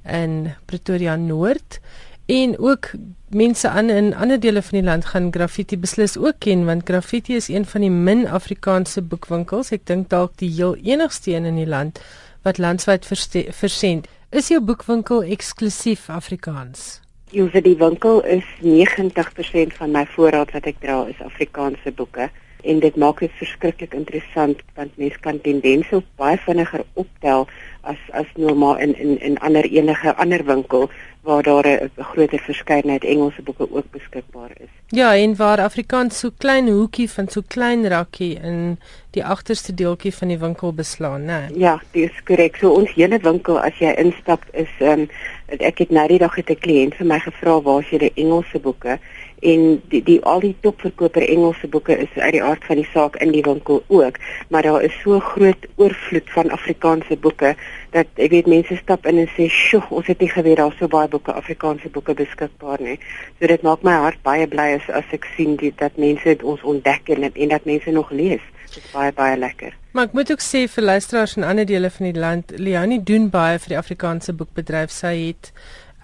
in 0.03 0.55
Pretoria 0.65 1.15
Noord 1.15 1.79
en 2.25 2.57
ook 2.57 2.91
mense 3.29 3.69
aan 3.69 3.89
in 3.89 4.15
ander 4.15 4.39
dele 4.39 4.61
van 4.61 4.79
die 4.79 4.87
land 4.87 5.05
gaan 5.05 5.31
graffiti 5.31 5.77
beslis 5.77 6.17
ook 6.17 6.39
ken 6.39 6.65
want 6.65 6.89
graffiti 6.89 7.35
is 7.35 7.47
een 7.47 7.65
van 7.65 7.81
die 7.81 7.91
min 7.91 8.27
Afrikaanse 8.27 9.01
boekwinkels. 9.01 9.71
Ek 9.71 9.85
dink 9.85 10.09
dalk 10.09 10.37
die 10.37 10.49
heel 10.49 10.75
enigste 10.75 11.31
een 11.31 11.45
in 11.45 11.55
die 11.55 11.67
land 11.67 12.01
wat 12.41 12.57
landwyd 12.57 13.05
versend. 13.51 14.07
Is 14.29 14.47
jou 14.47 14.61
boekwinkel 14.61 15.23
eksklusief 15.23 16.09
Afrikaans? 16.09 17.08
Jou 17.31 17.45
vir 17.53 17.61
die 17.61 17.77
winkel 17.77 18.23
is 18.25 18.45
90% 18.65 19.75
van 19.77 19.91
my 19.93 20.05
voorraad 20.15 20.53
wat 20.55 20.69
ek 20.71 20.79
dra 20.81 21.03
is 21.11 21.19
Afrikaanse 21.21 21.91
boeke 21.93 22.29
en 22.63 22.79
dit 22.83 22.95
maak 22.99 23.21
dit 23.23 23.35
verskriklik 23.39 23.93
interessant 23.95 24.63
want 24.75 24.97
mense 24.99 25.19
kan 25.23 25.37
tendense 25.43 26.01
baie 26.19 26.39
vinniger 26.45 26.83
optel 26.99 27.45
as 27.87 28.01
as 28.21 28.27
normaal 28.35 28.81
in 28.83 28.95
in 28.97 29.19
in 29.29 29.37
ander 29.39 29.63
enige 29.63 30.15
ander 30.15 30.43
winkel 30.45 30.89
waar 31.23 31.43
daar 31.43 31.67
'n 31.67 31.91
groter 31.97 32.39
verskeidenheid 32.39 33.03
Engelse 33.03 33.41
boeke 33.41 33.71
ook 33.71 33.91
beskikbaar 33.91 34.51
is. 34.57 34.69
Ja, 34.87 35.15
en 35.15 35.35
waar 35.35 35.59
Afrikaans 35.59 36.19
so 36.19 36.29
klein 36.37 36.67
hoekie 36.67 37.09
van 37.09 37.27
so 37.27 37.41
klein 37.47 37.87
rakkie 37.87 38.39
in 38.41 38.79
die 39.11 39.25
agterste 39.25 39.73
deeltjie 39.73 40.13
van 40.13 40.27
die 40.27 40.39
winkel 40.39 40.73
beslaan, 40.73 41.25
né? 41.25 41.47
Nee. 41.49 41.59
Ja, 41.59 41.81
dis 41.91 42.23
korrek. 42.23 42.55
So 42.55 42.71
ons 42.71 42.89
hele 42.93 43.19
winkel 43.19 43.59
as 43.59 43.77
jy 43.79 43.93
instap 43.97 44.43
is 44.51 44.69
ehm 44.79 44.99
um, 44.99 45.09
ek 45.57 45.77
het 45.77 45.89
nou 45.89 46.07
die 46.07 46.19
dag 46.21 46.35
het 46.35 46.49
'n 46.49 46.61
kliënt 46.65 46.95
vir 46.95 47.05
my 47.05 47.19
gevra 47.19 47.61
waar 47.61 47.81
is 47.81 47.89
jy 47.89 48.11
Engelse 48.15 48.59
boeke 48.59 48.99
en 49.41 49.81
die 49.91 50.01
die 50.03 50.19
al 50.27 50.39
die 50.43 50.55
topverkoper 50.61 51.23
Engelse 51.23 51.67
boeke 51.67 51.97
is 51.97 52.11
uit 52.15 52.33
die 52.35 52.43
aard 52.43 52.65
van 52.67 52.75
die 52.75 52.87
saak 52.93 53.15
in 53.23 53.31
die 53.31 53.43
winkel 53.45 53.83
ook, 53.87 54.19
maar 54.49 54.67
daar 54.67 54.83
is 54.83 54.99
so 55.03 55.19
groot 55.19 55.67
oorvloed 55.75 56.29
van 56.35 56.51
Afrikaanse 56.51 57.17
boeke 57.17 57.55
dat 57.95 58.07
ek 58.15 58.35
weet 58.35 58.51
mense 58.51 58.75
stap 58.81 59.07
in 59.07 59.17
en 59.17 59.31
sê, 59.37 59.49
"Sjoe, 59.49 59.83
ons 59.89 60.07
het 60.07 60.19
nie 60.19 60.29
geweet 60.29 60.57
daar 60.57 60.75
so 60.79 60.87
baie 60.87 61.07
boeke, 61.07 61.33
Afrikaanse 61.33 61.89
boeke 61.89 62.13
beskikbaar 62.13 62.81
nie." 62.81 62.99
So 63.39 63.47
dit 63.47 63.61
maak 63.61 63.83
my 63.83 63.91
hart 63.91 64.21
baie 64.23 64.47
bly 64.47 64.73
as 64.75 64.89
as 64.89 65.11
ek 65.11 65.25
sien 65.35 65.55
dit 65.55 65.77
dat 65.77 65.97
mense 65.97 66.23
dit 66.23 66.43
ons 66.43 66.61
ontdek 66.61 67.09
en 67.09 67.31
en 67.33 67.49
dat 67.49 67.65
mense 67.65 67.91
nog 67.91 68.11
lees. 68.11 68.41
Dit 68.73 68.83
is 68.83 68.91
baie 68.91 69.11
baie 69.11 69.37
lekker. 69.37 69.78
Maar 69.91 70.05
ek 70.05 70.13
moet 70.13 70.31
ook 70.31 70.43
sê 70.45 70.67
vir 70.69 70.83
luisteraars 70.83 71.35
in 71.35 71.43
ander 71.43 71.65
dele 71.65 71.89
van 71.89 72.05
die 72.11 72.19
land, 72.19 72.51
Leonie 72.57 73.01
doen 73.03 73.29
baie 73.33 73.57
vir 73.59 73.73
die 73.73 73.77
Afrikaanse 73.79 74.33
boekbedryf. 74.33 74.91
Sy 74.93 75.15
het 75.17 75.51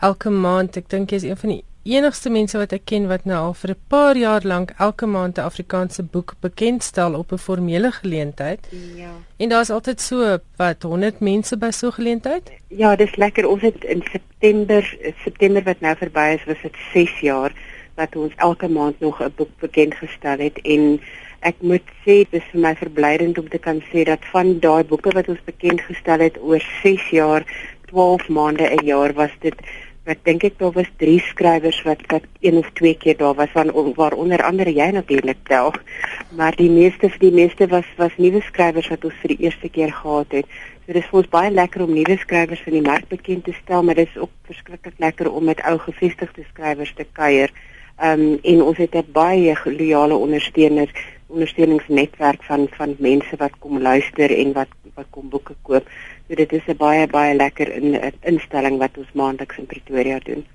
elke 0.02 0.30
maand, 0.34 0.78
ek 0.78 0.89
dink 0.89 1.13
jy 1.13 1.21
is 1.21 1.28
een 1.28 1.38
van 1.38 1.54
die 1.54 1.63
enigste 1.86 2.32
mense 2.34 2.58
wat 2.58 2.74
ek 2.74 2.88
ken 2.89 3.06
wat 3.12 3.28
nou 3.30 3.38
al 3.38 3.54
vir 3.54 3.71
'n 3.71 3.84
paar 3.93 4.17
jaar 4.17 4.41
lank 4.41 4.74
elke 4.80 5.06
maand 5.06 5.38
'n 5.38 5.45
Afrikaanse 5.45 6.04
boek 6.04 6.34
bekendstel 6.41 7.13
op 7.13 7.32
'n 7.32 7.38
formele 7.38 7.91
geleentheid. 7.91 8.67
Ja. 8.95 9.13
En 9.38 9.50
daar's 9.50 9.69
altyd 9.69 10.02
so 10.02 10.39
wat 10.58 10.84
100 10.84 11.19
mense 11.19 11.58
by 11.58 11.69
so 11.69 11.88
'n 11.88 11.91
geleentheid? 11.91 12.52
Ja, 12.67 12.95
dis 12.95 13.15
lekker. 13.15 13.48
Ons 13.48 13.62
het 13.62 13.84
in 13.84 14.04
September 14.12 14.98
September 15.24 15.63
wat 15.63 15.80
nou 15.80 15.95
verby 15.95 16.36
is, 16.36 16.45
was 16.45 16.62
dit 16.62 16.76
6 16.93 17.19
jaar 17.19 17.52
wat 17.96 18.16
ons 18.16 18.34
elke 18.48 18.68
maand 18.68 19.00
nog 19.00 19.22
'n 19.22 19.34
boek 19.36 19.54
bekendgestel 19.60 20.40
het 20.40 20.58
en 20.64 21.00
ek 21.40 21.56
moet 21.62 21.88
sê 22.04 22.16
dis 22.30 22.46
vir 22.52 22.62
my 22.62 22.76
verblydend 22.76 23.38
om 23.38 23.50
te 23.50 23.58
kan 23.58 23.82
sê 23.92 24.04
dat 24.04 24.26
van 24.34 24.60
daai 24.60 24.84
boeke 24.84 25.12
wat 25.18 25.28
ons 25.28 25.44
bekendgestel 25.46 26.20
het 26.20 26.38
oor 26.42 26.64
6 26.84 27.10
jaar, 27.10 27.44
12 27.92 28.30
maande 28.30 28.70
'n 28.70 28.86
jaar 28.86 29.14
was 29.14 29.32
dit 29.40 29.56
Ek 30.06 30.20
dink 30.22 30.44
ek 30.44 30.60
daar 30.60 30.72
was 30.72 30.90
drie 31.02 31.20
skrywers 31.20 31.82
wat 31.82 32.02
wat 32.12 32.26
een 32.46 32.58
of 32.58 32.68
twee 32.78 32.94
keer 32.94 33.18
daar 33.18 33.34
was 33.34 33.50
van 33.50 33.72
waar 33.96 34.14
onder 34.14 34.44
andere 34.44 34.70
jy 34.70 34.90
natuurlik 34.94 35.38
tel. 35.44 35.74
Maar 36.38 36.56
die 36.56 36.70
meeste 36.70 37.10
die 37.20 37.32
meeste 37.32 37.68
was 37.68 37.86
was 37.98 38.18
nuwe 38.18 38.42
skrywers 38.42 38.88
wat 38.88 39.06
ons 39.06 39.18
vir 39.22 39.34
die 39.34 39.44
eerste 39.46 39.70
keer 39.70 39.92
gehad 39.92 40.32
het. 40.32 40.46
So 40.86 40.94
dis 40.94 41.10
vir 41.10 41.20
ons 41.20 41.30
baie 41.30 41.52
lekker 41.52 41.82
om 41.82 41.94
nuwe 41.94 42.18
skrywers 42.18 42.66
in 42.66 42.74
die 42.74 42.86
mark 42.86 43.08
bekend 43.10 43.44
te 43.44 43.54
stel, 43.64 43.82
maar 43.84 43.96
dis 43.96 44.18
ook 44.18 44.30
verskriklik 44.46 44.94
lekker 44.98 45.32
om 45.32 45.44
met 45.44 45.62
ou 45.62 45.78
gevestigde 45.80 46.46
skrywers 46.54 46.94
te 46.94 47.06
kuier. 47.12 47.50
Ehm 47.50 47.75
um, 48.02 48.40
en 48.42 48.62
ons 48.62 48.78
het 48.78 48.96
'n 48.96 49.12
baie 49.12 49.56
loyale 49.66 50.16
ondersteuners 50.16 50.92
ondersteuningsnetwerk 51.28 52.44
van 52.44 52.68
van 52.72 52.96
mense 53.00 53.36
wat 53.38 53.52
kom 53.60 53.82
luister 53.82 54.38
en 54.38 54.54
wat 54.54 54.68
wat 54.96 55.06
kom 55.10 55.30
boeke 55.30 55.56
koop. 55.62 55.88
So 56.28 56.36
dit 56.36 56.54
is 56.54 56.68
'n 56.68 56.78
baie 56.78 57.08
baie 57.08 57.36
lekker 57.36 57.72
in, 57.72 58.14
instelling 58.22 58.78
wat 58.78 58.98
ons 58.98 59.12
maandeliks 59.14 59.58
in 59.58 59.66
Pretoria 59.66 60.20
doen. 60.20 60.46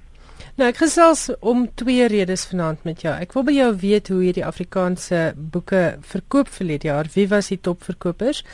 Nou 0.57 0.68
ek 0.68 0.76
gesels 0.76 1.31
om 1.40 1.68
twee 1.74 2.07
redes 2.07 2.46
vanaand 2.46 2.85
met 2.85 3.00
jou. 3.00 3.14
Ek 3.20 3.33
wil 3.33 3.44
by 3.44 3.53
jou 3.53 3.76
weet 3.76 4.09
hoe 4.09 4.22
hierdie 4.22 4.44
Afrikaanse 4.44 5.33
boeke 5.37 5.96
verkoop 6.00 6.48
verlede 6.48 6.88
jaar. 6.88 7.07
Wie 7.14 7.29
was 7.29 7.48
die 7.48 7.61
topverkopers? 7.61 8.44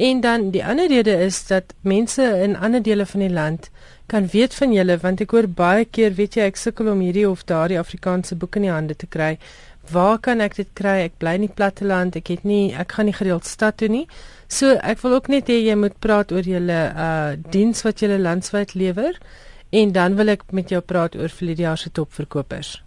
En 0.00 0.20
dan 0.24 0.50
die 0.50 0.64
ander 0.64 0.88
rede 0.88 1.12
is 1.12 1.46
dat 1.46 1.74
mense 1.80 2.24
in 2.42 2.56
ander 2.56 2.82
dele 2.82 3.04
van 3.06 3.20
die 3.20 3.30
land 3.30 3.68
kan 4.08 4.28
weet 4.32 4.54
van 4.56 4.72
julle 4.72 4.96
want 5.02 5.20
ek 5.20 5.34
hoor 5.36 5.48
baie 5.58 5.84
keer 5.84 6.14
weet 6.16 6.38
jy 6.38 6.46
ek 6.48 6.56
sukkel 6.56 6.88
om 6.94 7.02
hierdie 7.04 7.26
of 7.28 7.42
daardie 7.50 7.78
Afrikaanse 7.78 8.38
boeke 8.40 8.62
in 8.62 8.66
die 8.66 8.72
hande 8.72 8.96
te 8.96 9.06
kry. 9.06 9.34
Waar 9.92 10.16
kan 10.24 10.40
ek 10.40 10.56
dit 10.56 10.72
kry? 10.80 10.96
Ek 11.10 11.20
bly 11.20 11.36
in 11.36 11.46
die 11.46 11.52
platteland. 11.60 12.16
Ek 12.16 12.32
het 12.32 12.48
nie 12.48 12.72
ek 12.72 12.96
gaan 12.96 13.10
nie 13.10 13.16
gereeld 13.18 13.44
stad 13.44 13.76
toe 13.82 13.90
nie. 13.92 14.06
So 14.48 14.72
ek 14.80 15.04
wil 15.04 15.18
ook 15.18 15.28
net 15.28 15.52
hê 15.52 15.60
jy 15.60 15.76
moet 15.76 16.00
praat 16.00 16.32
oor 16.32 16.48
julle 16.48 16.80
uh 16.90 17.36
diens 17.52 17.84
wat 17.84 18.00
julle 18.00 18.18
landwyd 18.24 18.72
lewer. 18.74 19.20
En 19.70 19.92
dan 19.92 20.16
wil 20.16 20.32
ek 20.32 20.48
met 20.56 20.72
jou 20.72 20.80
praat 20.80 21.12
oor 21.20 21.28
verlede 21.28 21.68
jaar 21.68 21.78
se 21.78 21.92
topverkopers. 21.92 22.78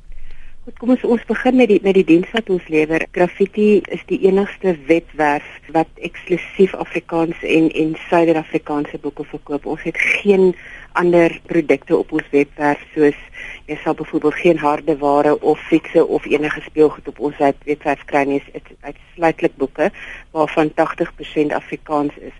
Goed, 0.63 0.77
kom 0.79 0.91
ons 0.93 1.01
ons 1.03 1.23
begin 1.27 1.57
met 1.59 1.67
die 1.67 1.77
met 1.83 1.97
die 1.97 2.05
diens 2.07 2.29
wat 2.31 2.47
ons 2.53 2.67
lewer. 2.71 3.03
Graffiti 3.11 3.81
is 3.91 4.03
die 4.07 4.21
enigste 4.29 4.71
webwerf 4.87 5.49
wat 5.75 5.89
eksklusief 6.07 6.71
Afrikaans 6.79 7.41
en 7.43 7.67
en 7.81 7.91
Suider-Afrikaanse 8.05 9.01
boeke 9.03 9.25
verkoop. 9.27 9.67
Ons 9.73 9.83
het 9.83 9.99
geen 10.21 10.53
ander 11.01 11.35
produkte 11.51 11.97
op 11.97 12.15
ons 12.15 12.31
webwerf 12.31 12.79
soos 12.93 13.19
jy 13.67 13.75
sal 13.83 13.99
byvoorbeeld 13.99 14.39
geen 14.39 14.63
harde 14.63 14.95
ware 15.03 15.35
of 15.41 15.67
fikse 15.67 16.05
of 16.07 16.31
enige 16.31 16.63
speelgoed 16.69 17.11
op 17.11 17.19
ons 17.19 17.43
webwerf 17.43 18.07
kry 18.07 18.23
nie. 18.31 18.39
Dit 18.55 18.71
is 18.71 18.79
uitsluitlik 18.87 19.59
boeke 19.59 19.91
waarvan 20.31 20.71
80% 20.79 21.57
Afrikaans 21.59 22.15
is. 22.23 22.39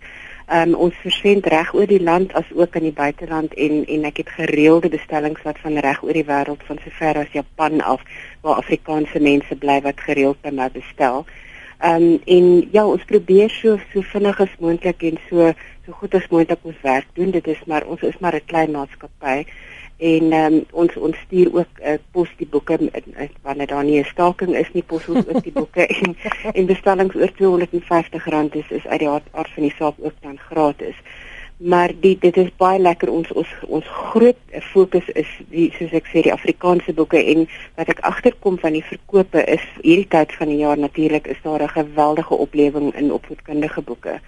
Um, 0.53 0.75
ons 0.77 0.97
versend 1.01 1.47
reg 1.49 1.71
oor 1.73 1.87
die 1.89 2.01
land 2.03 2.33
as 2.37 2.49
ook 2.53 2.75
in 2.77 2.83
die 2.85 2.93
buiteland 2.93 3.55
en 3.57 3.79
en 3.89 4.03
ek 4.05 4.19
het 4.21 4.33
gereelde 4.35 4.91
bestellings 4.93 5.41
wat 5.47 5.57
van 5.63 5.79
reg 5.81 6.03
oor 6.05 6.13
die 6.13 6.27
wêreld 6.27 6.61
van 6.67 6.77
sover 6.83 7.17
as 7.23 7.31
Japan 7.33 7.81
af 7.81 8.03
waar 8.45 8.59
Afrikaanse 8.61 9.19
mense 9.19 9.57
bly 9.63 9.79
wat 9.81 10.03
gereeld 10.05 10.37
by 10.45 10.53
my 10.53 10.69
bestel. 10.75 11.25
Ehm 11.81 12.05
um, 12.05 12.21
en 12.35 12.69
ja, 12.71 12.85
ons 12.85 13.09
probeer 13.09 13.49
so 13.49 13.79
so 13.93 14.05
vinnig 14.13 14.43
as 14.45 14.53
moontlik 14.59 15.01
en 15.09 15.17
so 15.29 15.49
so 15.85 15.97
goed 16.03 16.13
as 16.21 16.29
moontlik 16.29 16.69
ons 16.69 16.85
werk 16.85 17.09
doen. 17.17 17.33
Dit 17.33 17.47
is 17.47 17.65
maar 17.65 17.89
ons 17.89 18.05
is 18.05 18.19
maar 18.21 18.37
'n 18.37 18.45
klein 18.45 18.77
maatskappy 18.77 19.47
en 19.97 20.33
um, 20.33 20.55
ons 20.71 20.95
ons 20.97 21.17
stuur 21.25 21.51
ook 21.53 21.81
uh, 21.81 21.97
pos 22.11 22.29
die 22.37 22.47
boeke 22.47 22.77
wanneer 23.41 23.67
daar 23.67 23.83
nie 23.83 23.99
'n 23.99 24.05
staking 24.05 24.55
is 24.55 24.73
nie 24.73 24.83
pos 24.83 25.07
ons 25.07 25.27
ook 25.27 25.43
die 25.43 25.51
boeke 25.51 25.87
en 25.87 26.15
en 26.57 26.65
bestellings 26.65 27.15
oor 27.15 27.31
R250 27.31 28.55
is 28.57 28.71
is 28.71 28.87
uit 28.87 28.99
die 28.99 29.09
aard, 29.09 29.27
aard 29.31 29.51
van 29.53 29.63
die 29.63 29.75
saak 29.77 29.93
ook 29.97 30.13
dan 30.21 30.37
gratis. 30.37 30.95
Maar 31.57 31.91
die 31.99 32.17
dit 32.19 32.37
is 32.37 32.49
baie 32.57 32.79
lekker 32.79 33.09
ons 33.09 33.31
ons 33.31 33.47
ons 33.61 33.85
groot 33.85 34.37
fokus 34.59 35.09
is 35.13 35.29
die 35.49 35.71
soos 35.77 35.93
ek 35.93 36.07
sê 36.07 36.21
die 36.21 36.33
Afrikaanse 36.33 36.93
boeke 36.93 37.23
en 37.23 37.47
wat 37.75 37.87
ek 37.87 37.99
agterkom 37.99 38.57
van 38.59 38.73
die 38.73 38.83
verkope 38.83 39.43
is 39.45 39.63
hierdie 39.81 40.07
tyd 40.07 40.33
van 40.33 40.47
die 40.47 40.57
jaar 40.57 40.77
natuurlik 40.77 41.27
is 41.27 41.41
daar 41.43 41.63
'n 41.63 41.69
geweldige 41.69 42.35
oplewing 42.35 42.95
in 42.95 43.13
opvoedkundige 43.13 43.81
boeke. 43.81 44.19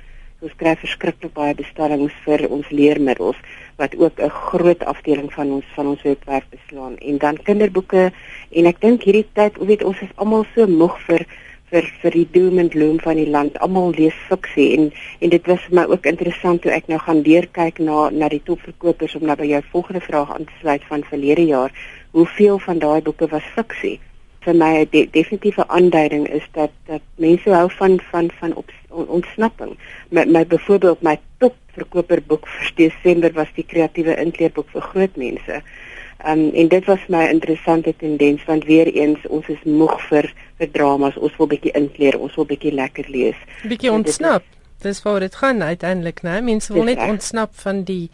Ons 0.43 0.56
kry 0.60 0.74
verskriklik 0.76 1.32
baie 1.36 1.56
bestellings 1.56 2.15
vir 2.26 2.41
ons 2.52 2.71
leermiddels 2.78 3.38
wat 3.80 3.95
ook 3.95 4.19
'n 4.19 4.30
groot 4.30 4.82
afdeling 4.91 5.30
van 5.34 5.52
ons 5.58 5.67
van 5.76 5.88
ons 5.88 6.02
webwerf 6.02 6.48
beslaan 6.56 6.98
en 6.98 7.17
dan 7.17 7.38
kinderboeke 7.48 8.12
en 8.52 8.65
ek 8.65 8.82
dink 8.82 9.04
hierdie 9.04 9.28
tyd, 9.34 9.58
weet 9.58 9.84
ons 9.84 10.02
is 10.02 10.15
almal 10.15 10.45
so 10.56 10.67
moeg 10.67 11.00
vir 11.08 11.26
vir 11.71 11.88
vir 12.02 12.12
die 12.12 12.28
doom 12.32 12.60
and 12.60 12.74
gloom 12.76 13.00
van 13.00 13.15
die 13.15 13.30
land. 13.36 13.58
Almal 13.60 13.95
lees 13.98 14.17
fiksie 14.30 14.67
en 14.78 14.91
en 15.19 15.30
dit 15.30 15.48
was 15.48 15.62
vir 15.67 15.76
my 15.80 15.86
ook 15.93 16.06
interessant 16.06 16.62
toe 16.62 16.71
ek 16.71 16.88
nou 16.88 17.00
gaan 17.00 17.24
deurkyk 17.24 17.80
na 17.80 18.10
na 18.10 18.30
die 18.30 18.43
topverkopers 18.43 19.15
om 19.15 19.26
nou 19.26 19.36
by 19.36 19.48
jou 19.54 19.62
volgende 19.71 20.02
vraag 20.02 20.36
aan 20.36 20.45
te 20.45 20.60
sluit 20.60 20.84
van 20.91 21.04
verlede 21.04 21.45
jaar. 21.45 21.71
Hoeveel 22.12 22.60
van 22.60 22.80
daai 22.80 23.02
boeke 23.02 23.28
was 23.28 23.54
fiksie? 23.56 24.00
Vir 24.45 24.55
my 24.55 24.71
'n 24.84 24.88
de, 24.91 25.08
definitiewe 25.12 25.67
aanduiding 25.67 26.27
is 26.29 26.45
dat 26.53 26.71
dat 26.86 27.01
mense 27.15 27.49
hou 27.49 27.69
van 27.71 27.99
van 28.12 28.31
van 28.39 28.55
op, 28.55 28.71
ontsnapping. 28.89 29.77
My 30.10 30.25
my 30.25 30.45
byvoorbeeld 30.45 31.01
my 31.01 31.19
top 31.38 31.55
verkoperboek 31.73 32.47
vir 32.47 32.71
Desember 32.75 33.34
was 33.34 33.51
die 33.55 33.65
kreatiewe 33.65 34.15
inkleerboek 34.15 34.69
vir 34.69 34.81
groot 34.81 35.15
mense. 35.15 35.62
Um, 36.25 36.49
en 36.53 36.67
dit 36.67 36.86
was 36.86 37.03
my 37.08 37.25
interessante 37.29 37.93
tendens 37.97 38.45
want 38.45 38.65
weer 38.65 38.88
eens 38.88 39.19
ons 39.27 39.47
is 39.51 39.62
moeg 39.63 39.99
vir 40.10 40.31
vir 40.58 40.71
dramas, 40.71 41.17
ons 41.17 41.36
wil 41.38 41.49
bietjie 41.51 41.73
inkleer, 41.75 42.17
ons 42.19 42.36
wil 42.39 42.47
bietjie 42.49 42.71
lekker 42.73 43.10
lees. 43.12 43.38
Bietjie 43.67 43.91
ontsnap. 43.91 44.45
Dis 44.81 45.01
waar 45.03 45.19
dit 45.19 45.36
gaan 45.36 45.62
uiteindelik, 45.62 46.23
né? 46.23 46.39
Mense 46.41 46.73
wil 46.73 46.88
net 46.88 47.01
ontsnap 47.03 47.53
van 47.62 47.84
die 47.84 48.10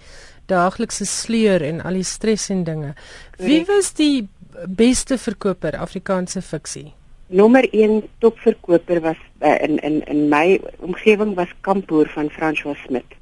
daaglikse 0.51 1.05
sleur 1.05 1.63
en 1.63 1.81
al 1.85 1.99
die 1.99 2.07
stres 2.07 2.49
en 2.49 2.63
dinge. 2.67 2.93
Wie 3.39 3.61
was 3.69 3.93
die 3.97 4.27
beste 4.67 5.17
verkoper 5.17 5.77
Afrikaanse 5.77 6.41
fiksie? 6.41 6.91
Nommer 7.31 7.63
1 7.71 8.01
topverkoper 8.19 8.99
was 9.01 9.19
uh, 9.39 9.55
in 9.63 9.79
in 9.79 10.01
in 10.07 10.29
my 10.29 10.59
omgewing 10.79 11.35
was 11.35 11.47
Kampoer 11.61 12.09
van 12.09 12.29
François 12.29 12.77
Smit. 12.85 13.15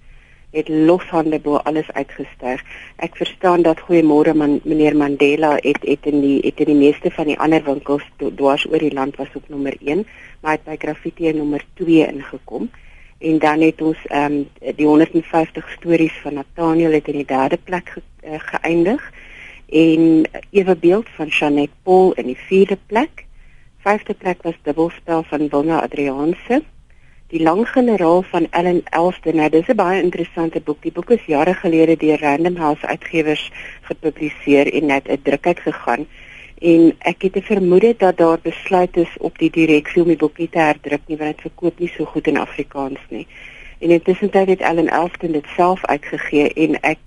Het 0.52 0.70
loshande 0.70 1.40
bo 1.40 1.56
alles 1.56 1.92
uitgestyg. 1.92 2.64
Ek 2.98 3.18
verstaan 3.18 3.62
dat 3.62 3.84
goeiemôre 3.86 4.34
man 4.34 4.60
meneer 4.64 4.98
Mandela 4.98 5.52
het 5.62 5.86
het 5.86 6.10
in 6.10 6.22
die 6.22 6.40
het 6.42 6.60
in 6.60 6.72
die 6.74 6.80
meeste 6.80 7.12
van 7.12 7.30
die 7.30 7.38
ander 7.38 7.64
winkels 7.64 8.08
dwars 8.18 8.66
oor 8.66 8.82
die 8.82 8.94
land 8.94 9.16
was 9.22 9.30
op 9.36 9.46
nommer 9.50 9.78
1, 9.86 10.06
maar 10.42 10.58
het 10.58 10.66
by 10.66 10.76
Graffiti 10.82 11.34
nommer 11.34 11.66
2 11.74 12.08
ingekom. 12.08 12.70
En 13.20 13.40
dan 13.40 13.62
het 13.62 13.82
ons 13.82 14.06
ehm 14.08 14.42
um, 14.42 14.74
die 14.76 14.88
150 14.88 15.70
stories 15.78 16.18
van 16.24 16.34
Nathaniel 16.34 16.98
het 16.98 17.08
in 17.08 17.22
die 17.22 17.30
derde 17.30 17.58
plek 17.64 17.90
ge, 17.90 18.02
uh, 18.26 18.40
geëindig 18.40 19.12
en 19.70 20.26
ewe 20.50 20.76
beeld 20.76 21.08
van 21.16 21.28
Janet 21.28 21.70
Paul 21.84 22.14
in 22.14 22.26
die 22.26 22.38
vierde 22.48 22.78
plek 22.86 23.26
vyfde 23.80 24.14
plek 24.14 24.44
was 24.44 24.58
Dubbelspel 24.64 25.24
van 25.24 25.48
Wilna 25.50 25.82
Adrianse. 25.82 26.62
Die 27.30 27.42
lang 27.42 27.68
generaal 27.70 28.22
van 28.22 28.48
Ellen 28.50 28.82
Elston. 28.84 29.36
Nou 29.36 29.50
dis 29.50 29.68
'n 29.68 29.76
baie 29.76 30.02
interessante 30.02 30.62
boek. 30.62 30.82
Die 30.82 30.92
boek 30.92 31.10
is 31.10 31.26
jare 31.26 31.54
gelede 31.54 31.96
deur 31.96 32.20
Random 32.20 32.56
House 32.56 32.88
Uitgewers 32.88 33.52
gepubliseer 33.82 34.74
en 34.74 34.86
net 34.86 35.08
'n 35.08 35.22
druk 35.24 35.48
uit 35.48 35.60
gegaan. 35.60 36.08
En 36.58 36.96
ek 37.00 37.22
het 37.22 37.36
'n 37.36 37.42
vermoede 37.42 37.96
dat 37.98 38.18
daar 38.18 38.40
besluit 38.42 38.98
is 38.98 39.14
op 39.18 39.38
die 39.38 39.52
direksie 39.52 40.02
om 40.02 40.08
die 40.08 40.18
boek 40.18 40.38
nie 40.38 40.50
te 40.50 40.60
herdruk 40.60 41.02
nie 41.06 41.18
want 41.18 41.32
dit 41.32 41.42
verkoop 41.42 41.80
nie 41.80 41.92
so 41.98 42.06
goed 42.06 42.28
in 42.28 42.38
Afrikaans 42.38 43.00
nie. 43.10 43.28
En 43.80 43.90
intussen 43.90 44.30
het 44.32 44.60
Ellen 44.60 44.90
Elston 44.90 45.32
dit 45.32 45.46
self 45.56 45.86
uitgegee 45.86 46.54
en 46.54 46.82
ek 46.82 46.98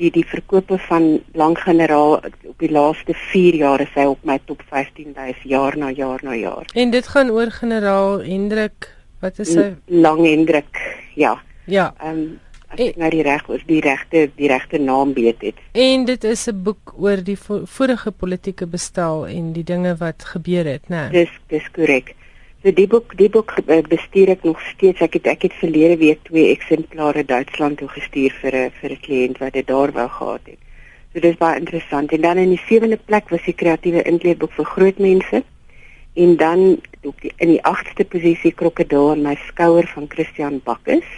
die 0.00 0.10
die 0.14 0.24
verkope 0.24 0.78
van 0.88 1.20
lank 1.36 1.60
generaal 1.66 2.18
op 2.48 2.58
die 2.62 2.70
laaste 2.72 3.14
4 3.32 3.58
jaar 3.60 3.84
is 3.84 3.92
hy 3.94 4.06
op 4.08 4.22
my 4.24 4.38
top 4.48 4.62
15 4.72 5.14
lys 5.16 5.40
jaar 5.44 5.76
na 5.76 5.90
jaar 5.90 6.22
na 6.24 6.36
jaar. 6.38 6.68
En 6.74 6.90
dit 6.90 7.08
gaan 7.14 7.30
oor 7.30 7.52
generaal 7.52 8.20
Hendrik, 8.24 8.88
wat 9.20 9.40
is 9.44 9.54
hy? 9.54 9.74
Lang 9.86 10.24
Hendrik, 10.24 10.80
ja. 11.14 11.36
Ja. 11.66 11.92
Ehm 12.00 12.24
um, 12.24 12.38
as 12.70 12.78
ek 12.84 12.98
nou 13.02 13.08
die 13.10 13.22
reg 13.26 13.48
is 13.50 13.62
die 13.66 13.80
regte 13.82 14.28
die 14.38 14.48
regte 14.50 14.78
naam 14.78 15.12
weet 15.16 15.42
het. 15.42 15.58
En 15.74 16.04
dit 16.06 16.24
is 16.24 16.46
'n 16.48 16.62
boek 16.62 16.94
oor 16.96 17.18
die 17.24 17.38
vorige 17.64 18.10
politieke 18.10 18.66
bestel 18.66 19.26
en 19.26 19.52
die 19.52 19.64
dinge 19.64 19.96
wat 19.98 20.24
gebeur 20.24 20.64
het, 20.64 20.88
né? 20.88 21.10
Nee? 21.10 21.26
Dis 21.26 21.32
dis 21.48 21.70
korrek. 21.74 22.14
So 22.60 22.68
die 22.76 22.84
boek 22.92 23.14
die 23.16 23.30
boek 23.32 23.54
eh, 23.72 23.78
bestuur 23.88 24.34
ek 24.34 24.42
nog 24.44 24.58
steeds. 24.74 25.00
Ek 25.00 25.14
het 25.16 25.28
ek 25.32 25.46
het 25.46 25.54
verlede 25.62 25.96
week 25.96 26.26
twee 26.28 26.50
eksemplare 26.52 27.22
Duitsland 27.24 27.78
toe 27.80 27.88
gestuur 27.88 28.34
vir 28.42 28.56
'n 28.66 28.72
vir 28.80 28.90
'n 28.92 29.00
kliënt 29.06 29.38
wat 29.40 29.54
dit 29.56 29.66
daar 29.66 29.92
wou 29.92 30.08
gehad 30.08 30.44
het. 30.44 30.60
So 31.12 31.20
dis 31.20 31.40
baie 31.40 31.56
interessant. 31.56 32.12
En 32.12 32.20
dan 32.20 32.36
in 32.36 32.52
die 32.52 32.60
sewende 32.68 32.98
plek 32.98 33.30
was 33.30 33.40
die 33.48 33.56
kreatiewe 33.56 34.02
inkleedboek 34.02 34.52
vir 34.52 34.64
groot 34.64 34.98
mense. 34.98 35.42
En 36.14 36.36
dan 36.36 36.80
ook 37.02 37.24
in 37.24 37.48
die 37.48 37.64
agste 37.64 38.04
posisie 38.04 38.52
Krokodil 38.52 39.12
en 39.12 39.22
my 39.22 39.36
skouer 39.48 39.88
van 39.94 40.06
Christian 40.08 40.60
Bakkes. 40.64 41.08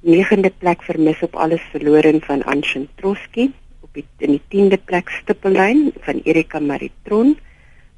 Negende 0.00 0.52
plek 0.58 0.82
vermis 0.82 1.22
op 1.22 1.34
alles 1.34 1.62
verlore 1.72 2.20
van 2.20 2.42
Anshin 2.44 2.88
Troski. 2.94 3.50
Op 3.80 3.90
die 3.94 4.04
in 4.18 4.38
die 4.38 4.42
10de 4.48 4.78
plek 4.84 5.08
Stippellyn 5.08 5.92
van 6.00 6.20
Erika 6.24 6.60
Maritron. 6.60 7.36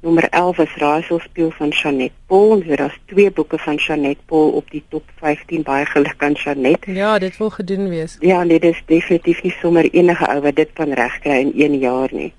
Nommer 0.05 0.29
11 0.29 0.57
is 0.59 0.75
Raaisel 0.75 1.19
speel 1.19 1.51
van 1.51 1.69
Janet 1.69 2.11
Paul. 2.25 2.61
Hier 2.61 2.79
is 2.79 2.99
twee 3.05 3.31
boeke 3.31 3.57
van 3.57 3.75
Janet 3.75 4.17
Paul 4.25 4.49
op 4.49 4.69
die 4.69 4.83
top 4.89 5.03
15 5.17 5.63
baie 5.65 5.85
geluk 5.85 6.23
aan 6.23 6.31
Janet. 6.31 6.85
Ja, 6.85 7.17
dit 7.19 7.37
wil 7.37 7.49
gedoen 7.49 7.89
wees. 7.89 8.17
Ja, 8.19 8.43
nee, 8.43 8.59
dit 8.59 8.73
is 8.73 8.83
definitief 8.85 9.41
nie 9.43 9.51
sommer 9.51 9.89
enige 9.89 10.27
ou 10.27 10.41
wat 10.41 10.55
dit 10.55 10.69
kan 10.73 10.93
regkry 10.93 11.39
in 11.47 11.53
1 11.55 11.79
jaar 11.79 12.13
nie. 12.13 12.33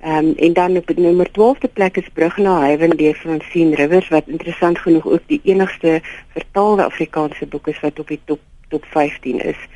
Ehm 0.00 0.30
um, 0.30 0.32
en 0.36 0.52
dan 0.52 0.76
op 0.76 0.94
nommer 0.96 1.28
12de 1.28 1.72
plek 1.72 1.96
is 1.96 2.08
Brug 2.12 2.36
na 2.36 2.56
Hywen 2.64 2.96
deur 2.96 3.14
Francine 3.14 3.74
Rivers 3.74 4.08
wat 4.08 4.32
interessant 4.32 4.78
genoeg 4.78 5.06
ook 5.06 5.26
die 5.26 5.40
enigste 5.44 6.00
vertaalde 6.32 6.84
Afrikaanse 6.84 7.46
boek 7.46 7.68
is 7.68 7.80
wat 7.80 7.98
op 7.98 8.08
die 8.08 8.20
top 8.24 8.40
top 8.68 8.84
15 8.84 9.40
is 9.40 9.68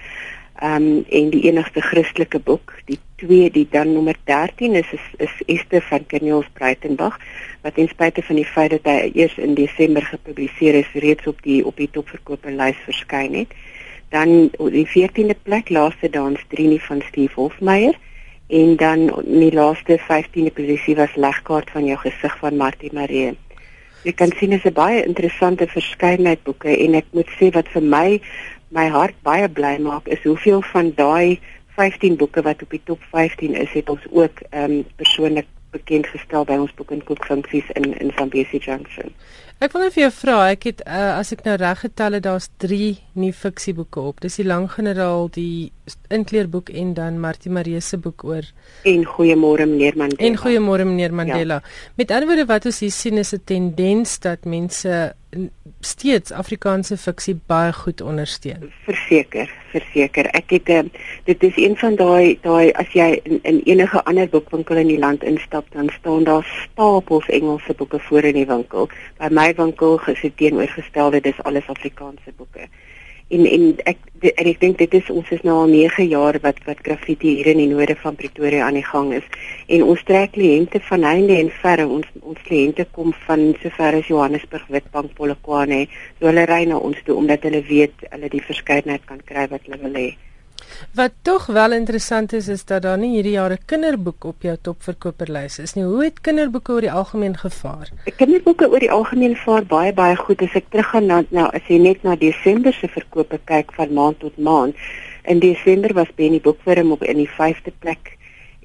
um, 0.62 1.04
en 1.08 1.30
die 1.30 1.42
enigste 1.48 1.80
Christelike 1.80 2.38
boek, 2.38 2.74
die 2.86 2.98
twee 3.20 3.50
die 3.50 3.66
dan 3.70 3.92
nommer 3.92 4.16
13 4.24 4.74
is 4.74 4.92
is, 4.92 5.06
is 5.18 5.36
Esther 5.46 5.82
van 5.88 6.06
Keniels 6.06 6.48
Breitenberg 6.52 7.16
wat 7.62 7.74
ten 7.74 7.88
spyte 7.88 8.22
van 8.22 8.36
die 8.36 8.46
feit 8.46 8.74
dat 8.76 8.88
hy 8.88 9.10
eers 9.14 9.36
in 9.42 9.56
Desember 9.58 10.04
gepubliseer 10.04 10.80
is, 10.82 10.92
reeds 10.92 11.26
op 11.26 11.40
die 11.42 11.62
op 11.66 11.76
die 11.80 11.90
topverkoperslys 11.90 12.82
verskyn 12.84 13.34
het. 13.34 13.54
Dan 14.14 14.50
die 14.70 14.86
14de 14.86 15.34
plek 15.42 15.72
laaste 15.74 16.10
dans 16.10 16.44
Trini 16.52 16.78
van 16.78 17.02
Steve 17.08 17.34
Hofmeyer 17.34 17.96
en 18.46 18.76
dan 18.76 19.08
die 19.24 19.50
laaste 19.52 19.98
15de 19.98 20.52
posisie 20.54 20.94
was 20.96 21.16
Legkaart 21.16 21.72
van 21.74 21.88
jou 21.88 21.98
gesig 22.04 22.38
van 22.38 22.56
Martie 22.56 22.92
Maree. 22.94 23.34
Jy 24.06 24.12
kan 24.14 24.30
sien 24.38 24.52
dit 24.54 24.62
is 24.62 24.70
'n 24.70 24.74
baie 24.74 25.04
interessante 25.04 25.66
verskeidenheid 25.66 26.42
boeke 26.44 26.70
en 26.70 26.94
ek 26.94 27.06
moet 27.10 27.30
sê 27.40 27.50
wat 27.50 27.68
vir 27.68 27.82
my 27.82 28.20
my 28.68 28.88
hart 28.88 29.14
baie 29.22 29.48
bly 29.48 29.76
maak 29.78 30.08
is 30.08 30.22
hoeveel 30.22 30.62
van 30.62 30.92
daai 30.96 31.40
15 31.76 32.16
boeke 32.16 32.42
wat 32.42 32.62
op 32.62 32.70
die 32.70 32.82
top 32.84 33.02
15 33.10 33.54
is 33.54 33.72
het 33.72 33.88
ons 33.88 34.06
ook 34.10 34.40
ehm 34.50 34.70
um, 34.70 34.84
persoonlik 34.96 35.46
bekend 35.70 36.06
gestel 36.06 36.44
by 36.44 36.56
ons 36.56 36.74
boek 36.74 36.90
en 36.90 37.04
koekfunksies 37.04 37.68
in 37.74 37.92
in 37.98 38.12
Zambesi 38.16 38.58
Junction. 38.58 39.12
Ek 39.56 39.72
wil 39.72 39.86
net 39.86 39.94
vir 39.94 40.02
jou 40.02 40.10
vra, 40.12 40.34
ek 40.52 40.66
het 40.68 40.82
uh, 40.84 41.14
as 41.16 41.30
ek 41.32 41.46
nou 41.46 41.54
reg 41.56 41.78
getel 41.80 42.18
het, 42.18 42.24
daar's 42.26 42.50
3 42.60 42.90
nuwe 43.16 43.32
fiksieboeke 43.32 44.02
op. 44.10 44.20
Dis 44.20 44.36
die 44.36 44.44
Lang 44.44 44.66
Generaal, 44.68 45.30
die 45.32 45.72
Inkleerboek 46.12 46.68
en 46.76 46.92
dan 46.94 47.16
Martie 47.22 47.50
Marie 47.50 47.80
se 47.80 47.96
boek 47.96 48.24
oor 48.26 48.44
en 48.86 49.04
Goeiemôre 49.06 49.66
meneer 49.66 49.96
Mandela. 49.96 50.28
En 50.28 50.38
Goeiemôre 50.42 50.84
meneer 50.84 51.14
Mandela. 51.14 51.60
Ja. 51.62 51.92
Met 51.96 52.10
ander 52.10 52.28
woorde 52.28 52.46
wat 52.50 52.66
ons 52.66 52.80
hier 52.84 52.92
sien 52.92 53.18
is 53.18 53.32
'n 53.32 53.40
tendens 53.44 54.18
dat 54.18 54.44
mense 54.44 55.14
steeds 55.80 56.32
Afrikaanse 56.32 56.96
fiksie 56.96 57.34
baie 57.46 57.72
goed 57.72 58.00
ondersteun. 58.00 58.70
Verseker, 58.86 59.50
verseker. 59.72 60.28
Ek 60.38 60.50
het 60.50 60.68
uh, 60.68 60.82
dit 61.24 61.42
is 61.42 61.56
een 61.56 61.76
van 61.76 61.96
daai 61.98 62.38
daai 62.42 62.72
as 62.72 62.88
jy 62.96 63.20
in, 63.24 63.40
in 63.42 63.60
enige 63.66 64.02
ander 64.04 64.28
boekwinkel 64.28 64.76
in 64.76 64.88
die 64.88 64.98
land 64.98 65.24
instap, 65.26 65.66
dan 65.74 65.90
staan 65.98 66.24
daar 66.24 66.46
stapels 66.62 67.28
Engelse 67.28 67.74
boeke 67.74 68.00
voor 68.08 68.24
in 68.24 68.34
die 68.40 68.46
winkel. 68.46 68.88
By 69.18 69.28
my 69.30 69.45
winkel 69.54 69.96
gesit 69.98 70.36
teenoorgestelde 70.36 71.20
dis 71.20 71.42
alles 71.42 71.68
Afrikaanse 71.68 72.32
boeke. 72.36 72.68
En 73.28 73.46
en 73.46 73.64
ek 73.90 73.98
en 74.22 74.48
ek 74.50 74.60
dink 74.62 74.78
dit 74.78 74.92
is 74.94 75.08
ons 75.10 75.30
is 75.34 75.42
nou 75.42 75.56
al 75.62 75.72
9 75.72 76.04
jaar 76.10 76.38
wat 76.42 76.60
wat 76.66 76.82
graffiti 76.88 77.32
hier 77.38 77.50
in 77.52 77.62
die 77.62 77.70
noorde 77.70 77.96
van 78.02 78.18
Pretoria 78.18 78.66
aan 78.66 78.78
die 78.78 78.84
gang 78.86 79.14
is. 79.14 79.26
En 79.66 79.82
ons 79.82 80.04
trek 80.06 80.36
kliënte 80.36 80.80
van 80.90 81.02
heinde 81.02 81.38
en 81.38 81.50
verre. 81.62 81.88
Ons 81.88 82.06
ons 82.20 82.44
kliënte 82.50 82.86
kom 82.92 83.10
van 83.26 83.48
sover 83.62 83.98
as 83.98 84.12
Johannesburg 84.12 84.70
Witbank 84.76 85.16
Polokwane. 85.18 85.86
So 86.20 86.30
hulle 86.30 86.46
ry 86.46 86.62
na 86.70 86.78
ons 86.78 87.02
toe 87.04 87.18
omdat 87.18 87.48
hulle 87.48 87.64
weet 87.66 88.06
hulle 88.12 88.30
die 88.30 88.46
verskeidenheid 88.52 89.10
kan 89.10 89.22
kry 89.26 89.50
wat 89.50 89.66
hulle 89.66 89.82
wil 89.82 90.00
hê 90.04 90.08
Wat 90.94 91.12
tog 91.22 91.46
wel 91.46 91.72
interessant 91.72 92.32
is 92.32 92.48
is 92.48 92.64
dat 92.64 92.82
daar 92.82 92.98
nie 92.98 93.10
hierdie 93.14 93.32
jaar 93.32 93.50
'n 93.50 93.64
kinderboek 93.66 94.24
op 94.24 94.42
jou 94.42 94.56
topverkoperlys 94.62 95.58
is 95.58 95.74
nie. 95.74 95.84
Hoe 95.84 96.04
het 96.04 96.20
kinderboeke 96.20 96.72
oor 96.72 96.80
die 96.80 96.92
algemeen 96.92 97.36
gevaar? 97.36 97.88
Kinderboeke 98.16 98.70
oor 98.70 98.78
die 98.78 98.90
algemeen 98.90 99.36
vaar 99.36 99.64
baie 99.64 99.92
baie 99.92 100.16
goed 100.16 100.42
as 100.42 100.54
ek 100.54 100.70
teruggaan 100.70 101.06
na 101.06 101.24
nou 101.30 101.48
as 101.52 101.62
jy 101.68 101.78
net 101.78 102.02
na 102.02 102.16
Desember 102.16 102.72
se 102.72 102.88
verkope 102.88 103.38
kyk 103.44 103.72
van 103.72 103.92
maand 103.92 104.18
tot 104.18 104.36
maand. 104.38 104.74
In 105.24 105.38
Desember 105.38 105.92
was 105.94 106.14
Benny 106.14 106.40
Boekwurm 106.40 106.92
op 106.92 107.02
in 107.02 107.16
die 107.16 107.30
5de 107.30 107.72
plek 107.78 108.15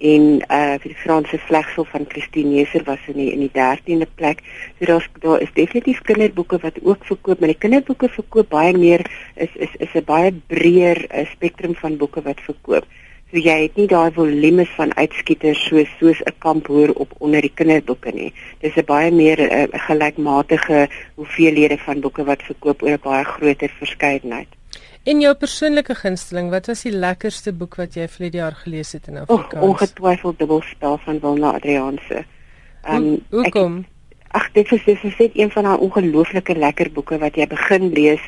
en 0.01 0.23
uh 0.49 0.77
vir 0.81 0.89
die 0.89 1.01
Franse 1.03 1.37
vlegsel 1.47 1.85
van 1.91 2.07
Christine 2.09 2.55
Neser 2.55 2.83
was 2.87 3.03
in 3.11 3.19
die 3.21 3.29
in 3.33 3.43
die 3.45 3.51
13de 3.53 4.07
plek. 4.15 4.41
So 4.79 4.89
daar's 4.89 5.07
daar 5.21 5.41
is 5.45 5.53
definitief 5.53 6.01
kinderboeke 6.07 6.57
wat 6.61 6.79
ook 6.81 7.05
verkoop, 7.05 7.39
maar 7.39 7.53
die 7.53 7.61
kinderboeke 7.65 8.09
verkoop 8.09 8.49
baie 8.49 8.73
meer 8.77 9.05
is 9.35 9.53
is 9.55 9.75
is 9.77 9.93
'n 9.93 10.05
baie 10.05 10.31
breër 10.47 11.05
uh, 11.05 11.25
spektrum 11.31 11.75
van 11.75 11.97
boeke 11.97 12.21
wat 12.21 12.41
verkoop. 12.41 12.85
So 13.31 13.37
jy 13.37 13.57
het 13.61 13.75
nie 13.79 13.87
daai 13.87 14.11
volumes 14.11 14.69
van 14.75 14.95
uitskieters 14.95 15.61
soos 15.67 15.91
soos 15.99 16.21
'n 16.25 16.33
kamp 16.39 16.67
hoor 16.67 16.89
op 16.95 17.13
onder 17.19 17.41
die 17.41 17.53
kinderboeke 17.53 18.11
nie. 18.11 18.33
Dis 18.59 18.75
'n 18.75 18.85
baie 18.85 19.11
meer 19.11 19.39
'n 19.39 19.69
uh, 19.73 19.79
gelykmatige 19.87 20.89
hoeveelhede 21.15 21.77
van 21.77 22.01
boeke 22.01 22.23
wat 22.23 22.43
verkoop 22.43 22.83
oor 22.83 22.97
'n 22.97 23.03
baie 23.03 23.23
groter 23.23 23.69
verskeidenheid. 23.77 24.60
En 25.03 25.17
jou 25.17 25.31
persoonlike 25.33 25.95
gunsteling, 25.97 26.51
wat 26.53 26.67
was 26.69 26.83
die 26.85 26.93
lekkerste 26.93 27.49
boek 27.57 27.79
wat 27.79 27.95
jy 27.97 28.03
vir 28.05 28.27
die 28.27 28.37
jaar 28.37 28.53
gelees 28.53 28.91
het 28.93 29.07
in 29.09 29.17
Afrikaans? 29.23 29.63
Oh, 29.63 29.71
ongetwyfeld 29.71 30.37
Dubbelspel 30.37 30.99
van 31.01 31.19
Wilna 31.23 31.55
Adrianse. 31.57 32.21
Um, 32.85 33.07
Hoe 33.33 33.49
kom? 33.49 33.79
Ag, 34.37 34.45
dit 34.53 34.69
is 34.71 34.83
dis 34.85 35.01
is 35.09 35.17
net 35.17 35.33
een 35.35 35.49
van 35.51 35.65
daai 35.65 35.81
ongelooflike 35.87 36.53
lekker 36.53 36.91
boeke 36.93 37.17
wat 37.19 37.35
jy 37.35 37.47
begin 37.49 37.89
lees 37.95 38.21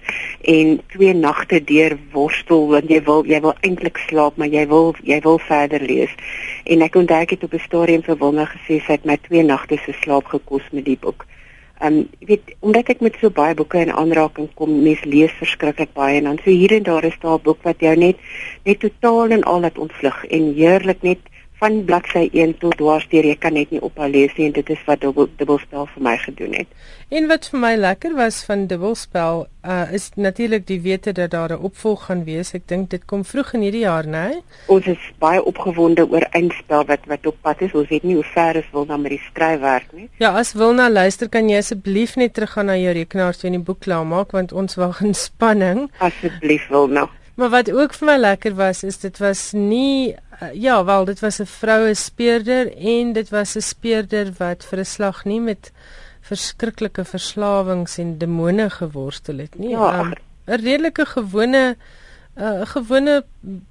en 0.49 0.73
twee 0.95 1.13
nagte 1.13 1.61
deur 1.63 1.93
worstel 2.11 2.65
want 2.73 2.89
jy 2.89 2.99
wil 3.05 3.21
jy 3.29 3.39
wil 3.45 3.53
eintlik 3.61 4.01
slaap, 4.07 4.41
maar 4.41 4.49
jy 4.49 4.65
wil 4.73 4.95
jy 5.05 5.21
wil 5.23 5.37
verder 5.45 5.85
lees. 5.85 6.17
En 6.65 6.81
ek 6.81 6.97
onthou 6.97 7.21
ek 7.21 7.37
het 7.37 7.45
op 7.45 7.53
'n 7.53 7.65
stadium 7.69 8.01
vir 8.01 8.17
Wilna 8.17 8.49
gesê 8.49 8.81
sy 8.81 8.97
het 8.97 9.05
my 9.05 9.21
twee 9.29 9.45
nagte 9.45 9.77
se 9.85 9.93
slaap 10.01 10.25
gekos 10.25 10.65
met 10.71 10.89
die 10.89 10.97
boek. 10.97 11.21
Ehm 11.21 11.42
um, 11.83 11.99
jy 12.19 12.27
weet 12.27 12.55
omdat 12.59 12.89
ek 12.93 13.03
met 13.05 13.17
so 13.19 13.29
baie 13.29 13.55
boeke 13.55 13.81
in 13.81 13.91
aanraking 13.91 14.49
kom, 14.59 14.71
mens 14.83 15.03
lees 15.03 15.33
verskriklik 15.39 15.93
baie 15.97 16.17
en 16.19 16.29
dan 16.31 16.39
so 16.43 16.51
hier 16.51 16.73
en 16.77 16.87
daar 16.87 17.03
is 17.03 17.19
daar 17.21 17.37
'n 17.39 17.43
boek 17.43 17.61
wat 17.63 17.79
jou 17.79 17.95
net 17.95 18.17
net 18.65 18.79
totaal 18.79 19.37
en 19.37 19.43
al 19.43 19.59
laat 19.59 19.77
ontvlug 19.77 20.25
en 20.25 20.53
heerlik 20.53 21.01
net 21.01 21.19
van 21.63 21.85
bladsy 21.87 22.27
1 22.35 22.57
tot 22.59 22.75
dwarsteer 22.75 23.23
jy 23.29 23.35
kan 23.39 23.55
net 23.55 23.69
nie 23.71 23.79
ophou 23.87 24.07
lees 24.11 24.33
nie 24.35 24.49
en 24.49 24.55
dit 24.57 24.71
is 24.73 24.81
wat 24.87 24.99
dubbel, 24.99 25.29
dubbelspel 25.39 25.87
vir 25.93 26.03
my 26.03 26.15
gedoen 26.19 26.57
het. 26.59 26.73
En 27.13 27.29
wat 27.31 27.47
vir 27.51 27.61
my 27.61 27.71
lekker 27.79 28.17
was 28.17 28.41
van 28.47 28.65
dubbelspel 28.67 29.45
uh, 29.45 29.93
is 29.95 30.09
natuurlik 30.19 30.65
die 30.67 30.81
wete 30.83 31.13
dat 31.15 31.31
daar 31.31 31.53
'n 31.55 31.63
opvolg 31.69 32.05
gaan 32.09 32.25
wees. 32.27 32.53
Ek 32.53 32.67
dink 32.67 32.89
dit 32.89 33.05
kom 33.05 33.23
vroeg 33.23 33.53
in 33.53 33.63
hierdie 33.67 33.85
jaar, 33.85 34.03
né? 34.03 34.27
Nee? 34.27 34.41
Ons 34.67 34.87
is 34.87 35.07
baie 35.19 35.43
opgewonde 35.43 36.03
oor 36.09 36.27
eindspel 36.31 36.85
wat 36.91 37.07
wat 37.07 37.25
op 37.31 37.37
pad 37.41 37.61
is. 37.61 37.73
Ons 37.73 37.89
weet 37.89 38.03
nie 38.03 38.15
hoe 38.15 38.29
ver 38.33 38.55
is 38.55 38.69
wil 38.71 38.85
dan 38.85 39.01
met 39.01 39.11
die 39.11 39.23
skryfwerk 39.29 39.91
nie. 39.93 40.09
Ja, 40.19 40.35
as 40.35 40.53
wil 40.53 40.73
na 40.73 40.89
luister 40.89 41.29
kan 41.29 41.49
jy 41.49 41.57
asseblief 41.57 42.15
net 42.15 42.33
teruggaan 42.33 42.65
na 42.65 42.75
jou 42.75 42.93
rekenaar 42.93 43.35
toe 43.35 43.49
en 43.49 43.55
die 43.55 43.65
boek 43.65 43.79
klaarmaak 43.79 44.31
want 44.31 44.51
ons 44.51 44.75
wag 44.75 45.01
in 45.01 45.13
spanning. 45.13 45.91
Asseblief 45.99 46.67
wil 46.67 46.87
nou. 46.87 47.07
Maar 47.35 47.49
wat 47.49 47.71
ook 47.71 47.93
vir 47.97 48.05
my 48.05 48.17
lekker 48.17 48.53
was 48.55 48.83
is 48.83 48.99
dit 49.01 49.17
was 49.17 49.51
nie 49.57 50.15
uh, 50.43 50.53
ja, 50.53 50.83
wel 50.85 51.05
dit 51.05 51.19
was 51.19 51.39
'n 51.39 51.45
vroue 51.45 51.93
speurder 51.93 52.77
en 52.77 53.13
dit 53.13 53.29
was 53.29 53.55
'n 53.55 53.61
speurder 53.61 54.33
wat 54.37 54.65
vir 54.65 54.79
'n 54.79 54.85
slag 54.85 55.25
nie 55.25 55.39
met 55.39 55.71
verskriklike 56.21 57.05
verslawings 57.05 57.97
en 57.97 58.17
demone 58.17 58.69
geworstel 58.69 59.37
het 59.37 59.57
nie. 59.57 59.69
Ja, 59.69 59.99
um, 59.99 60.13
'n 60.45 60.61
redelike 60.61 61.05
gewone 61.05 61.75
'n 62.35 62.41
uh, 62.41 62.65
gewone 62.65 63.25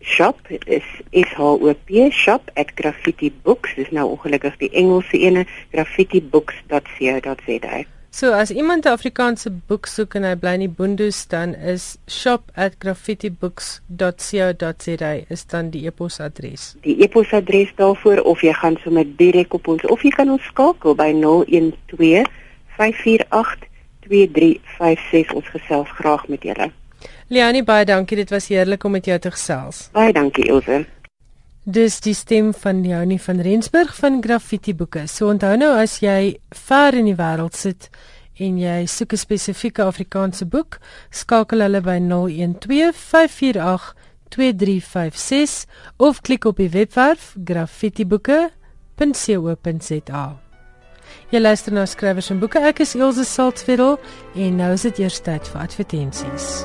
shop 0.00 0.36
is 0.50 0.82
S 1.12 1.14
H 1.28 1.38
O 1.38 1.74
P 1.86 2.10
shop 2.10 2.50
at 2.56 2.74
graffiti 2.74 3.32
books 3.44 3.74
dis 3.76 3.90
nou 3.90 4.08
ongelukkig 4.14 4.56
die 4.58 4.70
Engelse 4.72 5.18
ene 5.18 5.46
graffitibooks.co.za 5.72 7.84
So 8.10 8.32
as 8.32 8.50
iemand 8.50 8.84
'n 8.84 8.88
Afrikaanse 8.88 9.50
boek 9.68 9.86
soek 9.86 10.14
en 10.14 10.24
hy 10.24 10.34
bly 10.34 10.52
in 10.56 10.60
die 10.64 10.76
Boondoes 10.78 11.28
dan 11.28 11.54
is 11.54 11.98
shop 12.08 12.42
at 12.56 12.72
graffitibooks.co.za 12.82 15.12
is 15.28 15.46
dan 15.46 15.70
die 15.70 15.86
e-posadres. 15.86 16.74
Die 16.82 17.02
e-posadres 17.04 17.74
daarvoor 17.76 18.20
of 18.24 18.40
jy 18.40 18.52
gaan 18.52 18.76
sommer 18.82 19.16
direk 19.16 19.54
op 19.54 19.68
ons 19.68 19.86
of 19.86 20.02
jy 20.02 20.10
kan 20.10 20.30
ons 20.30 20.44
skakel 20.50 20.94
by 20.94 21.12
012 21.12 22.26
548 22.78 23.68
2356 24.08 25.34
ons 25.34 25.48
gesels 25.54 25.90
graag 26.00 26.28
met 26.28 26.42
julle. 26.42 26.70
Leonie 27.28 27.62
baie 27.62 27.84
dankie, 27.84 28.16
dit 28.16 28.30
was 28.32 28.46
heerlik 28.48 28.84
om 28.88 28.94
met 28.96 29.04
jou 29.04 29.18
te 29.20 29.28
gesels. 29.30 29.90
Baie 29.92 30.12
dankie 30.16 30.48
Ilse. 30.48 30.86
Dis 31.68 31.98
die 32.00 32.14
stem 32.16 32.54
van 32.56 32.80
Leonie 32.80 33.20
van 33.20 33.42
Rensburg 33.44 33.92
van 33.98 34.22
Graffiti 34.24 34.72
Boeke. 34.74 35.06
So 35.06 35.28
onthou 35.28 35.56
nou 35.60 35.76
as 35.76 35.98
jy 36.00 36.40
ver 36.68 36.94
in 36.96 37.04
die 37.10 37.16
wêreld 37.18 37.56
sit 37.56 37.90
en 38.40 38.56
jy 38.56 38.86
soek 38.86 39.12
'n 39.12 39.16
spesifieke 39.16 39.82
Afrikaanse 39.82 40.46
boek, 40.46 40.78
skakel 41.10 41.60
hulle 41.60 41.80
by 41.80 41.98
012 42.00 42.96
548 42.96 43.94
2356 44.28 45.66
of 45.98 46.20
klik 46.20 46.44
op 46.44 46.56
die 46.56 46.70
webwerf 46.70 47.36
graffitiboeke.co.za. 47.44 50.36
Jy 51.30 51.40
luister 51.40 51.72
na 51.72 51.86
skrywers 51.86 52.30
en 52.30 52.38
boeke. 52.38 52.58
Ek 52.58 52.80
is 52.80 52.94
Elsje 52.94 53.24
Saltzfeld 53.24 54.00
en 54.34 54.56
nou 54.56 54.72
is 54.72 54.82
dit 54.82 54.98
eers 54.98 55.20
tyd 55.20 55.48
vir 55.48 55.60
advertensies. 55.60 56.64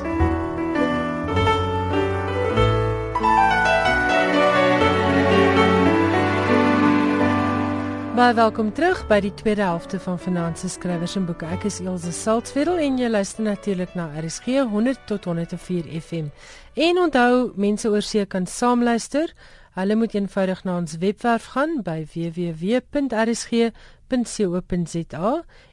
Baie 8.14 8.30
welkom 8.38 8.68
terug 8.70 9.00
by 9.10 9.16
die 9.24 9.32
tweede 9.34 9.64
helfte 9.66 9.98
van 9.98 10.20
Finansie 10.22 10.68
Skrywers 10.70 11.16
en 11.18 11.24
Boeke. 11.26 11.48
Ek 11.50 11.64
is 11.66 11.80
Elsje 11.82 12.12
Saltzfeld 12.14 12.78
en 12.78 12.94
jy 13.00 13.08
luister 13.10 13.42
natuurlik 13.42 13.96
na 13.98 14.06
RSG 14.20 14.62
100 14.70 15.02
tot 15.10 15.26
104 15.26 15.90
FM. 15.98 16.30
En 16.78 16.94
onthou, 17.08 17.50
mense 17.58 17.90
oor 17.90 18.06
see 18.06 18.22
kan 18.30 18.46
saamluister. 18.46 19.34
Hulle 19.74 19.98
moet 19.98 20.14
eenvoudig 20.14 20.62
na 20.62 20.78
ons 20.84 20.94
webwerf 21.02 21.50
gaan 21.56 21.82
by 21.82 22.06
www.rsg.co.za 22.14 22.94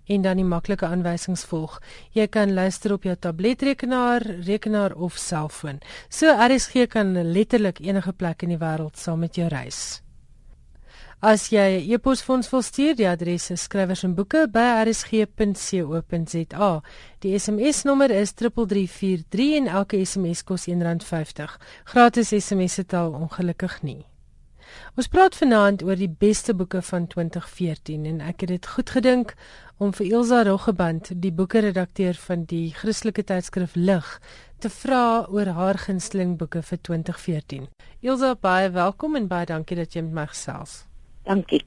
en 0.09 0.21
dan 0.25 0.41
die 0.41 0.49
maklike 0.57 0.85
aanwysings 0.89 1.45
volg. 1.45 1.77
Jy 2.17 2.25
kan 2.25 2.57
luister 2.57 2.97
op 2.97 3.05
jou 3.05 3.13
tabletrekenaar, 3.21 4.25
rekenaar 4.49 4.97
of 4.97 5.13
selfoon. 5.13 5.77
So 6.09 6.33
RSG 6.33 6.89
kan 6.89 7.13
letterlik 7.21 7.85
enige 7.85 8.17
plek 8.17 8.41
in 8.41 8.57
die 8.57 8.63
wêreld 8.65 8.97
saam 8.97 9.21
met 9.29 9.37
jou 9.37 9.45
reis. 9.45 10.01
As 11.21 11.51
jy 11.53 11.77
'n 11.77 11.85
e 11.85 11.93
e-pos 11.93 12.23
vir 12.25 12.33
ons 12.35 12.47
wil 12.49 12.63
stuur, 12.65 12.95
die 12.97 13.05
adres 13.05 13.51
is 13.53 13.61
skrywers 13.67 14.01
en 14.03 14.15
boeke 14.17 14.47
by 14.49 14.81
rsg.co.za. 14.89 16.69
Die 17.21 17.37
SMS 17.37 17.83
nommer 17.85 18.09
is 18.09 18.33
3343 18.33 19.57
en 19.59 19.67
elke 19.67 20.01
SMS 20.01 20.41
kos 20.41 20.65
R1.50. 20.65 21.61
Gratis 21.85 22.33
SMS 22.33 22.73
se 22.73 22.85
taal 22.85 23.13
ongelukkig 23.13 23.83
nie. 23.83 24.07
Ons 24.97 25.07
praat 25.13 25.37
vanaand 25.37 25.83
oor 25.85 25.95
die 25.95 26.09
beste 26.09 26.57
boeke 26.57 26.81
van 26.81 27.05
2014 27.05 28.05
en 28.09 28.21
ek 28.25 28.41
het 28.41 28.49
dit 28.57 28.65
goed 28.73 28.89
gedink 28.89 29.37
om 29.77 29.93
vir 29.93 30.09
Ilse 30.09 30.43
Roggeband, 30.49 31.13
die 31.21 31.31
boeke-redakteur 31.31 32.17
van 32.17 32.49
die 32.49 32.73
Christelike 32.73 33.21
tydskrif 33.21 33.75
Lig, 33.75 34.19
te 34.57 34.73
vra 34.73 35.27
oor 35.29 35.53
haar 35.53 35.77
gunsteling 35.77 36.37
boeke 36.37 36.65
vir 36.65 36.81
2014. 36.81 37.69
Ilse, 38.01 38.37
baie 38.41 38.73
welkom 38.73 39.15
en 39.15 39.27
baie 39.27 39.45
dankie 39.45 39.77
dat 39.77 39.93
jy 39.93 40.01
met 40.01 40.13
my 40.13 40.31
gesels. 40.33 40.90
Dankie. 41.23 41.63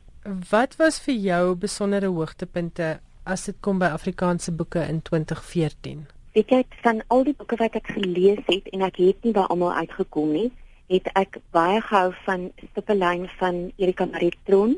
Wat 0.51 0.77
was 0.77 0.99
vir 1.05 1.15
jou 1.15 1.55
besondere 1.55 2.09
hoogtepunte 2.09 2.99
as 3.25 3.45
dit 3.45 3.57
kom 3.61 3.79
by 3.79 3.91
Afrikaanse 3.95 4.53
boeke 4.53 4.83
in 4.89 5.03
2014? 5.03 6.07
Ek 6.35 6.51
het 6.51 6.79
van 6.83 7.03
al 7.15 7.23
die 7.29 7.35
boeke 7.39 7.57
wat 7.61 7.77
ek 7.79 7.93
gelees 7.95 8.41
het 8.49 8.67
en 8.75 8.83
ek 8.83 8.99
het 8.99 9.27
nie 9.27 9.35
by 9.37 9.45
almal 9.53 9.77
uitgekom 9.77 10.33
nie, 10.35 10.49
het 10.91 11.07
ek 11.15 11.39
baie 11.55 11.79
gehou 11.85 12.11
van 12.25 12.49
Stippelyn 12.71 13.29
van 13.39 13.61
Erika 13.77 14.09
Maritron. 14.11 14.75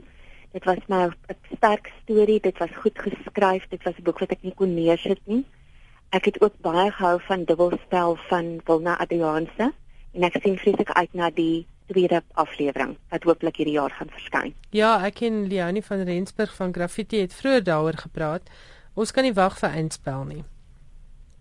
Dit 0.52 0.64
was 0.68 0.82
my 0.88 1.06
'n 1.06 1.36
sterk 1.56 1.90
storie, 2.02 2.40
dit 2.40 2.58
was 2.58 2.70
goed 2.82 2.98
geskryf, 2.98 3.64
dit 3.70 3.82
was 3.82 3.94
'n 3.98 4.02
boek 4.02 4.18
wat 4.18 4.32
ek 4.32 4.42
nie 4.42 4.54
kon 4.54 4.74
neersit 4.74 5.20
nie. 5.24 5.44
Ek 6.10 6.24
het 6.24 6.40
ook 6.42 6.60
baie 6.60 6.90
gehou 6.90 7.20
van 7.20 7.44
Dubbelspel 7.44 8.16
van 8.28 8.60
Wilna 8.64 8.98
Adrianse 8.98 9.72
en 10.12 10.22
ek 10.22 10.38
sien 10.42 10.58
vreeslik 10.58 10.90
uit 10.90 11.14
na 11.14 11.30
die 11.30 11.66
tweede 11.86 12.22
aflewering 12.34 12.96
wat 13.10 13.26
hopelik 13.28 13.60
hierdie 13.60 13.76
jaar 13.76 13.94
gaan 13.94 14.10
verskyn. 14.12 14.54
Ja, 14.74 14.96
ek 15.06 15.22
en 15.26 15.46
Leonie 15.50 15.84
van 15.84 16.04
Rensburg 16.08 16.54
van 16.56 16.74
Graffiti 16.74 17.20
het 17.22 17.34
vroeër 17.34 17.64
daaroor 17.64 17.98
gepraat. 18.06 18.50
Ons 18.94 19.12
kan 19.12 19.26
nie 19.26 19.34
wag 19.36 19.58
vir 19.58 19.70
eindspel 19.70 20.24
nie. 20.24 20.42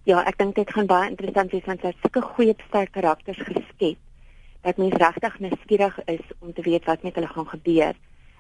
Ja, 0.06 0.22
ek 0.30 0.38
dink 0.38 0.56
dit 0.56 0.70
gaan 0.70 0.90
baie 0.90 1.10
interessant 1.10 1.52
wees 1.52 1.66
want 1.66 1.82
hy 1.82 1.94
het 1.94 2.04
sulke 2.04 2.22
goeie 2.36 2.54
sterk 2.68 2.94
karakters 2.94 3.42
geskep 3.42 4.02
dat 4.66 4.78
mens 4.82 4.98
regtig 4.98 5.40
nuuskierig 5.40 5.98
is 6.10 6.24
om 6.40 6.54
te 6.54 6.64
weet 6.66 6.86
wat 6.90 7.04
met 7.06 7.16
hulle 7.16 7.30
gaan 7.30 7.50
gebeur. 7.50 7.98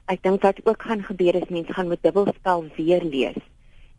Ek 0.09 0.23
dink 0.25 0.41
wat 0.41 0.61
ook 0.65 0.81
gaan 0.81 1.03
gebeur 1.05 1.37
is 1.37 1.51
mense 1.53 1.73
gaan 1.73 1.89
met 1.89 2.01
dubbelspel 2.01 2.65
weer 2.77 3.05
lees 3.05 3.43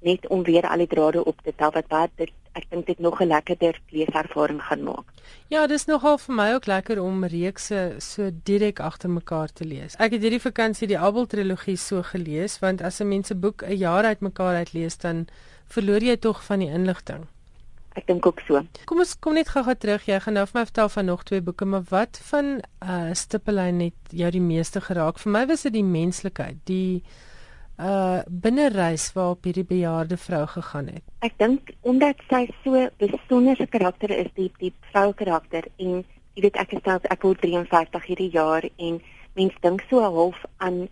net 0.07 0.27
om 0.29 0.43
weer 0.43 0.67
al 0.69 0.83
die 0.85 0.91
drade 0.91 1.25
op 1.25 1.41
te 1.43 1.53
tel 1.57 1.73
wat 1.75 1.89
baie 1.89 2.29
ek 2.57 2.65
dink 2.73 2.87
dit 2.87 2.99
nog 2.99 3.21
'n 3.21 3.29
lekkerder 3.29 3.81
leeservaring 3.93 4.63
gaan 4.63 4.83
maak. 4.83 5.07
Ja, 5.49 5.67
dis 5.67 5.87
nogal 5.87 6.19
vir 6.19 6.35
my 6.35 6.53
ook 6.55 6.67
lekker 6.67 7.03
om 7.03 7.25
reekse 7.25 7.95
so 7.99 8.31
direk 8.45 8.81
agter 8.81 9.11
mekaar 9.11 9.53
te 9.53 9.65
lees. 9.65 9.95
Ek 9.99 10.13
het 10.13 10.23
hierdie 10.23 10.41
vakansie 10.41 10.89
die 10.89 10.99
Abel 10.99 11.27
trilogie 11.27 11.77
so 11.77 12.03
gelees 12.03 12.59
want 12.59 12.83
as 12.83 13.01
'n 13.01 13.09
mens 13.09 13.31
'n 13.31 13.41
boek 13.41 13.63
'n 13.63 13.77
jaar 13.77 14.05
uitmekaar 14.05 14.57
uitlees 14.57 14.99
dan 14.99 15.27
verloor 15.67 16.03
jy 16.03 16.17
tog 16.17 16.45
van 16.45 16.59
die 16.59 16.71
inligting. 16.71 17.27
Ek 17.97 18.07
dink 18.07 18.27
ook 18.27 18.41
so. 18.47 18.61
Kom 18.85 18.99
ons 18.99 19.15
kom 19.19 19.35
net 19.35 19.49
gou-gou 19.49 19.75
terug. 19.75 20.05
Jy 20.05 20.21
gaan 20.21 20.35
nou 20.35 20.45
vir 20.47 20.61
my 20.61 20.65
vertel 20.69 20.89
van 20.89 21.05
nog 21.05 21.23
twee 21.23 21.41
boeke, 21.41 21.65
maar 21.65 21.85
wat 21.89 22.21
van 22.29 22.61
uh 22.85 23.15
Stippelyn 23.17 23.81
het 23.81 24.13
jou 24.13 24.31
die 24.31 24.41
meeste 24.41 24.81
geraak? 24.81 25.19
Vir 25.19 25.33
my 25.33 25.47
was 25.47 25.63
dit 25.63 25.73
die 25.73 25.85
menslikheid, 25.85 26.57
die 26.65 27.03
uh 27.79 28.23
binnereis 28.27 29.13
waarop 29.13 29.45
hierdie 29.45 29.67
bejaarde 29.69 30.17
vrou 30.17 30.47
gegaan 30.47 30.87
het. 30.87 31.05
Ek 31.21 31.37
dink 31.39 31.73
omdat 31.81 32.21
sy 32.31 32.47
so 32.65 32.89
besonderse 32.99 33.67
karakter 33.67 34.11
is, 34.11 34.31
die 34.35 34.51
die 34.61 34.73
vrou 34.91 35.13
karakter 35.13 35.69
en 35.77 36.05
jy 36.35 36.47
weet 36.47 36.57
ek 36.57 36.73
is 36.73 36.85
nou 36.87 36.99
ek 37.03 37.23
word 37.23 37.41
53 37.45 38.09
hierdie 38.11 38.33
jaar 38.33 38.65
en 38.77 39.01
mens 39.37 39.55
dink 39.61 39.85
so 39.91 40.01
half 40.01 40.41
aan 40.57 40.87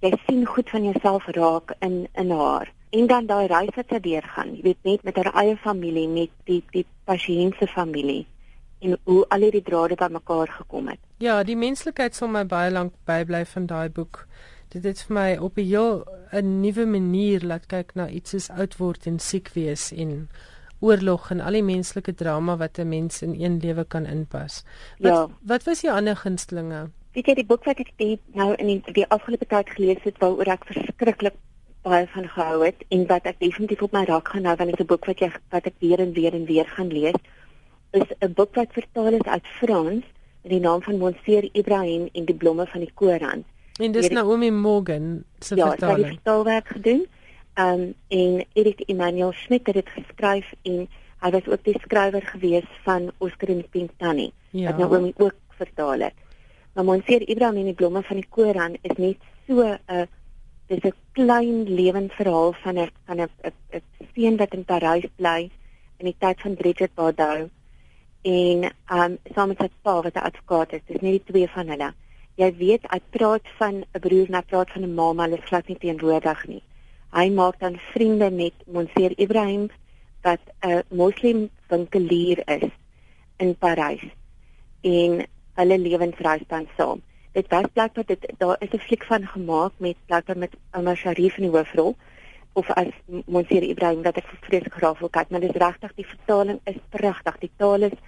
jy 0.00 0.12
sien 0.26 0.46
goed 0.48 0.70
van 0.72 0.84
jouself 0.88 1.28
raak 1.36 1.76
in 1.80 2.06
in 2.16 2.30
haar. 2.30 2.72
En 2.90 3.06
dan 3.06 3.26
daai 3.26 3.46
reis 3.46 3.76
wat 3.76 3.92
sy 3.92 4.00
deurgaan, 4.02 4.56
jy 4.56 4.62
weet 4.62 4.84
net 4.88 5.04
met 5.04 5.16
haar 5.16 5.32
eie 5.44 5.56
familie, 5.56 6.08
met 6.08 6.32
die 6.48 6.62
die 6.72 6.86
pasiënt 7.06 7.60
se 7.60 7.68
familie 7.70 8.24
en 8.80 8.96
hoe 9.04 9.24
al 9.28 9.44
hierdie 9.44 9.62
drade 9.62 9.96
bymekaar 10.00 10.48
gekom 10.56 10.88
het. 10.88 11.00
Ja, 11.20 11.42
die 11.44 11.56
menslikheid 11.56 12.16
sal 12.16 12.30
my 12.32 12.46
baie 12.48 12.70
lank 12.72 12.94
bybly 13.08 13.44
van 13.52 13.66
daai 13.68 13.88
boek 13.92 14.24
dit 14.70 14.84
het 14.84 15.02
vir 15.06 15.14
my 15.14 15.36
op 15.36 15.58
'n 15.58 15.66
heel 15.66 16.04
'n 16.32 16.60
nuwe 16.60 16.86
manier 16.86 17.40
laat 17.42 17.66
kyk 17.66 17.94
na 17.94 18.08
iets 18.08 18.30
soos 18.30 18.50
oud 18.50 18.76
word 18.76 19.06
en 19.06 19.18
siek 19.18 19.48
wees 19.54 19.92
en 19.92 20.28
oorlog 20.80 21.30
en 21.30 21.40
al 21.40 21.52
die 21.52 21.62
menslike 21.62 22.14
drama 22.14 22.56
wat 22.56 22.78
'n 22.78 22.88
mens 22.88 23.22
in 23.22 23.34
een 23.34 23.58
lewe 23.60 23.84
kan 23.84 24.06
inpas. 24.06 24.64
Wat 24.98 25.12
ja. 25.12 25.28
wat 25.42 25.62
was 25.64 25.80
jou 25.80 25.96
ander 25.96 26.16
gunstlinge? 26.16 26.90
Weet 27.12 27.26
jy 27.26 27.34
die 27.34 27.46
boek 27.46 27.64
wat 27.64 27.78
ek 27.78 27.92
die, 27.96 28.20
nou 28.32 28.54
in 28.54 28.66
die, 28.66 28.92
die 28.92 29.06
afgelope 29.06 29.46
tyd 29.46 29.70
gelees 29.70 30.02
het 30.02 30.18
waaroor 30.18 30.46
ek 30.46 30.64
verskriklik 30.64 31.34
baie 31.82 32.06
van 32.06 32.28
gehou 32.28 32.64
het 32.64 32.84
en 32.88 33.06
wat 33.06 33.24
ek 33.24 33.38
definitief 33.38 33.82
op 33.82 33.92
my 33.92 34.04
raak 34.04 34.28
gaan 34.28 34.42
nou 34.42 34.56
want 34.56 34.70
dit 34.70 34.78
is 34.78 34.84
'n 34.84 34.86
boek 34.86 35.04
wat 35.06 35.18
jy 35.18 35.30
wat 35.50 35.66
ek 35.66 35.74
weer 35.78 36.00
en 36.00 36.12
weer 36.12 36.34
en 36.34 36.44
weer 36.44 36.66
gaan 36.66 36.88
lees 36.88 37.20
is 37.90 38.10
'n 38.20 38.32
boek 38.32 38.54
wat 38.54 38.72
vertaal 38.72 39.12
is 39.18 39.22
uit 39.22 39.46
Frans 39.46 40.04
met 40.42 40.52
die 40.52 40.60
naam 40.60 40.82
van 40.82 40.98
Monsieur 40.98 41.48
Ibrahim 41.52 42.08
en 42.12 42.24
die 42.24 42.34
blomme 42.34 42.66
van 42.66 42.80
die 42.80 42.92
Koran. 42.94 43.44
En 43.80 43.92
dis 43.92 44.08
Naomi 44.08 44.50
Morgan 44.50 45.24
se 45.38 45.56
ja, 45.56 45.68
vertaling. 45.68 45.98
Ja, 45.98 46.02
sy 46.02 46.08
het 46.08 46.20
vertaalwerk 46.22 46.68
gedoen. 46.68 47.06
Ehm 47.54 47.80
um, 47.80 47.94
en 48.08 48.44
Erik 48.52 48.80
Emmanuel 48.80 49.32
Schmidt 49.32 49.66
het 49.66 49.74
dit 49.74 49.88
geskryf 49.88 50.52
en 50.62 50.88
hy 51.20 51.30
was 51.30 51.48
ook 51.48 51.64
die 51.64 51.78
skrywer 51.80 52.22
gewees 52.22 52.68
van 52.84 53.10
Oscar 53.18 53.48
en 53.48 53.64
Pintani. 53.70 54.30
Ja. 54.50 54.70
Wat 54.70 54.78
Naomi 54.78 55.12
ook 55.16 55.34
vertaal 55.48 56.00
het. 56.00 56.14
Maar 56.74 56.84
Monsieur 56.84 57.28
Ibrahim 57.28 57.56
en 57.56 57.64
die 57.64 57.74
blomme 57.74 58.02
van 58.02 58.16
die 58.16 58.28
Koran 58.28 58.76
is 58.80 58.96
net 58.96 59.16
so 59.46 59.62
'n 59.62 59.78
uh, 59.88 60.06
dis 60.66 60.84
'n 60.84 60.94
klein 61.12 61.64
lewensverhaal 61.74 62.52
van 62.52 62.78
'n 62.78 62.90
van 63.06 63.20
'n 63.20 63.28
'n 63.72 63.82
seun 64.14 64.36
wat 64.36 64.54
in 64.54 64.64
Parys 64.64 65.08
bly 65.16 65.50
in 65.96 66.06
die 66.06 66.16
tyd 66.18 66.40
van 66.40 66.54
Bridget 66.54 66.94
Bardot 66.94 67.48
en 68.22 68.62
ehm 68.62 69.00
um, 69.00 69.18
saam 69.34 69.48
met 69.48 69.58
sy 69.58 69.70
pa 69.82 70.02
wat 70.02 70.14
'n 70.14 70.28
advokaat 70.28 70.72
is. 70.72 70.86
Dis 70.86 71.00
nie 71.00 71.18
die 71.18 71.24
twee 71.32 71.48
van 71.48 71.68
hulle 71.68 71.92
jy 72.40 72.48
weet 72.56 72.86
hy 72.88 72.98
praat 73.14 73.48
van 73.58 73.82
'n 73.82 74.00
broer 74.04 74.28
en 74.28 74.38
hy 74.38 74.44
praat 74.52 74.70
van 74.74 74.84
'n 74.84 74.94
ma 74.94 75.12
maar 75.12 75.28
hulle 75.28 75.42
is 75.42 75.48
glad 75.48 75.68
nie 75.68 75.80
teenwoordig 75.82 76.46
nie. 76.46 76.62
Hy 77.12 77.26
maak 77.30 77.58
dan 77.60 77.76
vriende 77.92 78.30
met 78.30 78.54
Monsieur 78.66 79.12
Ibrahim 79.16 79.68
wat 80.22 80.40
'n 80.62 80.82
moslim 80.88 81.50
winkelier 81.68 82.42
is 82.46 82.70
in 83.38 83.56
Parys 83.56 84.04
en 84.82 85.26
hulle 85.54 85.78
lewensreis 85.78 86.44
dan 86.48 86.66
saam. 86.76 87.02
Dit 87.32 87.48
was 87.48 87.66
blykbaar 87.74 88.06
dit 88.06 88.32
daar 88.38 88.56
is 88.60 88.72
'n 88.72 88.78
fliek 88.86 89.04
van 89.04 89.26
gemaak 89.26 89.72
met 89.76 89.96
blykbaar 90.06 90.38
met 90.38 90.56
Omar 90.72 90.96
Sharif 90.96 91.36
in 91.36 91.50
die 91.50 91.56
hoofrol 91.56 91.96
of 92.52 92.70
as 92.70 92.92
Monsieur 93.26 93.62
Ibrahim 93.62 94.02
wat 94.02 94.16
ek 94.16 94.26
vreeslik 94.40 94.74
graag 94.74 94.98
wil 94.98 95.08
kyk, 95.08 95.30
maar 95.30 95.40
dis 95.40 95.60
regtig 95.66 95.92
die 95.94 96.06
vertaling 96.06 96.60
is 96.64 96.80
pragtig. 96.88 97.38
Die 97.38 97.52
taal 97.56 97.82
is 97.82 97.98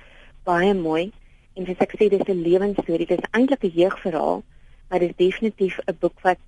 baie 0.45 0.75
mooi 0.75 1.13
en 1.55 1.67
soos 1.67 1.85
ek 1.85 1.95
sê 1.99 2.09
dis 2.09 2.29
'n 2.29 2.43
lewensstorie. 2.43 3.07
Dit 3.07 3.19
is 3.19 3.31
eintlik 3.33 3.65
'n 3.65 3.79
jeugverhaal, 3.81 4.43
maar 4.89 4.99
dit 4.99 5.11
is 5.11 5.17
definitief 5.27 5.79
'n 5.87 5.97
boek 6.01 6.21
wat 6.21 6.39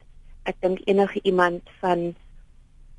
ek 0.44 0.56
dink 0.60 0.80
enige 0.84 1.20
iemand 1.22 1.62
van 1.80 2.14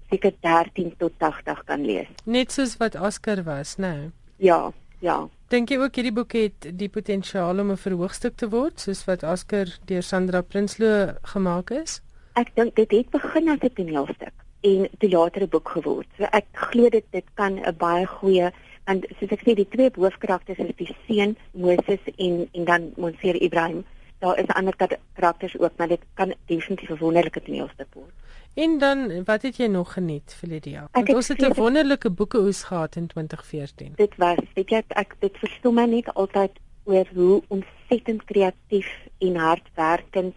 seker 0.10 0.34
13 0.40 0.94
tot 0.98 1.12
80 1.18 1.64
kan 1.64 1.86
lees. 1.86 2.08
Net 2.26 2.52
soos 2.52 2.78
wat 2.78 2.96
Oscar 2.96 3.44
was, 3.44 3.76
né? 3.78 3.94
Nou. 3.96 4.12
Ja, 4.38 4.74
ja. 5.00 5.28
Dink 5.48 5.70
jy 5.70 5.78
ook 5.78 5.96
hierdie 5.96 6.14
boek 6.14 6.34
het 6.34 6.70
die 6.74 6.90
potensiaal 6.90 7.60
om 7.60 7.72
'n 7.72 7.78
verhoogstuk 7.78 8.36
te 8.36 8.50
word, 8.50 8.80
soos 8.80 9.06
wat 9.06 9.24
Oscar 9.24 9.68
deur 9.86 10.04
Sandra 10.04 10.42
Prinsloo 10.42 11.14
gemaak 11.22 11.70
is? 11.70 12.02
Ek 12.34 12.56
dink 12.56 12.76
dit 12.76 12.92
het 12.92 13.10
begin 13.10 13.50
as 13.50 13.60
'n 13.62 13.74
toneelstuk 13.74 14.34
en 14.62 14.90
toe 15.00 15.10
later 15.10 15.42
'n 15.42 15.50
boek 15.50 15.70
geword. 15.70 16.08
So 16.18 16.24
ek 16.24 16.46
glo 16.52 16.90
dit 16.90 17.06
dit 17.12 17.26
kan 17.34 17.60
'n 17.60 17.76
baie 17.78 18.06
goeie 18.06 18.52
En 18.86 19.02
soos 19.20 19.32
ek 19.34 19.42
sê, 19.42 19.56
die 19.58 19.68
twee 19.68 19.90
hoofkarakters 19.96 20.62
is 20.62 20.76
die 20.78 20.96
seun 21.08 21.36
Moses 21.52 22.04
en 22.16 22.48
en 22.54 22.66
dan 22.66 22.92
Monsieur 23.02 23.36
Ibrahim. 23.42 23.84
Daar 24.20 24.38
is 24.40 24.48
ander 24.48 24.76
karakters 24.76 25.58
ook, 25.60 25.74
maar 25.78 25.88
dit 25.88 26.02
kan 26.14 26.34
definitief 26.46 26.90
'n 26.90 26.98
wonderlike 26.98 27.42
toneelstuk 27.42 27.94
word. 27.94 28.14
En 28.56 28.78
dan 28.78 29.24
wat 29.24 29.42
het 29.42 29.58
jy 29.58 29.68
nog 29.68 29.94
geniet 29.94 30.36
vir 30.40 30.50
die 30.62 30.72
jaar? 30.72 30.88
Want 30.92 31.14
ons 31.14 31.28
het 31.28 31.42
'n 31.42 31.54
wonderlike 31.54 32.10
boekeoes 32.10 32.64
gehad 32.64 32.96
in 32.96 33.08
2014. 33.08 33.94
Dit 33.96 34.16
was, 34.18 34.38
weet 34.54 34.70
jy, 34.70 34.84
ek 34.88 35.16
dit 35.20 35.38
verstom 35.38 35.74
my 35.76 35.86
net 35.86 36.14
altyd 36.14 36.52
oor 36.84 37.08
hoe 37.14 37.42
ontsettend 37.48 38.24
kreatief 38.24 38.90
en 39.18 39.36
hardwerkend 39.36 40.36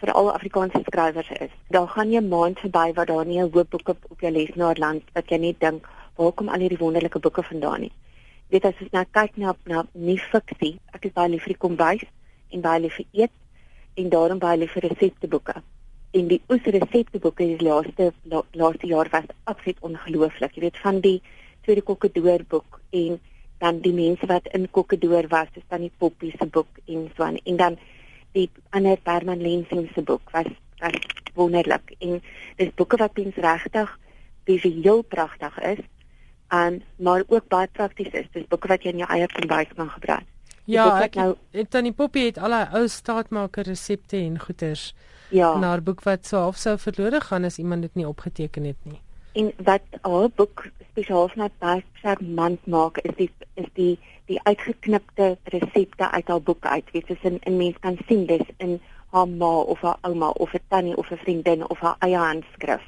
veral 0.00 0.32
Afrikaanse 0.32 0.80
skrywers 0.84 1.30
is. 1.30 1.52
Daar 1.68 1.88
gaan 1.88 2.10
jy 2.10 2.20
maand 2.20 2.58
verby 2.58 2.92
waar 2.92 3.06
daar 3.06 3.26
nie 3.26 3.40
'n 3.42 3.52
hoop 3.52 3.70
boeke 3.70 3.96
op 4.08 4.20
jou 4.20 4.32
lesenaar 4.32 4.76
land 4.78 5.02
wat 5.12 5.28
jy 5.28 5.36
net 5.36 5.60
dink, 5.60 5.88
waar 6.16 6.32
kom 6.32 6.48
al 6.48 6.64
hierdie 6.64 6.80
wonderlike 6.80 7.20
boeke 7.20 7.42
vandaan 7.42 7.86
nie. 7.86 7.92
Dit 8.52 8.64
as 8.64 8.76
jy 8.80 8.88
nou 8.92 9.04
kyk 9.16 9.38
na 9.42 9.54
na 9.66 9.84
nie 9.92 10.18
fiksie, 10.22 10.76
ek 10.94 11.08
is 11.08 11.14
baie 11.16 11.30
lief 11.32 11.44
vir 11.46 11.54
die 11.54 11.62
kombuis 11.64 12.04
en 12.54 12.62
baie 12.64 12.82
lief 12.84 12.98
vir 13.00 13.24
eet 13.24 13.34
en 14.00 14.12
daarom 14.12 14.38
baie 14.42 14.58
lief 14.60 14.76
vir 14.76 14.88
resepteboeke. 14.88 15.62
En 16.16 16.28
die 16.30 16.40
oes 16.52 16.68
resepteboeke 16.76 17.44
is 17.44 17.64
laaste 17.64 18.12
la, 18.30 18.42
laaste 18.52 18.86
jaar 18.86 19.10
was 19.12 19.26
absoluut 19.44 19.82
ongelooflik. 19.90 20.54
Jy 20.54 20.66
weet 20.68 20.78
van 20.84 21.00
die 21.04 21.18
tweede 21.66 21.82
kokkedoor 21.82 22.46
boek 22.48 22.80
en 22.92 23.18
dan 23.58 23.80
die 23.82 23.92
mense 23.96 24.28
wat 24.30 24.46
in 24.54 24.68
kokkedoor 24.70 25.28
was, 25.32 25.50
dis 25.54 25.64
dan 25.68 25.82
die 25.84 25.92
poppie 25.98 26.32
se 26.36 26.46
boek 26.46 26.80
en 26.86 27.10
so 27.16 27.24
aan. 27.24 27.40
En 27.44 27.56
dan 27.56 27.78
die 28.36 28.48
ander 28.70 29.00
Herman 29.04 29.42
Lensing 29.42 29.88
se 29.94 30.02
boek 30.02 30.30
was 30.32 30.52
was 30.80 30.96
wonderlik 31.34 31.94
en 31.98 32.20
dis 32.56 32.72
boeke 32.76 32.96
wat 33.00 33.16
mens 33.16 33.36
regtig 33.44 33.92
visueel 34.44 35.02
pragtig 35.02 35.58
is 35.72 35.80
en 36.48 36.82
maar 36.96 37.22
ook 37.26 37.48
baie 37.48 37.68
prakties 37.72 38.12
is. 38.12 38.26
Dis 38.32 38.48
boeke 38.48 38.68
wat 38.68 38.82
jy 38.82 38.90
in 38.90 38.98
jou 39.04 39.10
eie 39.10 39.28
kombuis 39.32 39.68
kan 39.76 39.90
gebruik. 39.90 40.24
Ja, 40.66 40.86
ek 41.02 41.14
nou 41.14 41.36
het 41.54 41.70
dan 41.70 41.86
die 41.86 41.94
poppie 41.94 42.26
het 42.26 42.38
al 42.42 42.54
die 42.54 42.78
ou 42.78 42.88
staatmaker 42.90 43.68
resepte 43.68 44.18
en 44.18 44.38
goeders. 44.40 44.94
Ja. 45.30 45.56
Na 45.58 45.76
'n 45.76 45.82
boek 45.82 46.02
wat 46.02 46.26
so 46.26 46.36
half 46.38 46.56
sou 46.56 46.78
verlore 46.78 47.20
gaan 47.20 47.44
as 47.44 47.58
iemand 47.58 47.82
dit 47.82 47.94
nie 47.94 48.08
opgeteken 48.08 48.64
het 48.64 48.76
nie. 48.82 49.00
En 49.32 49.52
wat 49.56 49.82
haar 50.02 50.28
boek 50.34 50.66
spesiaal 50.90 51.28
vir 51.28 51.42
my 51.42 51.50
baie 51.58 51.84
charmant 52.02 52.66
maak 52.66 52.98
is 52.98 53.14
die 53.16 53.30
is 53.54 53.66
die 53.74 53.98
die 54.26 54.40
uitgeknipte 54.42 55.36
resepte 55.44 56.10
uit 56.10 56.28
haar 56.28 56.42
boek 56.42 56.66
uit. 56.66 56.84
Weet 56.92 57.08
jy, 57.08 57.18
in 57.22 57.40
'n 57.44 57.56
mens 57.56 57.76
kan 57.80 57.98
sien 58.08 58.26
dis 58.26 58.46
in 58.56 58.80
haar 59.10 59.28
ma 59.28 59.58
of 59.58 59.80
haar 59.80 59.98
ouma 60.00 60.28
of 60.28 60.54
'n 60.54 60.60
tannie 60.68 60.96
of 60.96 61.10
'n 61.10 61.16
vriendin 61.16 61.68
of 61.70 61.78
haar 61.78 61.96
eie 61.98 62.16
handskrif. 62.16 62.82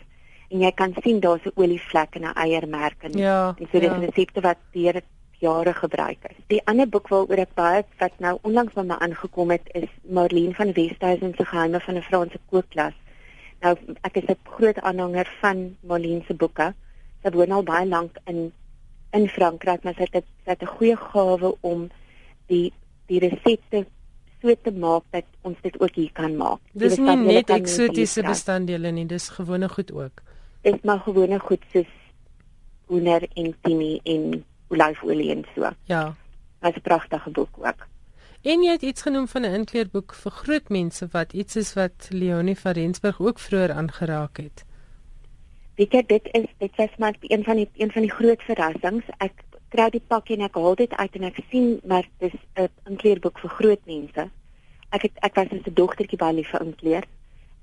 En 0.49 0.61
jy 0.65 0.73
kan 0.73 0.95
sien 1.03 1.21
daar's 1.21 1.45
'n 1.45 1.53
olievlek 1.55 2.15
en 2.15 2.23
'n 2.23 2.35
eiermerk 2.35 3.03
en, 3.03 3.13
ja, 3.13 3.55
en 3.59 3.69
so 3.73 3.79
dis 3.79 3.89
ja. 3.89 3.99
resepte 3.99 4.41
wat 4.41 4.57
deur 4.73 5.03
jare 5.39 5.75
gebruik 5.75 6.19
is. 6.31 6.37
Die 6.47 6.63
ander 6.67 6.89
boek 6.89 7.09
waaroor 7.09 7.43
ek 7.43 7.55
baie 7.55 7.85
wat 7.99 8.13
nou 8.19 8.39
onlangs 8.43 8.75
by 8.75 8.85
my 8.87 8.97
aangekom 9.05 9.51
het 9.55 9.69
is 9.79 9.91
Marlene 10.03 10.55
van 10.55 10.73
Westhuizen 10.73 11.35
se 11.37 11.45
geheime 11.45 11.81
van 11.81 11.95
'n 11.95 12.03
Franse 12.03 12.39
kookklas. 12.51 12.95
Nou 13.61 13.77
ek 14.03 14.17
is 14.17 14.29
'n 14.29 14.37
groot 14.45 14.79
aanhanger 14.81 15.29
van 15.41 15.77
Marlene 15.81 16.25
se 16.27 16.35
boeke. 16.35 16.75
Sy 17.23 17.31
woon 17.31 17.53
al 17.53 17.63
baie 17.63 17.87
lank 17.87 18.19
in 18.27 18.53
in 19.13 19.29
Frankryk, 19.29 19.83
maar 19.83 19.95
sy 19.95 20.09
het 20.11 20.25
sy 20.45 20.51
het 20.51 20.63
'n 20.63 20.75
goeie 20.77 20.97
gawe 20.97 21.57
om 21.61 21.91
die 22.47 22.73
die 23.07 23.19
resepte 23.19 23.87
so 24.43 24.55
te 24.63 24.71
maak 24.71 25.03
dat 25.11 25.25
ons 25.43 25.57
dit 25.63 25.81
ook 25.81 25.95
hier 25.95 26.13
kan 26.13 26.37
maak. 26.37 26.59
Dis 26.73 26.97
nie 26.97 27.17
net 27.17 27.51
eksotiese 27.51 28.23
bestanddele 28.23 28.91
nie, 28.91 29.07
dis 29.07 29.29
gewone 29.29 29.69
goed 29.69 29.93
ook. 29.93 30.23
Dis 30.63 30.81
maar 30.83 31.01
gewone 31.01 31.39
goed 31.39 31.65
soos 31.73 31.93
hoender 32.87 33.29
en 33.35 33.55
tini 33.63 34.01
en 34.05 34.45
olyfolie 34.69 35.31
en 35.31 35.45
so. 35.55 35.71
Ja. 35.85 36.15
Dit 36.61 36.71
is 36.71 36.77
'n 36.77 36.81
pragtige 36.81 37.31
boek 37.31 37.59
ook. 37.59 37.87
En 38.43 38.63
jy 38.63 38.73
het 38.73 38.83
iets 38.83 39.03
genoem 39.03 39.29
van 39.29 39.43
'n 39.43 39.55
inkleerboek 39.55 40.15
vir 40.15 40.33
groot 40.33 40.69
mense 40.69 41.09
wat 41.11 41.33
iets 41.33 41.57
is 41.57 41.75
wat 41.75 42.09
Leonie 42.11 42.59
van 42.59 42.73
Rensburg 42.73 43.21
ook 43.21 43.39
vroeër 43.39 43.73
aangeraak 43.73 44.37
het. 44.37 44.65
Weet 45.75 45.93
jy 45.93 46.03
dit 46.07 46.29
is 46.33 46.47
dit 46.59 46.77
was 46.77 46.97
maar 46.99 47.15
een 47.21 47.45
van 47.45 47.57
die 47.57 47.69
een 47.77 47.93
van 47.93 48.03
die 48.03 48.11
groot 48.11 48.43
verrassings. 48.43 49.05
Ek 49.19 49.33
kry 49.69 49.91
die 49.91 50.03
pakkie 50.07 50.37
en 50.37 50.45
ek 50.45 50.55
haal 50.55 50.75
dit 50.75 50.93
uit 50.97 51.15
en 51.15 51.23
ek 51.23 51.39
sien 51.51 51.81
maar 51.85 52.09
dis 52.19 52.33
'n 52.55 52.69
inkleerboek 52.85 53.39
vir 53.39 53.51
groot 53.51 53.87
mense. 53.87 54.31
Ek 54.91 55.03
het 55.03 55.13
ek 55.21 55.35
was 55.35 55.51
as 55.51 55.67
'n 55.67 55.75
dogtertjie 55.75 56.19
baie 56.19 56.35
lief 56.35 56.51
vir 56.51 56.63
inkleer. 56.63 57.05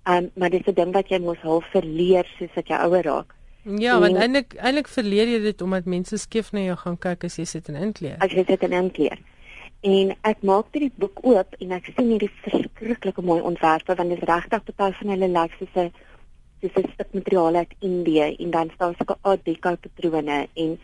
Um 0.06 0.30
maar 0.36 0.50
dis 0.50 0.68
'n 0.68 0.74
ding 0.74 0.94
wat 0.94 1.10
jy 1.10 1.20
mos 1.20 1.42
half 1.42 1.66
verleer 1.72 2.26
soos 2.38 2.54
wat 2.56 2.68
jy 2.68 2.76
ouer 2.76 3.04
raak. 3.04 3.36
Ja, 3.66 4.00
want 4.00 4.16
eintlik 4.16 4.54
eintlik 4.62 4.88
verleer 4.88 5.28
jy 5.28 5.40
dit 5.42 5.62
omdat 5.62 5.86
mense 5.86 6.18
skief 6.18 6.52
na 6.54 6.60
jou 6.60 6.76
gaan 6.78 6.98
kyk 6.98 7.24
as 7.24 7.38
jy 7.38 7.46
sit 7.50 7.70
in 7.70 7.76
inkleer. 7.76 8.18
As 8.22 8.32
jy 8.32 8.44
sit 8.46 8.64
in 8.64 8.76
inkleer. 8.78 9.18
En 9.82 10.12
ek 10.22 10.44
maak 10.46 10.70
dit 10.74 10.86
die 10.86 10.94
boek 11.02 11.24
oop 11.26 11.56
en 11.60 11.72
ek 11.72 11.90
sien 11.96 12.12
hierdie 12.14 12.30
verskriklike 12.44 13.22
mooi 13.22 13.42
ontwerpe 13.42 13.96
want 13.96 14.10
dit 14.14 14.22
is 14.22 14.30
regtig 14.30 14.64
party 14.76 14.98
van 15.00 15.14
hulle 15.16 15.30
lyk 15.34 15.58
soos 15.58 15.76
'n 15.76 15.92
soos 16.62 16.78
'n 16.84 16.92
stuk 16.94 17.14
materiaal 17.14 17.56
uit 17.56 17.74
Indië 17.80 18.36
en 18.40 18.52
dan 18.52 18.70
staan 18.76 18.94
sulke 18.98 19.18
art 19.22 19.46
deco 19.46 19.76
patrone 19.76 20.48
en 20.54 20.78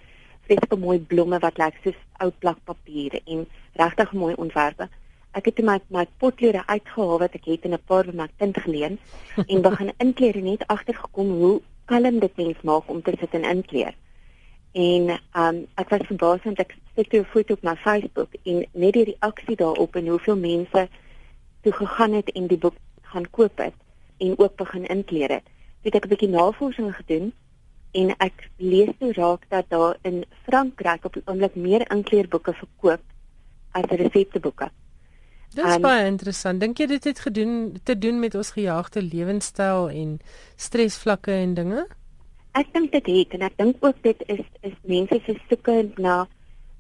vreeslike 0.46 0.78
mooi 0.78 1.00
blomme 1.00 1.40
wat 1.40 1.58
lyk 1.58 1.78
soos 1.84 2.00
ou 2.20 2.32
plakpapier 2.40 3.22
en 3.26 3.46
regtig 3.74 4.14
mooi 4.14 4.34
ontwerpe. 4.34 4.90
Ek 5.32 5.46
het 5.48 5.60
my 5.64 5.78
my 5.88 6.06
potlede 6.20 6.62
uitgehaal 6.68 7.20
wat 7.20 7.36
ek 7.38 7.46
het 7.48 7.66
in 7.68 7.74
'n 7.74 7.86
paar 7.88 8.08
my 8.14 8.28
kind 8.38 8.58
geleen 8.58 9.00
en 9.48 9.62
begin 9.70 9.92
inkleer 9.98 10.36
en 10.36 10.44
net 10.44 10.68
agtergekom 10.68 11.30
hoe 11.42 11.62
kalm 11.86 12.20
dit 12.20 12.36
mens 12.38 12.62
maak 12.62 12.90
om 12.90 13.02
te 13.02 13.14
sit 13.20 13.34
en 13.34 13.44
inkleer. 13.44 13.96
En 14.72 15.20
um 15.44 15.68
ek 15.76 15.90
was 15.90 16.08
verbaas 16.08 16.44
want 16.44 16.60
ek 16.60 16.76
sit 16.96 17.14
'n 17.14 17.24
foto 17.24 17.54
op 17.54 17.64
my 17.64 17.76
Facebook 17.76 18.36
en 18.44 18.66
net 18.74 18.94
die 18.94 19.04
reaksie 19.12 19.56
daarop 19.56 19.96
en 19.96 20.08
hoeveel 20.08 20.38
mense 20.38 20.88
toe 21.62 21.74
gegaan 21.74 22.14
het 22.14 22.32
en 22.32 22.48
die 22.48 22.58
boek 22.58 22.76
gaan 23.02 23.30
koop 23.30 23.58
het 23.58 23.74
en 24.18 24.40
ook 24.40 24.56
begin 24.56 24.86
inkleer 24.86 25.30
het. 25.30 25.48
Het 25.84 25.96
ek 25.96 26.06
'n 26.06 26.10
bietjie 26.10 26.30
navorsing 26.30 26.96
gedoen 26.96 27.34
en 27.92 28.16
ek 28.18 28.50
lees 28.58 28.92
toe 29.00 29.14
raak 29.14 29.50
dat 29.50 29.66
daar 29.70 29.98
in 30.02 30.26
Frankryk 30.44 31.06
op 31.06 31.14
die 31.14 31.24
oomblik 31.26 31.56
meer 31.56 31.92
inkleerboeke 31.92 32.54
verkoop 32.54 33.02
as 33.72 33.86
resepteboeke. 33.90 34.72
Dit 35.52 35.66
is 35.66 35.76
um, 35.76 35.82
baie 35.84 36.06
interessant. 36.08 36.62
Dink 36.64 36.80
jy 36.80 36.88
dit 36.88 37.04
het 37.04 37.20
gedoen 37.20 37.56
te 37.84 37.98
doen 37.98 38.20
met 38.20 38.36
ons 38.40 38.54
gejaagde 38.56 39.02
lewenstyl 39.04 39.90
en 39.90 40.14
stresvlakke 40.56 41.32
en 41.32 41.54
dinge? 41.58 41.84
Ek 42.56 42.72
dink 42.72 42.92
dit 42.92 43.10
het 43.12 43.36
en 43.36 43.44
ek 43.48 43.58
dink 43.60 43.84
ook 43.84 44.00
dit 44.04 44.24
is 44.32 44.46
is 44.68 44.78
mense 44.88 45.20
se 45.26 45.36
soeke 45.50 45.76
na 45.98 46.28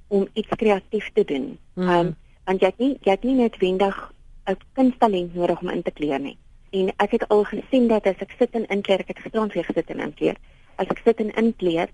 om 0.07 0.27
iets 0.33 0.55
kreatief 0.55 1.09
te 1.13 1.23
doen. 1.27 1.57
Mm. 1.75 1.89
Um 1.89 2.15
want 2.47 2.63
jy 2.63 2.71
het 2.71 2.79
nie 2.79 2.93
jy 3.03 3.11
het 3.11 3.27
nie 3.27 3.35
noodwendig 3.41 3.99
'n 4.47 4.57
kunsttalent 4.73 5.35
nodig 5.35 5.61
om 5.61 5.69
in 5.69 5.83
te 5.83 5.91
kleer 5.91 6.19
nie. 6.19 6.37
En 6.71 6.93
ek 6.97 7.11
het 7.11 7.27
al 7.27 7.43
gesien 7.43 7.87
dat 7.87 8.07
as 8.07 8.23
ek 8.23 8.35
sit 8.39 8.55
en 8.55 8.65
inkleer, 8.67 9.03
ek 9.03 9.07
het 9.07 9.19
gisterand 9.19 9.53
weer 9.53 9.67
gesit 9.67 9.89
en 9.89 9.99
inkleer. 9.99 10.37
As 10.75 10.87
ek 10.87 11.01
sit 11.03 11.19
en 11.19 11.33
inkleer, 11.35 11.89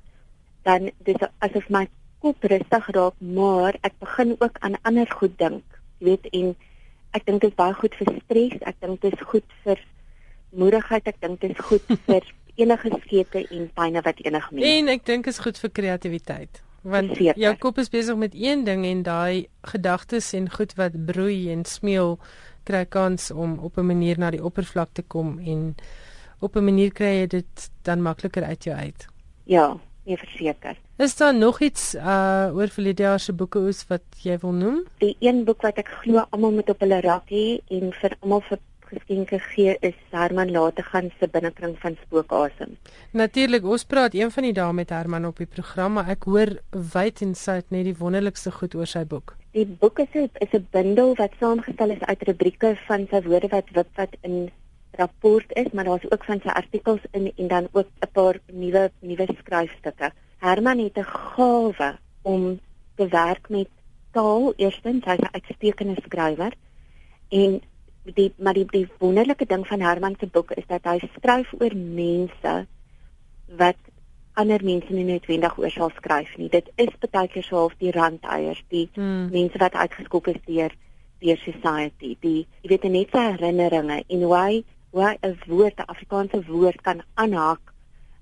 dan 0.64 0.92
dis 1.04 1.26
asof 1.40 1.70
my 1.70 1.88
kop 2.22 2.44
rustig 2.44 2.88
raak, 2.88 3.14
maar 3.20 3.78
ek 3.82 3.94
begin 4.00 4.36
ook 4.40 4.58
aan 4.60 4.78
ander 4.82 5.10
goed 5.10 5.38
dink. 5.38 5.64
Jy 5.98 6.06
weet 6.06 6.30
en 6.32 6.56
ek 7.18 7.26
dink 7.28 7.41
dit 7.41 7.51
is 7.51 7.57
baie 7.57 7.76
goed 7.78 7.95
vir 7.99 8.11
stres, 8.24 8.59
ek 8.70 8.82
dink 8.84 9.01
dit 9.01 9.13
is 9.13 9.30
goed 9.32 9.55
vir 9.65 9.82
moedigheid, 10.57 11.09
ek 11.11 11.20
dink 11.24 11.41
dit 11.41 11.53
is 11.55 11.65
goed 11.70 11.95
vir 12.09 12.32
enige 12.57 12.93
skete 13.03 13.43
en 13.53 13.68
pynne 13.78 14.01
wat 14.05 14.24
enige 14.24 14.53
mens. 14.53 14.65
En 14.65 14.93
ek 14.95 15.05
dink 15.05 15.30
is 15.30 15.41
goed 15.43 15.59
vir 15.61 15.74
kreatiwiteit. 15.82 16.63
Want 16.88 17.18
Zeker. 17.18 17.39
jou 17.41 17.53
kop 17.59 17.80
is 17.82 17.89
besig 17.91 18.15
met 18.15 18.36
een 18.38 18.63
ding 18.63 18.86
en 18.88 19.03
daai 19.03 19.47
gedagtes 19.68 20.32
en 20.38 20.47
goed 20.49 20.74
wat 20.80 20.95
broei 21.09 21.49
en 21.51 21.65
smeel 21.68 22.15
kry 22.68 22.86
kans 22.86 23.32
om 23.32 23.57
op 23.59 23.78
'n 23.78 23.86
manier 23.86 24.20
na 24.20 24.32
die 24.32 24.43
oppervlak 24.43 24.93
te 24.93 25.03
kom 25.03 25.39
en 25.39 25.76
op 26.39 26.55
'n 26.55 26.63
manier 26.63 26.91
kry 26.91 27.13
jy 27.22 27.28
dit 27.28 27.70
dan 27.84 28.01
makliker 28.01 28.43
uit 28.43 28.63
jou 28.63 28.76
uit. 28.76 29.07
Ja, 29.43 29.78
nee 30.05 30.18
verseker. 30.18 30.78
Is 30.98 31.16
daar 31.16 31.36
nog 31.36 31.60
iets 31.62 31.93
uh 31.95 32.50
oor 32.54 32.68
verlede 32.74 33.04
jaar 33.04 33.20
se 33.20 33.34
boeke 33.34 33.60
oes 33.62 33.84
wat 33.88 34.02
jy 34.26 34.38
wil 34.41 34.56
noem? 34.58 34.80
Die 34.98 35.14
een 35.22 35.43
boek 35.45 35.62
wat 35.62 35.78
ek 35.78 35.91
glo 36.00 36.24
almal 36.34 36.56
moet 36.56 36.72
op 36.74 36.82
hulle 36.82 36.98
rak 37.06 37.30
hê 37.30 37.60
en 37.76 37.91
vir 38.00 38.16
almal 38.18 38.41
vir 38.48 38.58
geskenke 38.88 39.38
gee 39.43 39.76
is 39.86 40.00
Herman 40.10 40.50
Lategan 40.56 41.12
se 41.20 41.30
binnekring 41.30 41.78
van 41.84 42.00
spookasem. 42.02 42.74
Natuurlik, 43.14 43.70
ons 43.76 43.86
praat 43.86 44.18
een 44.18 44.34
van 44.34 44.50
die 44.50 44.56
dae 44.58 44.74
met 44.74 44.89
Herman 44.89 45.30
op 45.30 45.38
die 45.38 45.50
program, 45.54 46.00
maar 46.00 46.10
ek 46.18 46.26
hoor 46.26 46.56
wyd 46.98 47.22
en 47.22 47.38
suid 47.38 47.70
net 47.70 47.86
die 47.91 47.98
wonderlikste 48.02 48.58
goed 48.58 48.74
oor 48.74 48.89
sy 48.89 49.06
boek. 49.06 49.38
Die 49.54 49.70
boek 49.70 50.02
is 50.02 50.14
'n 50.16 50.30
is 50.41 50.54
'n 50.54 50.68
bundel 50.72 51.14
wat 51.22 51.38
saamgestel 51.39 51.93
is 51.93 52.08
uit 52.10 52.30
rubrieke 52.32 52.78
van 52.88 53.08
sy 53.12 53.22
woorde 53.22 53.54
wat 53.54 53.70
wat 53.78 53.89
wat 53.95 54.18
in 54.22 54.50
rapport 54.98 55.45
is, 55.54 55.70
maar 55.74 55.86
daar's 55.86 56.12
ook 56.12 56.24
van 56.26 56.41
sy 56.41 56.50
artikels 56.50 57.06
in 57.12 57.34
en 57.38 57.48
dan 57.48 57.68
ook 57.72 57.86
'n 58.02 58.12
paar 58.14 58.39
nuwe 58.52 58.89
nuwe 59.02 59.28
skryfstukke. 59.43 60.12
Herman 60.38 60.80
het 60.80 60.98
'n 60.98 61.04
gawe 61.04 61.98
om 62.22 62.60
te 62.96 63.08
werk 63.08 63.50
met 63.50 63.70
taal. 64.12 64.54
Eerstens, 64.56 65.06
hy's 65.06 65.20
'n 65.20 65.34
uitstekende 65.34 65.98
skrywer 66.02 66.54
en 67.30 67.62
die 68.16 68.34
maar 68.38 68.54
die, 68.54 68.66
die 68.66 68.88
wonderlike 69.00 69.46
ding 69.46 69.68
van 69.68 69.80
Herman 69.80 70.16
se 70.20 70.28
boek 70.28 70.52
is 70.52 70.68
dat 70.68 70.84
hy 70.84 71.00
skryf 71.18 71.54
oor 71.60 71.76
mense 71.76 72.68
wat 73.58 73.80
ander 74.34 74.64
mense 74.64 74.94
nie 74.94 75.04
noodwendig 75.04 75.58
oor 75.58 75.72
sal 75.74 75.92
skryf 75.96 76.36
nie. 76.38 76.50
Dit 76.50 76.70
is 76.76 76.94
baie 77.12 77.28
keer 77.28 77.44
so 77.44 77.64
half 77.64 77.78
die 77.82 77.92
randeiers, 77.92 78.64
die 78.70 78.90
hmm. 78.94 79.30
mense 79.34 79.58
wat 79.58 79.74
uitgeskop 79.74 80.28
is 80.28 80.42
deur 80.46 80.76
deur 81.20 81.40
society, 81.42 82.14
die 82.22 82.46
jy 82.62 82.70
weet 82.70 82.84
net 82.94 83.10
se 83.12 83.24
herinneringe 83.24 84.04
en 84.08 84.26
hoe 84.28 84.36
hy 84.36 84.64
hoe 84.94 85.04
hy 85.04 85.16
'n 85.26 85.40
woord, 85.48 85.80
'n 85.80 85.90
Afrikaanse 85.94 86.44
woord 86.46 86.82
kan 86.82 87.02
aanhaak 87.16 87.74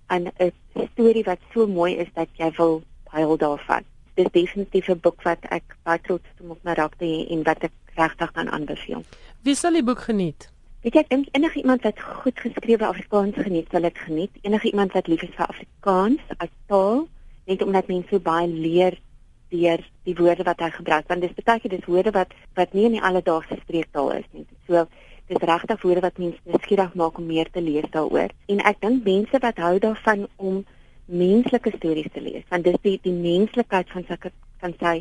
aan 0.07 0.27
'n 0.39 0.51
storie 0.93 1.23
wat 1.23 1.39
so 1.53 1.67
mooi 1.67 1.95
is 1.95 2.11
dat 2.13 2.27
jy 2.37 2.51
wil 2.57 2.83
huil 3.03 3.37
daarvan. 3.37 3.83
Dis 4.13 4.31
definitief 4.31 4.87
'n 4.89 4.99
boek 4.99 5.21
wat 5.21 5.39
ek 5.49 5.75
baie 5.83 6.01
trots 6.01 6.23
is 6.23 6.43
om 6.43 6.51
op 6.51 6.63
my 6.63 6.73
rak 6.73 6.95
te 6.97 7.05
hê 7.05 7.31
en 7.31 7.43
wat 7.43 7.63
ek 7.63 7.71
regtig 7.95 8.31
kan 8.31 8.49
aanbeveel. 8.49 9.03
Wie 9.41 9.55
sal 9.55 9.73
die 9.73 9.83
boek 9.83 9.99
geniet? 9.99 10.49
Weet 10.81 10.93
jy, 10.93 10.99
ek 10.99 11.09
dink 11.09 11.27
enige 11.31 11.59
iemand 11.59 11.81
wat 11.81 12.01
goed 12.01 12.39
geskrewe 12.39 12.85
Afrikaans 12.85 13.35
geniet, 13.35 13.67
sal 13.71 13.81
dit 13.81 13.97
geniet. 13.97 14.31
Enige 14.41 14.67
iemand 14.69 14.91
wat 14.93 15.07
lief 15.07 15.21
is 15.21 15.33
vir 15.33 15.47
Afrikaans 15.47 16.21
as 16.37 16.51
taal, 16.67 17.07
net 17.45 17.63
omdat 17.65 17.87
mense 17.87 18.09
so 18.09 18.19
baie 18.19 18.47
leer 18.47 18.97
deur 19.49 19.81
die 20.05 20.15
woorde 20.17 20.43
wat 20.43 20.61
hy 20.61 20.69
gebruik, 20.69 21.07
want 21.07 21.21
dis 21.21 21.33
baie 21.45 21.59
keer 21.59 21.73
dis 21.73 21.89
woorde 21.89 22.13
wat 22.13 22.33
wat 22.59 22.73
nie 22.73 22.85
in 22.85 22.97
die 22.97 23.01
alledaagse 23.01 23.57
spreektaal 23.63 24.11
is 24.19 24.29
nie. 24.31 24.45
So 24.67 24.85
dis 25.27 25.41
regtig 25.49 25.81
woorde 25.81 26.03
wat 26.05 26.17
mense 26.21 26.39
nuuskierig 26.43 26.93
maak 26.93 27.17
om 27.17 27.25
meer 27.25 27.49
te 27.51 27.61
lees 27.61 27.87
daaroor. 27.93 28.33
En 28.51 28.61
ek 28.71 28.81
dink 28.81 29.05
mense 29.05 29.41
wat 29.41 29.61
hou 29.63 29.75
daarvan 29.79 30.27
om 30.35 30.63
menslike 31.05 31.73
stories 31.77 32.11
te 32.13 32.21
lees, 32.21 32.45
want 32.49 32.65
dis 32.65 32.77
die 32.81 32.97
die 33.03 33.13
menslikheid 33.13 33.89
van 33.93 34.05
sy 34.09 34.17
van 34.61 34.73
sy 34.79 34.95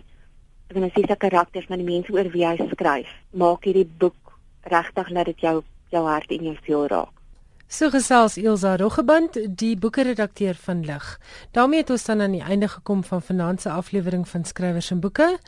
ek 0.71 0.77
wil 0.77 0.89
sê 0.91 1.05
sy 1.05 1.17
karakters, 1.21 1.69
maar 1.69 1.81
die 1.81 1.89
mense 1.89 2.13
oor 2.13 2.29
wie 2.33 2.45
hy 2.47 2.57
skryf, 2.73 3.11
maak 3.33 3.65
hierdie 3.69 3.89
boek 4.01 4.33
regtig 4.73 5.13
dat 5.17 5.29
dit 5.33 5.45
jou 5.47 5.59
jou 5.93 6.05
hart 6.09 6.33
en 6.35 6.49
jou 6.51 6.57
siel 6.65 6.89
raak. 6.91 7.24
So 7.67 7.89
gesels 7.91 8.37
Elsa 8.37 8.77
Roggeband, 8.77 9.39
die 9.49 9.77
boekeredakteur 9.77 10.55
van 10.55 10.85
Lig. 10.85 11.19
daarmee 11.51 11.81
het 11.81 11.91
ons 11.91 12.05
dan 12.05 12.21
aan 12.21 12.37
die 12.37 12.43
einde 12.43 12.69
gekom 12.69 13.05
van 13.05 13.23
vanaand 13.23 13.61
se 13.61 13.71
aflewering 13.71 14.29
van 14.29 14.45
Skrywers 14.45 14.91
en 14.91 15.01
Boeke. 15.01 15.39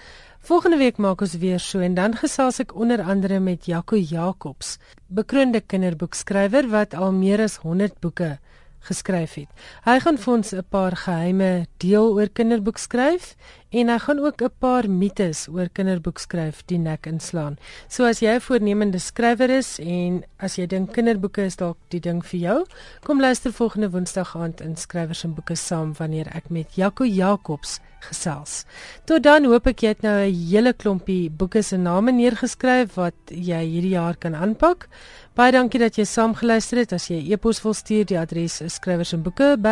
Volgende 0.40 0.76
week 0.76 0.96
maak 0.96 1.20
ons 1.20 1.36
weer 1.36 1.60
so 1.60 1.78
en 1.78 1.94
dan 1.94 2.16
gesels 2.16 2.58
ek 2.58 2.74
onder 2.74 3.02
andere 3.02 3.38
met 3.38 3.66
Jaco 3.66 3.96
Jacobs, 3.96 4.78
bekroonde 5.06 5.60
kinderboekskrywer 5.60 6.68
wat 6.68 6.94
al 6.94 7.12
meer 7.12 7.42
as 7.42 7.56
100 7.56 8.00
boeke 8.00 8.38
geskryf 8.86 9.34
het. 9.34 9.48
Hy 9.84 9.98
gaan 10.00 10.18
vir 10.18 10.34
ons 10.34 10.52
'n 10.54 10.64
paar 10.70 10.96
geheime 10.96 11.66
deel 11.76 12.12
oor 12.14 12.28
kinderboek 12.28 12.78
skryf 12.78 13.36
en 13.70 13.88
hy 13.88 13.98
gaan 13.98 14.18
ook 14.18 14.42
'n 14.42 14.50
paar 14.58 14.90
mites 14.90 15.48
oor 15.48 15.68
kinderboek 15.68 16.18
skryf 16.18 16.62
die 16.66 16.78
nek 16.78 17.06
inslaan. 17.06 17.58
So 17.88 18.04
as 18.04 18.20
jy 18.20 18.34
'n 18.34 18.40
voornemende 18.40 18.98
skrywer 18.98 19.50
is 19.50 19.78
en 19.78 20.24
as 20.38 20.56
jy 20.56 20.66
dink 20.66 20.92
kinderboeke 20.92 21.44
is 21.44 21.56
dalk 21.56 21.76
die 21.88 22.00
ding 22.00 22.24
vir 22.24 22.40
jou, 22.40 22.64
kom 23.02 23.20
luister 23.20 23.52
volgende 23.52 23.90
Woensdag 23.90 24.36
aand 24.36 24.60
in 24.60 24.76
Skrywers 24.76 25.24
en 25.24 25.34
Boeke 25.34 25.56
saam 25.56 25.92
wanneer 25.98 26.26
ek 26.34 26.50
met 26.50 26.74
Jaco 26.74 27.04
Jacobs 27.04 27.80
gesels. 28.06 28.64
Tot 29.04 29.22
dan 29.22 29.46
hoop 29.48 29.66
ek 29.70 29.82
jy 29.82 29.88
het 29.94 30.02
nou 30.02 30.16
'n 30.26 30.34
hele 30.34 30.72
klompie 30.72 31.30
boeke 31.30 31.62
se 31.62 31.76
name 31.76 32.12
neergeskryf 32.12 32.94
wat 32.94 33.14
jy 33.30 33.62
hierdie 33.64 33.96
jaar 33.96 34.16
kan 34.16 34.34
aanpak. 34.34 34.88
Baie 35.34 35.52
dankie 35.52 35.80
dat 35.80 35.96
jy 35.96 36.04
saamgeluister 36.04 36.78
het. 36.78 36.92
As 36.92 37.08
jy 37.08 37.20
'n 37.20 37.32
e-pos 37.32 37.62
wil 37.62 37.74
stuur, 37.74 38.04
die 38.04 38.18
adres 38.18 38.60
is 38.60 38.74
skrywers 38.74 39.12
en 39.12 39.22
boeke 39.22 39.56
by 39.58 39.68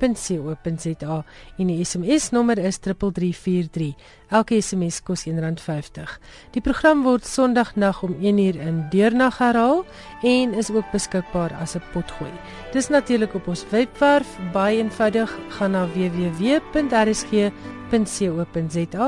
rsg.co.za 0.00 1.24
en 1.58 1.66
die 1.66 1.84
SMS 1.84 2.30
nommer 2.30 2.58
is 2.58 2.78
3343. 2.78 3.94
Elke 4.30 4.60
SMS 4.62 5.02
kos 5.02 5.26
R1.50. 5.26 6.18
Die 6.54 6.62
program 6.62 7.02
word 7.04 7.26
Sondagnag 7.26 8.02
om 8.06 8.14
1uur 8.14 8.60
in 8.60 8.86
deurnag 8.90 9.38
herhaal 9.38 9.84
en 10.22 10.54
is 10.54 10.70
ook 10.70 10.90
beskikbaar 10.92 11.52
as 11.60 11.74
'n 11.76 11.82
potgooi. 11.92 12.32
Dis 12.72 12.88
natuurlik 12.88 13.34
op 13.34 13.48
ons 13.48 13.64
webwerf, 13.70 14.38
baie 14.52 14.78
eenvoudig, 14.78 15.38
gaan 15.48 15.70
na 15.70 15.86
www.rsg.co.za, 15.86 16.34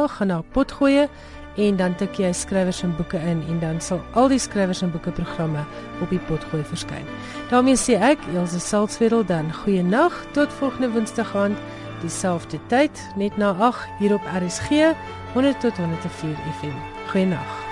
gaan 0.06 0.26
na 0.26 0.42
potgooi 0.52 1.08
en 1.56 1.76
dan 1.76 1.94
tik 2.00 2.16
jy 2.20 2.32
skrywers 2.32 2.82
en 2.82 2.94
boeke 2.96 3.18
in 3.18 3.42
en 3.48 3.58
dan 3.60 3.80
sal 3.80 4.00
al 4.12 4.28
die 4.32 4.40
skrywers 4.40 4.82
en 4.82 4.92
boeke 4.92 5.10
programme 5.10 5.64
op 6.00 6.10
die 6.10 6.20
potgooi 6.28 6.62
verskyn. 6.64 7.06
daarmee 7.50 7.76
sê 7.76 7.98
ek, 8.00 8.18
Elsje 8.34 8.60
Salzwetel 8.60 9.26
dan 9.26 9.52
goeie 9.62 9.82
nag 9.82 10.24
tot 10.32 10.52
volgende 10.60 10.90
Woensdag 10.90 11.36
aand 11.36 11.58
dieselfde 12.02 12.58
tyd 12.68 13.02
net 13.16 13.36
na 13.36 13.52
8 13.58 13.88
hier 13.98 14.14
op 14.14 14.24
RSG 14.38 14.94
100 15.34 15.60
tot 15.60 15.76
104 15.76 16.36
FM. 16.60 16.76
Goeie 17.10 17.26
nag. 17.26 17.71